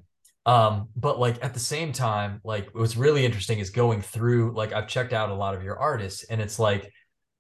[0.47, 4.73] Um, but like at the same time, like what's really interesting is going through, like
[4.73, 6.93] I've checked out a lot of your artists, and it's like,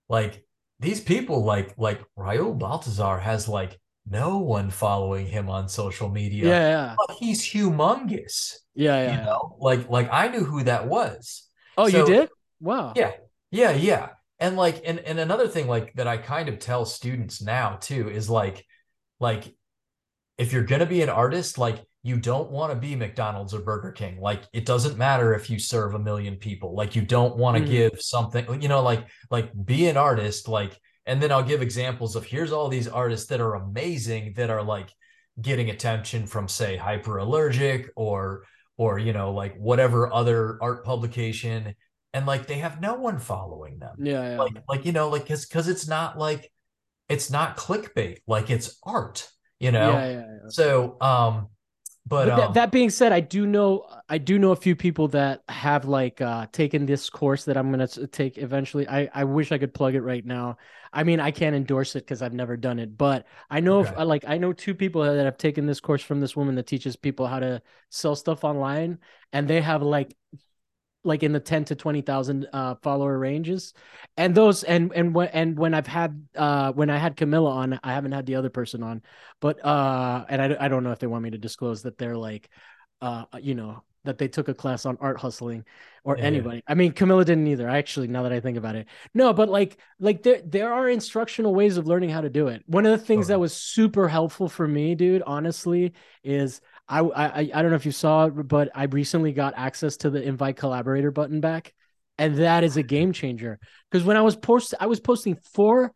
[0.09, 0.45] like
[0.81, 3.79] these people, like like Raul Baltazar has like
[4.09, 6.47] no one following him on social media.
[6.49, 6.95] Yeah, yeah.
[7.07, 8.55] But he's humongous.
[8.75, 9.19] Yeah, yeah.
[9.19, 11.47] You know, like like I knew who that was.
[11.77, 12.29] Oh, so, you did?
[12.61, 12.93] Wow.
[12.97, 13.13] Yeah,
[13.51, 14.09] yeah, yeah.
[14.39, 18.11] and like and, and another thing like that i kind of tell students now too
[18.11, 18.67] is like
[19.21, 19.55] like
[20.39, 23.91] if you're gonna be an artist like you don't want to be mcdonald's or burger
[23.91, 27.57] king like it doesn't matter if you serve a million people like you don't want
[27.57, 27.71] to mm.
[27.71, 32.15] give something you know like like be an artist like and then i'll give examples
[32.15, 34.91] of here's all these artists that are amazing that are like
[35.41, 38.45] getting attention from say hyperallergic or
[38.77, 41.75] or you know like whatever other art publication
[42.15, 43.97] and like they have no one following them.
[43.99, 44.39] Yeah, yeah.
[44.39, 46.51] Like like you know like cuz cuz it's not like
[47.09, 49.29] it's not clickbait, like it's art,
[49.59, 49.91] you know.
[49.91, 50.49] Yeah, yeah, yeah.
[50.49, 51.49] So um
[52.07, 54.77] but, but that, um, that, being said, I do know I do know a few
[54.77, 58.87] people that have like uh taken this course that I'm gonna take eventually.
[58.87, 60.59] I I wish I could plug it right now.
[60.93, 63.91] I mean, I can't endorse it because I've never done it, but I know okay.
[63.91, 66.67] if, like I know two people that have taken this course from this woman that
[66.67, 68.99] teaches people how to sell stuff online,
[69.33, 70.15] and they have like
[71.05, 73.75] like in the 10 to 20,000 uh, follower ranges.
[74.17, 77.79] And those and and when and when I've had uh when I had Camilla on,
[77.83, 79.03] I haven't had the other person on.
[79.41, 82.17] But uh and I I don't know if they want me to disclose that they're
[82.17, 82.49] like
[83.01, 85.65] uh you know that they took a class on art hustling
[86.05, 86.25] or yeah.
[86.25, 86.63] anybody.
[86.67, 87.69] I mean, Camilla didn't either.
[87.69, 91.55] Actually, now that I think about it, no, but like, like there there are instructional
[91.55, 92.63] ways of learning how to do it.
[92.67, 97.39] One of the things that was super helpful for me, dude, honestly, is I, I
[97.39, 101.11] I don't know if you saw but I recently got access to the invite collaborator
[101.11, 101.73] button back,
[102.19, 103.59] and that is a game changer.
[103.91, 105.93] Because when I was post, I was posting four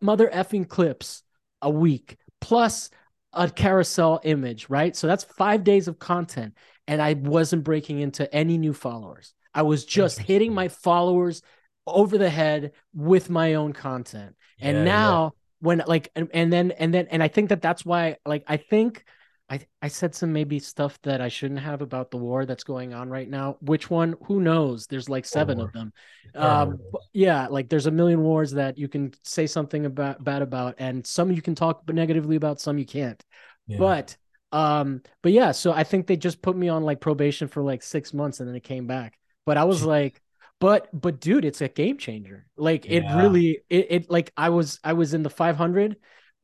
[0.00, 1.22] mother effing clips
[1.62, 2.90] a week plus
[3.32, 4.96] a carousel image, right?
[4.96, 6.54] So that's five days of content
[6.86, 9.34] and I wasn't breaking into any new followers.
[9.54, 11.42] I was just hitting my followers
[11.86, 14.36] over the head with my own content.
[14.58, 15.30] Yeah, and now yeah.
[15.60, 18.56] when like and, and then and then and I think that that's why like I
[18.56, 19.04] think
[19.48, 22.92] I I said some maybe stuff that I shouldn't have about the war that's going
[22.94, 23.56] on right now.
[23.60, 24.16] Which one?
[24.24, 24.86] Who knows?
[24.86, 25.92] There's like seven of them.
[26.34, 26.78] Um,
[27.12, 31.06] yeah, like there's a million wars that you can say something about bad about, and
[31.06, 33.22] some you can talk negatively about, some you can't.
[33.68, 33.78] Yeah.
[33.78, 34.16] But
[34.52, 37.82] um, but yeah, so I think they just put me on like probation for like
[37.82, 39.18] six months and then it came back.
[39.44, 40.20] But I was like,
[40.60, 42.46] but but dude, it's a game changer.
[42.56, 45.96] Like it really it, it like I was I was in the 500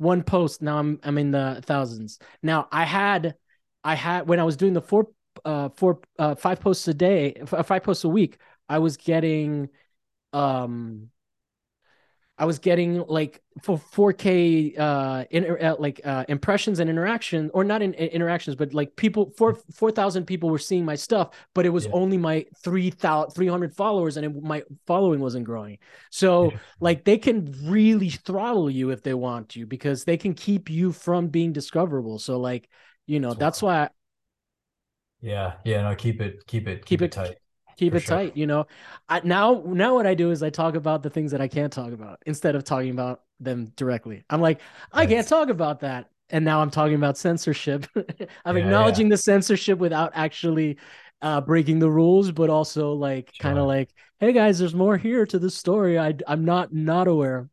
[0.02, 0.62] one post.
[0.62, 2.18] Now I'm I'm in the thousands.
[2.42, 3.36] Now I had
[3.84, 5.08] I had when I was doing the four
[5.44, 8.38] uh four uh five posts a day, five posts a week,
[8.68, 9.68] I was getting
[10.32, 11.10] um
[12.38, 17.62] I was getting like for 4K uh, in, uh like uh impressions and interaction or
[17.62, 21.66] not in, in interactions but like people four 4000 people were seeing my stuff but
[21.66, 21.92] it was yeah.
[21.92, 25.78] only my 3000 300 followers and it, my following wasn't growing.
[26.10, 26.58] So yeah.
[26.80, 30.92] like they can really throttle you if they want to because they can keep you
[30.92, 32.18] from being discoverable.
[32.18, 32.68] So like,
[33.06, 33.88] you know, that's why I,
[35.20, 37.36] yeah, yeah, no, keep it, keep it, keep, keep it, it tight
[37.82, 38.16] keep it sure.
[38.16, 38.66] tight you know?
[39.08, 41.72] I, now now what i do is i talk about the things that i can't
[41.72, 44.24] talk about instead of talking about them directly.
[44.30, 44.60] I'm like
[44.92, 46.08] i can't talk about that.
[46.30, 47.86] And now i'm talking about censorship.
[48.44, 49.14] I'm yeah, acknowledging yeah.
[49.14, 50.78] the censorship without actually
[51.20, 53.42] uh, breaking the rules but also like sure.
[53.42, 57.08] kind of like hey guys there's more here to the story I, i'm not not
[57.08, 57.48] aware.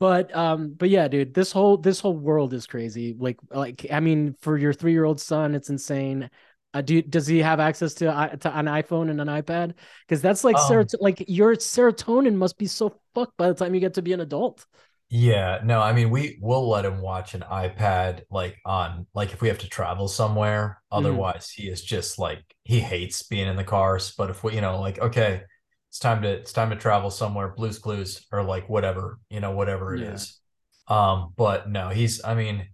[0.00, 3.14] But um but yeah dude this whole this whole world is crazy.
[3.18, 6.28] Like like i mean for your three year old son it's insane
[6.74, 9.74] uh, do does he have access to, uh, to an iPhone and an iPad?
[10.06, 13.74] Because that's like um, serot- like your serotonin must be so fucked by the time
[13.74, 14.64] you get to be an adult.
[15.10, 19.42] Yeah, no, I mean we will let him watch an iPad like on like if
[19.42, 20.80] we have to travel somewhere.
[20.90, 20.98] Mm.
[20.98, 21.62] Otherwise, mm.
[21.62, 24.14] he is just like he hates being in the cars.
[24.16, 25.42] But if we, you know, like okay,
[25.90, 29.50] it's time to it's time to travel somewhere, Blues Clues or like whatever, you know,
[29.50, 30.12] whatever it yeah.
[30.12, 30.40] is.
[30.88, 32.24] Um, but no, he's.
[32.24, 32.68] I mean,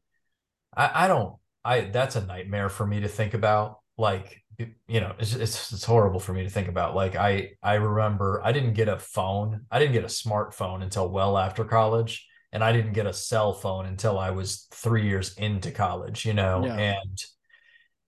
[0.76, 1.34] I I don't.
[1.64, 5.84] I that's a nightmare for me to think about like you know it's, it's it's
[5.84, 6.94] horrible for me to think about.
[6.94, 11.08] Like i i remember i didn't get a phone i didn't get a smartphone until
[11.08, 15.34] well after college and i didn't get a cell phone until i was three years
[15.36, 16.64] into college you know?
[16.64, 16.76] Yeah.
[16.76, 17.24] and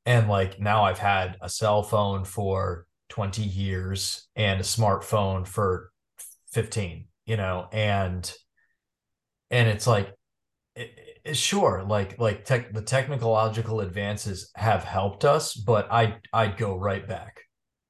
[0.07, 5.91] and like now i've had a cell phone for 20 years and a smartphone for
[6.53, 7.69] 15 you know?
[7.73, 8.33] And
[9.53, 10.13] and it's like
[11.33, 17.07] sure like like tech the technological advances have helped us but i i'd go right
[17.07, 17.41] back.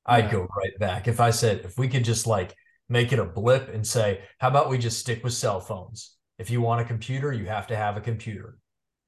[0.07, 0.33] I'd yeah.
[0.33, 1.09] go right back.
[1.09, 2.55] If i said if we could just like
[2.89, 6.17] make it a blip and say how about we just stick with cell phones?
[6.39, 8.59] If you want a computer you have to have a computer.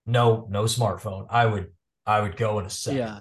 [0.07, 1.27] No no smartphone.
[1.31, 1.69] I would
[2.07, 2.99] i would go in a second.
[2.99, 3.20] Yeah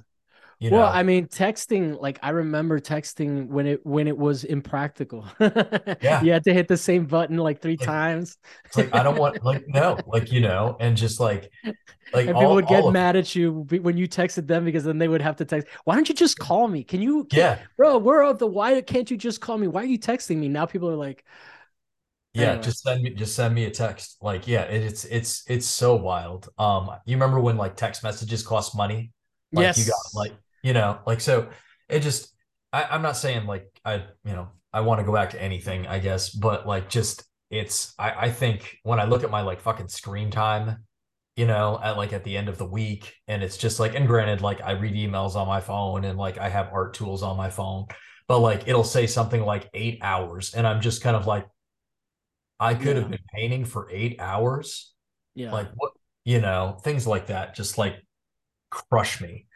[0.62, 0.78] you know?
[0.78, 5.26] Well, I mean, texting, like I remember texting when it when it was impractical.
[5.40, 6.22] yeah.
[6.22, 8.38] You had to hit the same button like three like, times.
[8.66, 11.52] it's like I don't want like no, like you know, and just like
[12.14, 15.00] like and all, people would get mad at you when you texted them because then
[15.00, 15.68] they would have to text.
[15.86, 16.84] Why don't you just call me?
[16.84, 17.58] Can you Yeah.
[17.76, 19.68] Bro, we're of the why can't you just call me?
[19.68, 20.48] Why are you texting me?
[20.48, 21.26] Now people are like
[22.34, 24.18] Yeah, Anyway, just send me just send me a text.
[24.22, 26.50] Like, yeah, it, it's it's it's so wild.
[26.60, 29.12] Um, you remember when like text messages cost money?
[29.52, 30.32] Like you got like,
[30.64, 31.50] you know, like so
[31.90, 32.34] it just
[32.74, 35.88] I, I'm not saying like I, you know, I want to go back to anything,
[35.88, 39.62] I guess, but like just it's I, I think when I look at my like
[39.62, 40.86] fucking screen time,
[41.36, 44.08] you know, at like at the end of the week, and it's just like, and
[44.08, 47.38] granted, like I read emails on my phone and like I have art tools on
[47.38, 47.88] my phone,
[48.28, 51.48] but like it'll say something like eight hours, and I'm just kind of like
[52.60, 54.94] I could have been painting for eight hours.
[55.34, 55.52] yeah.
[55.52, 55.94] Like what,
[56.24, 57.96] you know, things like that just like
[58.70, 59.48] crush me.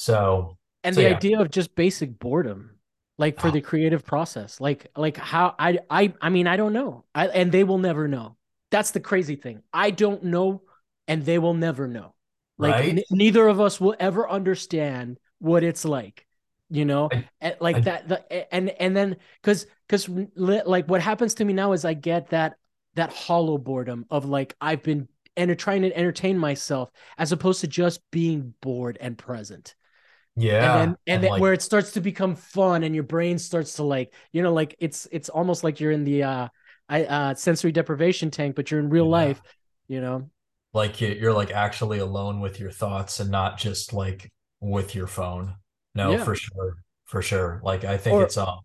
[0.00, 1.08] So, and so the yeah.
[1.08, 2.76] idea of just basic boredom
[3.18, 6.72] like for Oh, the creative process like like how i i i mean i don't
[6.72, 7.04] know.
[7.14, 8.36] I, and they will never know.
[8.70, 9.62] That's the crazy thing.
[9.72, 10.62] I don't know
[11.08, 12.14] and they will never know.
[12.58, 12.84] Like right?
[12.86, 16.26] n- neither of us will ever understand what it's like
[16.72, 17.12] you know?
[17.12, 21.44] I, and like I, that the, and and then because because like what happens to
[21.44, 22.54] me now is i get that
[22.94, 27.66] that hollow boredom of like i've been and trying to entertain myself as opposed to
[27.66, 29.74] just being bored and present
[30.58, 30.74] and yeah.
[30.74, 33.74] then and And then like, where it starts to become fun and your brain starts
[33.76, 36.48] to like you know like it's it's almost like you're in the uh
[36.88, 39.42] I uh sensory deprivation tank but you're in real yeah, life
[39.88, 40.30] you know
[40.72, 44.30] like you- you're like actually alone with your thoughts and not just like
[44.60, 45.56] with your phone.
[45.94, 46.76] No, yeah for sure.
[47.06, 47.60] For sure.
[47.64, 48.60] Like, I think or it's, um,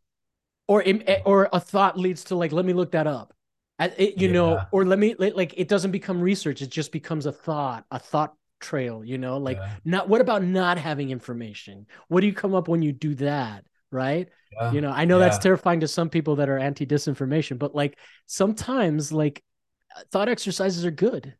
[0.67, 0.83] or
[1.25, 3.33] or a thought leads to like let me look that up
[3.79, 7.31] it, you know or let me like it doesn't become research it just becomes a
[7.31, 11.85] thought a thought trail you know like yeah, not what about not having information?
[12.07, 14.29] What do you come up when you do that right?
[14.51, 17.75] Yeah, you know i know that's terrifying to some people that are anti disinformation but
[17.75, 19.43] like sometimes like
[19.95, 21.35] uh, thought exercises are good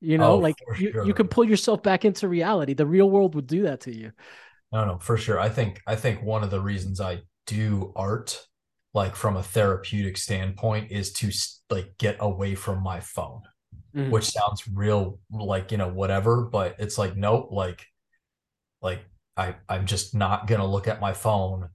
[0.00, 2.74] you know Oh, like you you can pull yourself back into reality.
[2.74, 4.12] The real world would do that to you.
[4.72, 5.38] No, no, for sure.
[5.38, 8.46] I think I think one of the reasons I do art,
[8.94, 11.30] like from a therapeutic standpoint, is to
[11.68, 13.42] like get away from my phone,
[13.94, 14.10] Mhm.
[14.10, 17.86] which sounds real like, you know, whatever, but it's like, nope, like
[18.82, 19.04] like
[19.36, 21.68] I I'm just not gonna look at my phone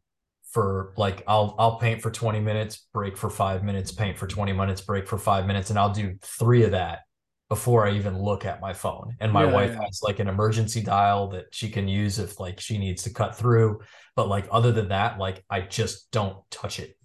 [0.51, 4.53] for like I'll I'll paint for 20 minutes, break for five minutes, paint for 20
[4.53, 6.99] minutes, break for five minutes, and I'll do three of that
[7.49, 9.15] before I even look at my phone.
[9.19, 12.39] And my yeah wife yeah has like an emergency dial that she can use if
[12.39, 13.81] like she needs to cut through.
[14.15, 16.95] But like other than that, like I just don't touch it,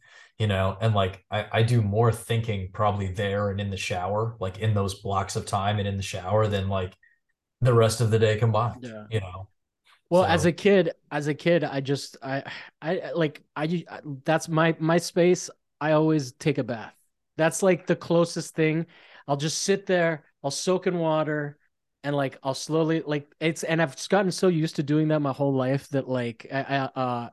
[0.41, 0.77] you know?
[0.81, 4.75] And like I, I do more thinking probably there and in the shower, like in
[4.75, 6.97] those blocks of time and in the shower than like
[7.61, 9.49] the rest of the day combined, yeah you know?
[10.09, 12.43] Well, as a kid, as a kid, I just I
[12.83, 13.85] I like I
[14.25, 15.51] that's my my space.
[15.81, 16.95] I always take a bath.
[17.37, 18.87] That's like the closest thing.
[19.29, 21.59] I'll just sit there, I'll soak in water,
[22.03, 25.21] and like I'll slowly like it's and I've just gotten so used to doing that
[25.21, 27.29] my whole life that like I, I uh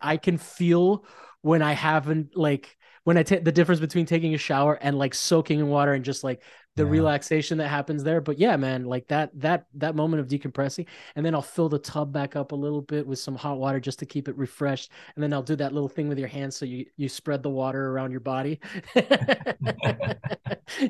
[0.00, 1.04] I can feel
[1.44, 5.12] when I haven't like when I take the difference between taking a shower and like
[5.12, 6.42] soaking in water and just like
[6.74, 6.90] the yeah.
[6.90, 8.22] relaxation that happens there.
[8.22, 11.78] But yeah, man, like that that that moment of decompressing and then I'll fill the
[11.78, 14.90] tub back up a little bit with some hot water just to keep it refreshed.
[15.14, 17.50] And then I'll do that little thing with your hands so you you spread the
[17.50, 18.58] water around your body.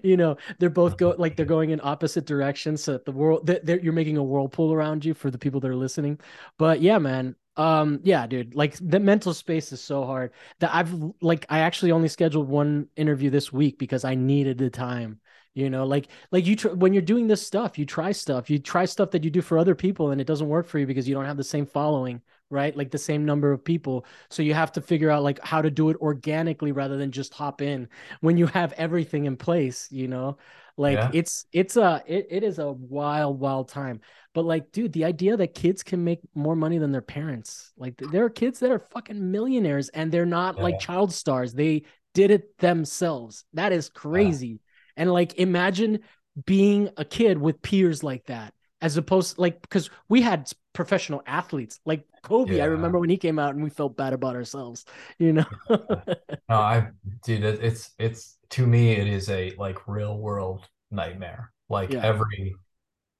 [0.04, 3.44] you know, they're both go like they're going in opposite directions, so that the world
[3.48, 6.20] that you're making a whirlpool around you for the people that are listening.
[6.58, 7.34] But yeah, man.
[7.56, 11.92] Um, yeah, dude, like the mental space is so hard that I've like I actually
[11.92, 15.20] only scheduled one interview this week because I needed the time
[15.54, 18.58] you know like like you tr- when you're doing this stuff you try stuff you
[18.58, 21.08] try stuff that you do for other people and it doesn't work for you because
[21.08, 22.20] you don't have the same following
[22.50, 22.76] right?
[22.76, 24.04] Like the same number of people.
[24.30, 27.34] So you have to figure out like how to do it organically rather than just
[27.34, 27.88] hop in
[28.20, 30.36] when you have everything in place you know
[30.76, 31.10] like Yeah.
[31.12, 34.00] it's it's a it, it is a wild wild time
[34.32, 37.94] but like dude the idea that kids can make more money than their parents like
[37.98, 41.82] there are kids that are fucking millionaires and they're not like child stars they
[42.12, 44.34] did it themselves that is Yeah.
[44.34, 44.60] crazy
[44.96, 46.00] and like imagine
[46.46, 51.80] being a kid with peers like that, as opposed like because we had professional athletes
[51.84, 52.60] like Kobe.
[52.60, 54.84] I remember when he came out and we felt bad about ourselves,
[55.18, 55.44] you know.
[56.48, 56.88] No, I,
[57.24, 60.62] dude, it, it's it's to me, it is a like real world
[60.92, 61.52] nightmare.
[61.68, 62.02] Like yeah.
[62.04, 62.54] every,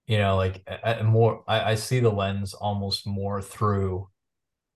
[0.06, 0.62] you know, like
[1.04, 4.08] more, I, I see the lens almost more through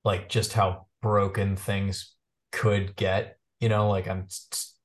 [0.05, 2.13] like just how broken things
[2.51, 3.39] could get.
[3.61, 4.27] You know, like I'm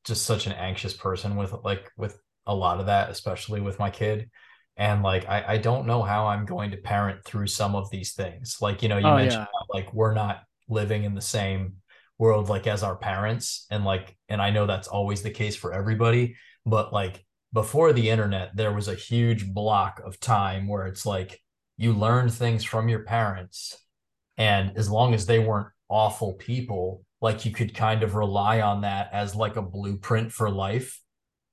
[0.06, 3.90] just such an anxious person with like with a lot of that, especially with my
[3.90, 4.30] kid.
[4.78, 8.14] And like I, I don't know how I'm going to parent through some of these
[8.14, 8.58] things.
[8.62, 9.76] Like, you know, you Oh mentioned yeah.
[9.76, 11.78] like we're not living in the same
[12.24, 13.48] world like as our parents.
[13.72, 16.26] And like, and I know that's always the case for everybody,
[16.66, 17.16] but like
[17.62, 21.32] before the internet, there was a huge block of time where it's like
[21.84, 23.58] you learned things from your parents
[24.38, 28.82] and as long as they weren't awful people, like you could kind of rely on
[28.82, 30.90] that as like a blueprint for life.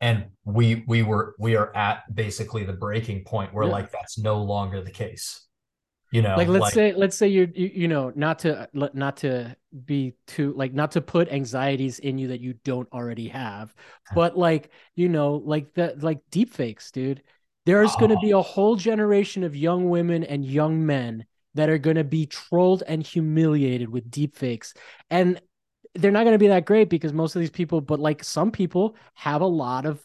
[0.08, 0.18] and
[0.58, 3.76] we we were we are at basically the breaking point where Yeah.
[3.78, 5.26] like that's no longer the case
[6.10, 9.54] you know like let's say let's say you're you, you know not to not to
[9.84, 13.74] be too like not to put anxieties in you that you don't already have
[14.14, 17.22] but like you know like that like deep fakes dude
[17.66, 18.20] there's going to Oh.
[18.20, 18.42] be a oh.
[18.42, 23.06] whole generation of young women and young men that are going to be trolled and
[23.06, 24.74] humiliated with deep fakes
[25.10, 25.40] and
[25.94, 28.50] they're not going to be that great because most of these people but like some
[28.50, 30.00] people have a lot of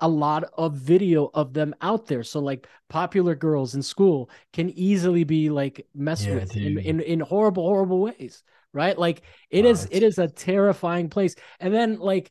[0.00, 2.22] a lot of video of them out there.
[2.22, 7.00] So like popular girls in school can easily be like messed Yeah, with in, in
[7.00, 8.42] in horrible horrible ways
[8.72, 8.96] right?
[8.96, 11.34] Like it Wow, is it is a terrifying place.
[11.58, 12.30] And then like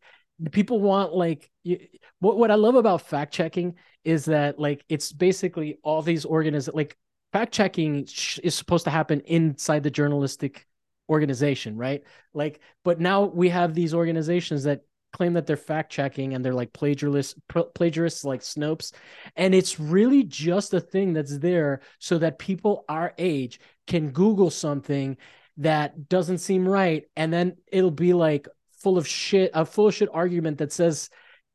[0.52, 1.80] people want like you,
[2.20, 6.76] what what I love about fact checking is that like it's basically all these organizations
[6.76, 6.98] like
[7.34, 10.66] fact checking sh- is supposed to happen inside the journalistic
[11.10, 12.04] organization right?
[12.34, 14.82] Like but now we have these organizations that
[15.12, 18.92] claim that they're fact checking and they're like plagiarists pl- plagiarists like Snopes.
[19.36, 24.52] And it's really just a thing that's there so that people our age can google
[24.52, 25.18] something
[25.58, 27.06] that doesn't seem right.
[27.16, 31.10] And then it'll be like full of shit a full of shit argument that says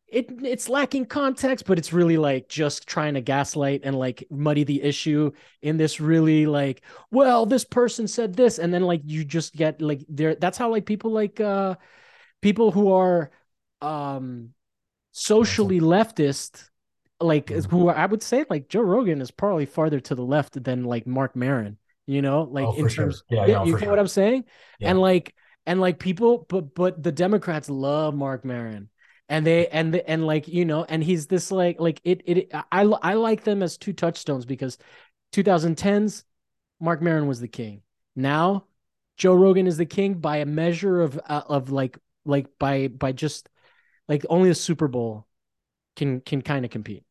[0.07, 4.63] it it's lacking context but it's really like just trying to gaslight and like muddy
[4.65, 5.31] the issue
[5.63, 9.81] in this really like well this person said this and then like you just get
[9.81, 11.75] like there that's how like people like uh
[12.43, 13.31] people who are
[13.81, 14.51] um
[15.13, 16.69] socially leftist
[17.21, 20.85] like who I would say like Joe Rogan is probably farther to the left than
[20.85, 23.07] like Marc Maron, you know, like Oh, in for sure.
[23.07, 23.91] terms Yeah, yeah, no, you get sure.
[23.91, 24.45] what I'm saying?
[24.79, 24.91] Yeah.
[24.91, 28.91] And like and like people but but the Democrats love Marc Maron.
[29.29, 32.51] And they and the, and like you know and he's this like like it it
[32.53, 34.77] I I like them as two touchstones because
[35.33, 36.25] 2010s
[36.81, 37.83] Marc Maron was the king.
[38.15, 38.65] Now
[39.17, 43.13] Joe Rogan is the king by a measure of uh, of like like by by
[43.13, 43.49] just
[44.09, 45.27] like only the Super Bowl
[45.97, 47.05] can can kind of compete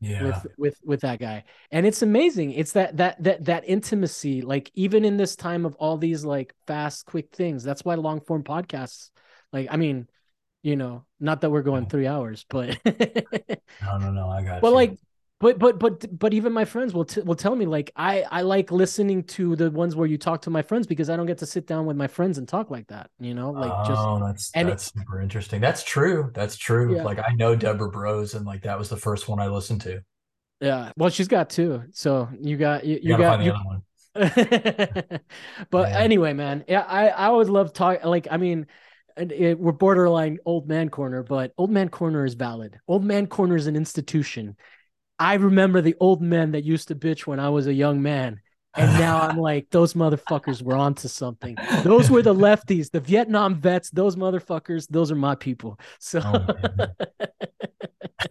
[0.00, 0.24] yeah.
[0.24, 1.44] with with with that guy.
[1.70, 2.52] And it's amazing.
[2.52, 6.52] It's that that that that intimacy like even in this time of all these like
[6.66, 7.62] fast quick things.
[7.62, 9.10] That's why long form podcasts
[9.52, 10.08] like i mean
[10.62, 12.78] you know not that we're going three hours but
[13.80, 14.72] no no no i got but you.
[14.72, 14.98] like
[15.40, 18.42] but but but but even my friends will t- will tell me like i i
[18.42, 21.38] like listening to the ones where you talk to my friends because i don't get
[21.38, 24.24] to sit down with my friends and talk like that you know like just oh,
[24.24, 25.60] that's and it- that's super interesting.
[25.60, 26.30] That's true.
[26.34, 26.96] That's true.
[26.96, 27.02] Yeah.
[27.02, 30.02] Like I know Deborah Bros, and like that was the first one I listened to.
[30.60, 33.54] yeah well she's got two so you got you, You, you got you,
[34.14, 35.20] but
[35.74, 35.94] Yeah.
[35.94, 38.04] anyway, man, yeah, I I always love talk.
[38.04, 38.66] Like, I mean,
[39.16, 42.78] and it, we're borderline old man corner, but old man corner is valid.
[42.88, 44.56] Old man corner is an institution.
[45.18, 48.40] I remember the old men that used to bitch when I was a young man.
[48.76, 51.58] And now I'm like, those motherfuckers were onto something.
[51.82, 55.78] Those were the lefties, the Vietnam vets, those motherfuckers, those are my people.
[55.98, 56.46] So Oh,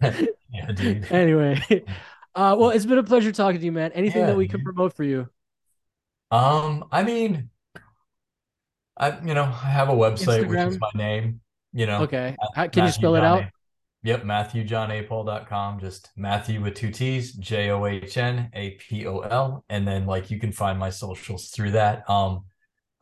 [0.02, 1.62] yeah, anyway.
[2.34, 3.92] Uh, well, it's been a pleasure talking to you, man.
[3.92, 5.28] Anything Yeah, that we can promote for you?
[6.30, 7.50] Um, I mean,
[9.00, 11.40] I you know I have a website which is my name.
[11.72, 12.36] You know, Okay.
[12.54, 13.42] How, can you Matthew spell it John out?
[13.44, 13.50] A-
[14.02, 15.78] Yep, MatthewJohnApol.com.
[15.78, 20.06] Just Matthew with two T's, J O H N A P O L, and then
[20.06, 22.08] like you can find my socials through that.
[22.08, 22.44] Um,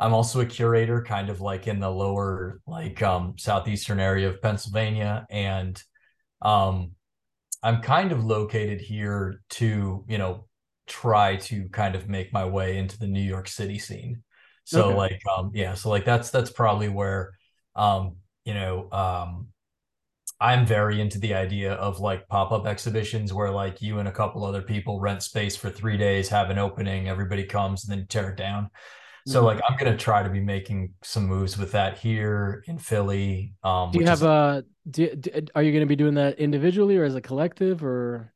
[0.00, 4.42] I'm also a curator, kind of like in the lower like um southeastern area of
[4.42, 5.80] Pennsylvania, and
[6.42, 6.92] um,
[7.62, 10.46] I'm kind of located here to you know
[10.88, 14.24] try to kind of make my way into the New York City scene.
[14.68, 14.96] So Okay.
[14.96, 17.32] like um yeah, so like that's that's probably where
[17.74, 19.48] um you know um
[20.40, 24.44] I'm very into the idea of like pop-up exhibitions where like you and a couple
[24.44, 28.30] other people rent space for three days, have an opening, everybody comes and then tear
[28.30, 28.68] it down.
[29.26, 29.44] So Mhm.
[29.46, 33.54] like I'm gonna try to be making some moves with that here in Philly.
[33.64, 34.64] Um, Do you have is- a?
[34.90, 38.32] Do, do- are you going to be doing that individually or as a collective or?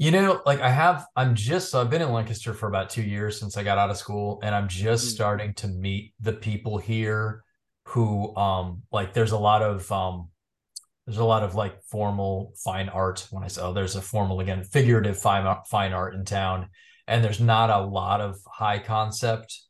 [0.00, 3.02] You know, like I have, I'm just, so I've been in Lancaster for about two
[3.02, 5.10] years since I got out of school, and I'm just Mm.
[5.10, 7.42] starting to meet the people here
[7.86, 10.28] who, um, like there's a lot of, um,
[11.04, 13.26] there's a lot of like formal fine art.
[13.32, 16.68] When I say, oh, there's a formal again, figurative fine art, fine art in town,
[17.08, 19.62] and there's not a lot of high concept.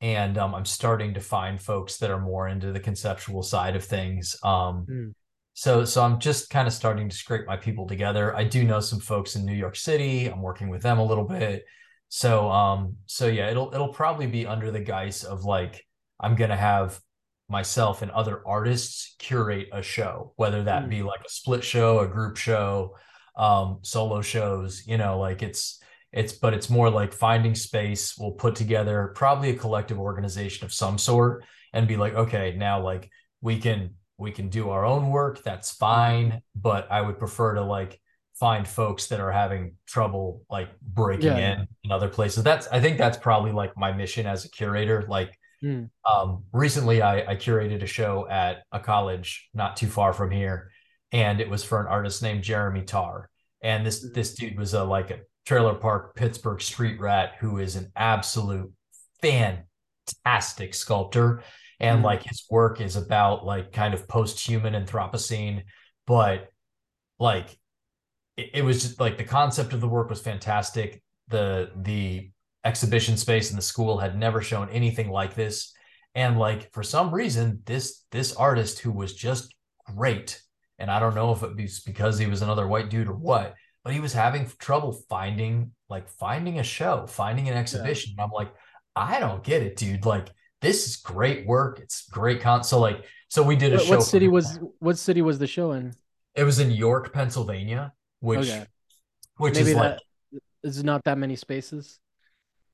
[0.00, 3.84] And um, I'm starting to find folks that are more into the conceptual side of
[3.84, 4.36] things.
[4.44, 5.14] Um, Mm.
[5.54, 8.34] So so I'm just kind of starting to scrape my people together.
[8.36, 10.26] I do know some folks in New York City.
[10.26, 11.64] I'm working with them a little bit.
[12.08, 15.84] So um so yeah, it'll it'll probably be under the guise of like
[16.20, 17.00] I'm gonna have
[17.48, 20.90] myself and other artists curate a show, whether that Mm.
[20.90, 22.96] be like a split show, a group show,
[23.36, 25.80] um, solo shows, you know, like it's
[26.12, 28.16] it's but it's more like finding space.
[28.18, 32.82] We'll put together probably a collective organization of some sort and be like, okay, now
[32.82, 33.10] like
[33.40, 35.42] we can we can do our own work.
[35.42, 38.00] That's fine, but I would prefer to like
[38.38, 42.42] find folks that are having trouble like breaking Yeah, in in other places.
[42.44, 45.04] That's I think that's probably like my mission as a curator.
[45.08, 45.88] Like Mm.
[46.04, 50.70] um, recently, I, I curated a show at a college not too far from here,
[51.10, 53.30] and it was for an artist named Jeremy Tarr.
[53.62, 57.76] And this this dude was a like a trailer park Pittsburgh street rat who is
[57.76, 58.70] an absolute
[59.22, 61.42] fantastic sculptor,
[61.80, 62.04] and Mm.
[62.04, 65.62] like his work is about like kind of post-human Anthropocene,
[66.06, 66.48] but
[67.18, 67.56] like
[68.36, 71.02] it, it was just like the concept of the work was fantastic.
[71.28, 72.30] The the
[72.64, 75.72] exhibition space in the school had never shown anything like this.
[76.14, 79.54] And like for some reason, this this artist who was just
[79.96, 80.40] great,
[80.78, 83.54] and I don't know if it was because he was another white dude or what,
[83.82, 88.14] but he was having trouble finding like finding a show, finding an exhibition.
[88.16, 88.52] And I'm like,
[88.96, 90.06] I don't get it, dude.
[90.06, 90.28] Like
[90.64, 91.80] this is great work.
[91.80, 92.64] It's great con.
[92.64, 93.90] So like, so we did a What, show.
[93.90, 95.94] what city was what city was the show in?
[96.34, 98.66] It was in York, Pennsylvania, which Okay.
[99.36, 100.02] which Maybe is like that
[100.64, 102.00] is not that many spaces.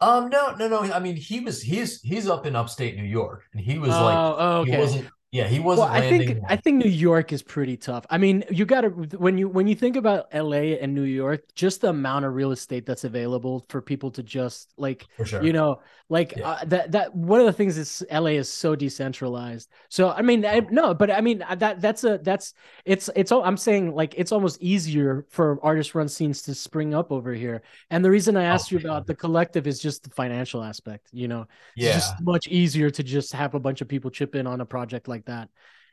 [0.01, 3.45] um no no no I mean he was he's he's up in upstate New York
[3.53, 4.81] and he was oh, like oh, he okay.
[4.81, 8.05] wasn't yeah he wasn't I landing think I think New York is pretty tough.
[8.11, 11.43] I mean, you got to when you when you think about LA and New York,
[11.55, 15.53] just the amount of real estate that's available for people to just like sure you
[15.53, 16.49] know like Yeah.
[16.51, 20.45] uh, that that one of the things is la is so decentralized so i mean
[20.45, 22.55] I, no but i mean uh, that that's a that's
[22.85, 26.95] it's it's all i'm saying like it's almost easier for artist run scenes to spring
[26.95, 28.87] up over here and the reason i asked you man.
[28.87, 31.47] about the collective is just the financial aspect you know
[31.77, 34.61] it's yeah just much easier to just have a bunch of people chip in on
[34.61, 35.49] a project like that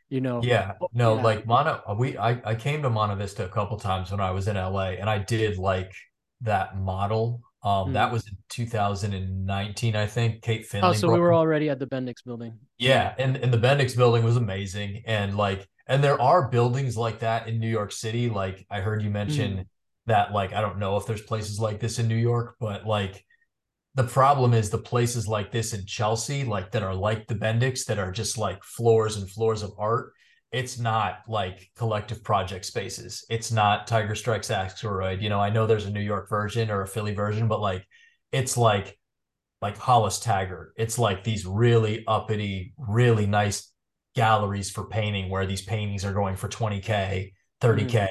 [0.09, 1.15] you know yeah Oh, no yeah.
[1.15, 4.47] like Mono we I I came to Monte Vista a couple times when I was
[4.47, 5.91] in LA and I did like
[6.41, 8.11] that model um that Mm.
[8.11, 11.85] was in 2019 I think Kate Finley oh so we were me- already at the
[11.87, 16.47] bendix building Yeah, and and the Bendix building was amazing, and like, and there are
[16.49, 18.29] buildings like that in New York City.
[18.29, 19.65] Like I heard you mention
[20.05, 23.25] that, like, I don't know if there's places like this in New York, but like,
[23.97, 27.83] the problem is the places like this in Chelsea, like that are like the Bendix,
[27.85, 30.13] that are just like floors and floors of art.
[30.51, 33.25] It's not like collective project spaces.
[33.27, 35.23] It's not Tiger Strikes Asteroid.
[35.23, 37.87] You know, I know there's a New York version or a Philly version, but like,
[38.31, 38.99] it's like
[39.63, 40.73] like Hollis Taggart.
[40.77, 43.71] It's like these really uppity, really nice
[44.15, 48.07] galleries for painting where these paintings are going for 20k, 30k,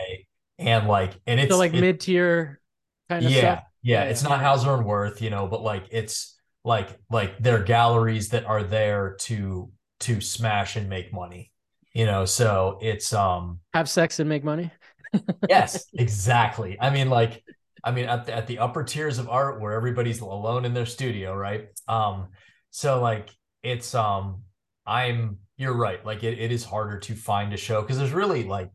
[0.58, 0.66] hmm.
[0.66, 2.60] and like and it's so like it- mid-tier
[3.08, 5.86] kind of yeah, stuff yeah, Yeah, it's not Hauser and Wirth, you know, but like
[5.90, 11.52] it's like like they're galleries that are there to to smash and make money.
[11.92, 14.70] You know, so it's um have sex and make money
[15.48, 16.76] Yes, exactly.
[16.80, 17.44] I mean, like,
[17.84, 20.86] I mean, at the, at the upper tiers of art where everybody's alone in their
[20.86, 21.68] studio, right?
[21.88, 22.28] Um,
[22.70, 23.30] so like,
[23.62, 24.42] it's um,
[24.86, 26.04] I'm you're right.
[26.04, 28.70] Like, it, it is harder to find a show because there's really like,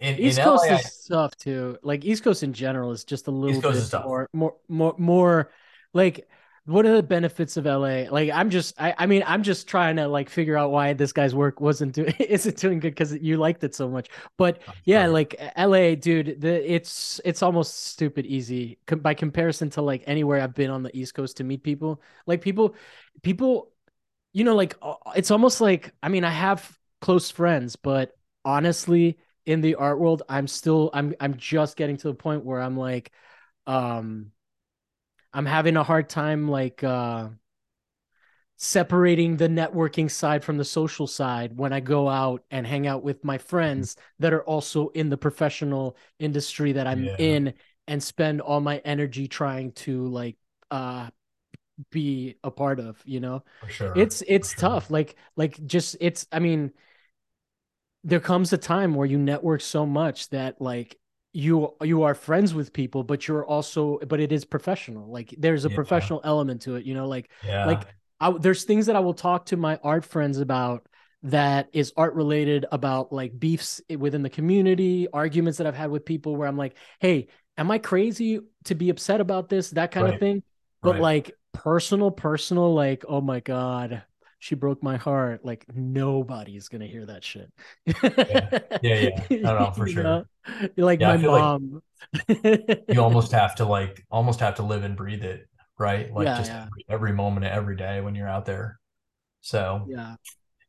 [0.00, 1.78] in East in Coast LA, I- is tough too.
[1.82, 5.50] Like East Coast in general is just a little bit more, more, more, more.
[5.92, 6.28] Like,
[6.64, 8.06] what are the benefits of LA?
[8.10, 11.12] Like, I'm just, I, I mean, I'm just trying to like figure out why this
[11.12, 14.08] guy's work wasn't doing, isn't doing good because you liked it so much.
[14.36, 19.82] But yeah, like LA, dude, the it's it's almost stupid easy com- by comparison to
[19.82, 22.02] like anywhere I've been on the East Coast to meet people.
[22.26, 22.74] Like people,
[23.22, 23.72] people,
[24.32, 24.76] you know, like
[25.16, 30.22] it's almost like I mean, I have close friends, but honestly, in the art world,
[30.28, 33.12] I'm still I'm I'm just getting to the point where I'm like,
[33.66, 34.32] um,
[35.32, 37.28] I'm having a hard time like uh
[38.56, 43.02] separating the networking side from the social side when I go out and hang out
[43.02, 47.16] with my friends that are also in the professional industry that I'm Yeah.
[47.16, 47.54] in
[47.88, 50.36] and spend all my energy trying to like
[50.70, 51.08] uh
[51.90, 53.44] be a part of, you know?
[53.60, 53.94] for sure.
[53.94, 54.54] It's it's sure.
[54.54, 54.90] tough.
[54.90, 56.72] Like like just it's I mean
[58.04, 60.98] there comes a time where you network so much that like
[61.32, 65.10] you you are friends with people but you're also but it is professional.
[65.10, 65.70] Like there's a Yeah.
[65.70, 67.86] professional element to it, you know, like yeah, like
[68.20, 70.86] I, there's things that I will talk to my art friends about
[71.22, 76.04] that is art related about like beefs within the community, arguments that I've had with
[76.04, 77.28] people where I'm like, hey,
[77.58, 79.70] am I crazy to be upset about this?
[79.70, 80.42] That kind of thing.
[80.82, 80.98] But Right.
[80.98, 84.02] like personal, personal, like, oh my God,
[84.40, 85.44] she broke my heart.
[85.44, 87.52] Like nobody's gonna hear that shit.
[88.82, 89.24] Yeah, yeah.
[89.42, 90.02] No, no, for sure.
[90.02, 90.24] know?
[90.76, 91.82] Like Yeah, my feel like mom.
[92.90, 95.48] you almost have to like almost have to live and breathe it,
[95.78, 96.12] right?
[96.12, 96.66] Like Yeah, just yeah.
[96.66, 98.78] Every, every moment of every day when you're out there.
[99.40, 100.16] So yeah.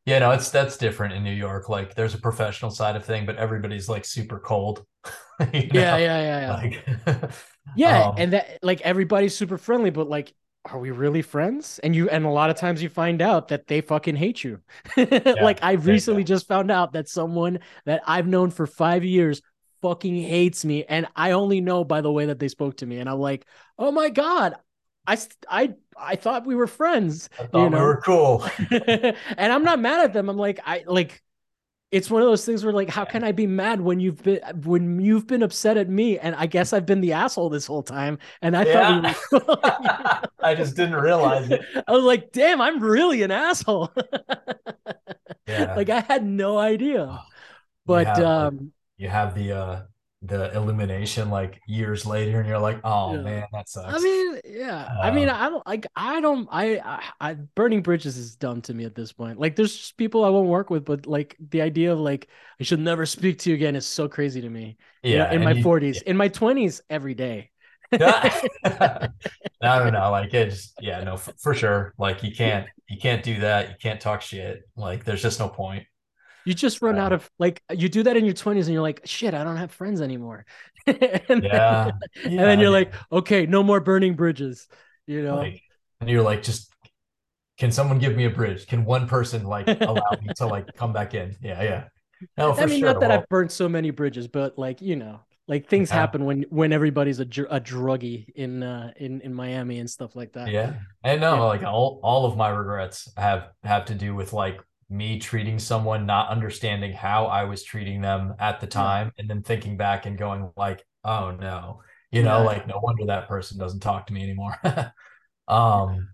[0.06, 1.68] Yeah, no, it's that's different in New York.
[1.68, 4.84] Like there's a professional side of thing, but everybody's like super cold.
[5.72, 6.52] Yeah, yeah, yeah, yeah.
[6.52, 7.32] Like
[7.74, 10.34] Yeah, um, and that like everybody's super friendly, but like
[10.64, 11.80] are we really friends?
[11.80, 14.60] And you and a lot of times you find out that they fucking hate you.
[14.96, 16.26] like I recently yeah.
[16.26, 19.42] just found out that someone that I've known for 5 years
[19.80, 22.98] fucking hates me and I only know by the way that they spoke to me
[22.98, 23.44] and I'm like,
[23.78, 24.54] "Oh my god,
[25.06, 25.18] I
[25.48, 27.28] I I thought we were friends.
[27.38, 27.78] I thought you know?
[27.78, 28.46] we were cool.
[28.70, 30.28] and I'm not mad at them.
[30.28, 31.22] I'm like I like
[31.92, 34.40] it's one of those things where like how can i be mad when you've been
[34.64, 36.18] when you've been upset at me?
[36.18, 39.12] And i guess i've been the asshole this whole time and i yeah.
[39.12, 41.60] thought we were i just didn't realize it.
[41.86, 43.92] I was like damn i'm really an asshole.
[45.46, 45.74] Yeah.
[45.74, 47.20] Like i had no idea.
[47.84, 49.82] But you have, um you have the uh
[50.24, 53.22] the elimination like years later and you're like oh yeah.
[53.22, 56.78] man that sucks i mean yeah uh, i mean i don't like i don't I,
[56.78, 60.24] I, I burning bridges is dumb to me at this point like there's just people
[60.24, 62.28] i won't work with but like the idea of like
[62.60, 65.30] i should never speak to you again is so crazy to me yeah you know,
[65.30, 66.02] in my you, 40s yeah.
[66.06, 67.50] in my 20s every day
[68.00, 69.10] I
[69.60, 70.10] don't know.
[70.10, 71.92] Like it's yeah, no, for, for sure.
[71.98, 73.68] Like you can't you can't do that.
[73.68, 74.62] You can't talk shit.
[74.76, 75.84] Like there's just no point.
[76.44, 79.02] You just run out of like you do that in your 20s and you're like,
[79.04, 80.44] shit, I don't have friends anymore.
[80.86, 81.20] and, yeah.
[81.28, 81.90] Then, yeah.
[82.24, 84.66] and then you're like, okay, no more burning bridges.
[85.06, 85.62] You know, like,
[86.00, 86.72] and you're like, just
[87.58, 88.66] can someone give me a bridge?
[88.66, 91.36] Can one person like allow me to like come back in?
[91.40, 91.84] Yeah, yeah.
[92.36, 92.92] No, I mean, sure.
[92.92, 95.96] not that well, I've burned so many bridges, but like you know, like things yeah.
[95.96, 100.32] happen when when everybody's a, a druggie in uh in in Miami and stuff like
[100.32, 100.48] that.
[100.48, 101.40] Yeah, and no, yeah.
[101.42, 104.60] like all all of my regrets have have to do with like
[104.92, 109.22] me treating someone not understanding how I was treating them at the time yeah.
[109.22, 112.44] and then thinking back and going like, oh no, you know, yeah.
[112.44, 114.60] like no wonder that person doesn't talk to me anymore.
[115.48, 116.10] um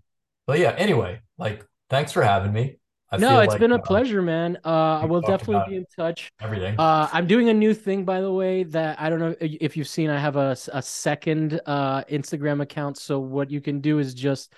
[0.47, 2.77] but yeah, anyway, like thanks for having me.
[3.11, 4.59] I no, it's like, been a uh, pleasure, man.
[4.63, 6.31] Uh, I will definitely be in touch.
[6.39, 6.75] Everything.
[6.79, 9.87] Uh, I'm doing a new thing, by the way, that I don't know if you've
[9.87, 10.11] seen.
[10.11, 12.97] I have a, a second uh, Instagram account.
[12.97, 14.53] So what you can do is just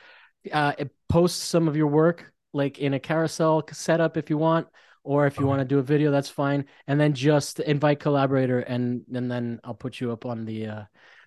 [0.52, 0.74] uh,
[1.08, 4.68] post some of your work like in a carousel setup if you want
[5.04, 5.50] or if you okay.
[5.50, 6.66] want to do a video that's fine.
[6.88, 10.84] And then just invite collaborator and and then i'll put you up on the uh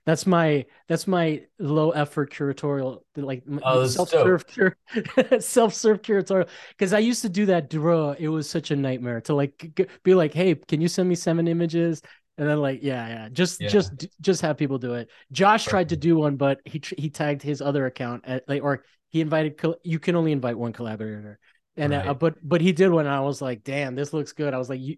[0.06, 4.76] that's my that's my low effort curatorial like oh, self-serve cur-
[5.40, 6.48] self-serve curatorial.
[6.70, 9.86] Because i used to do that draw it was such a nightmare to like g-
[10.02, 12.02] be like hey can you send me seven images?
[12.36, 13.68] And then like yeah yeah just yeah.
[13.68, 15.08] just just have people do it.
[15.32, 18.84] Josh tried to do one but he he tagged his other account at, like or
[19.14, 21.38] he invited you can only invite one collaborator
[21.76, 22.08] and uh, right.
[22.08, 24.68] uh, but but he did one i was like damn this looks good i was
[24.68, 24.96] like you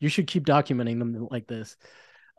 [0.00, 1.76] you should keep documenting them like this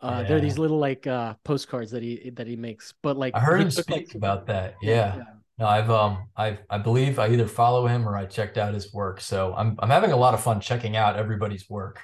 [0.01, 0.27] uh yeah.
[0.27, 3.61] they're these little like uh postcards that he that he makes but like i heard
[3.61, 5.17] him speak like, about that yeah.
[5.17, 5.23] yeah.
[5.59, 8.91] no i've um i i believe i either follow him or i checked out his
[8.91, 12.01] work so i'm i'm having a lot of fun checking out everybody's work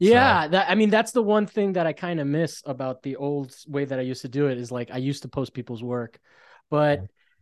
[0.00, 0.50] yeah, so.
[0.50, 3.52] that I mean that's the one thing that I kind of miss about the old
[3.66, 6.20] way that I used to do it is like I used to post people's work.
[6.70, 7.00] But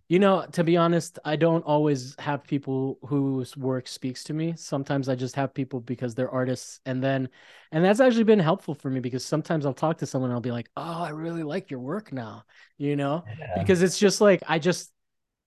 [0.08, 4.54] you know, to be honest, I don't always have people whose work speaks to me.
[4.56, 6.80] Sometimes I just have people because they're artists.
[6.86, 7.28] And then,
[7.72, 10.40] and that's actually been helpful for me because sometimes I'll talk to someone and I'll
[10.40, 12.44] be like, oh, I really like your work now,
[12.78, 13.58] you know, yeah.
[13.58, 14.92] because it's just like, I just,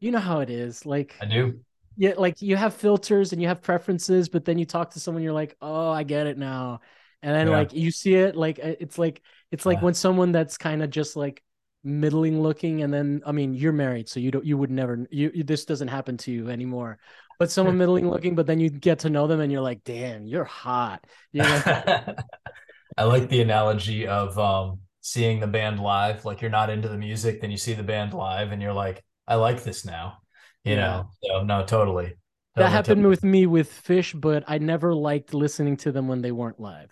[0.01, 0.85] you know how it is.
[0.85, 1.61] Like, I do.
[1.95, 2.13] Yeah.
[2.17, 5.31] Like you have filters and you have preferences, but then you talk to someone, you're
[5.31, 6.81] like, oh, I get it now.
[7.21, 7.57] And then yeah.
[7.57, 9.21] like you see it, like, uh, it's like,
[9.51, 9.85] it's like yeah.
[9.85, 11.41] when someone that's kind of just like,
[11.83, 15.31] middling looking and then i mean you're married so you don't you would never you,
[15.33, 16.99] you this doesn't happen to you anymore
[17.37, 20.25] but someone middling looking but then you get to know them and you're like damn
[20.25, 21.61] you're hot you know
[22.97, 26.97] i like the analogy of um seeing the band live like you're not into the
[26.97, 30.17] music then you see the band live and you're like i like this now
[30.65, 30.79] you yeah.
[30.81, 32.15] know so no totally, totally
[32.57, 33.09] that happened totally.
[33.09, 36.89] with me with Phish but i never liked listening to them when they weren't live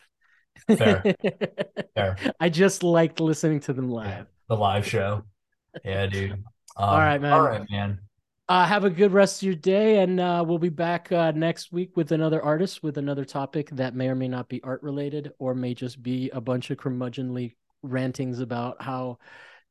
[0.76, 1.04] Fair.
[1.96, 2.18] Fair.
[2.40, 4.08] I just liked listening to them live.
[4.08, 5.24] Yeah the live show.
[5.84, 6.32] Yeah, dude.
[6.32, 6.44] Um,
[6.78, 7.34] all right, man.
[7.34, 8.00] All right, man.
[8.50, 11.74] Uh, have a good rest of your day, and uh, we'll be back uh, next
[11.74, 15.34] week with another artist with another topic that may or may not be art related,
[15.38, 19.18] or may just be a bunch of curmudgeonly rantings about how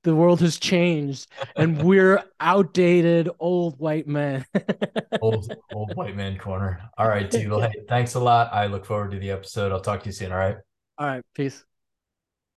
[0.07, 1.27] the world has changed
[1.57, 4.47] and we're outdated old white men.
[5.21, 6.81] old old white man corner.
[6.97, 7.51] All right, dude.
[7.51, 8.53] Well, hey, thanks a lot.
[8.53, 9.73] I look forward to the episode.
[9.73, 10.33] I'll talk to you soon.
[10.33, 10.57] All right.
[10.99, 11.25] All right.
[11.35, 11.65] Peace.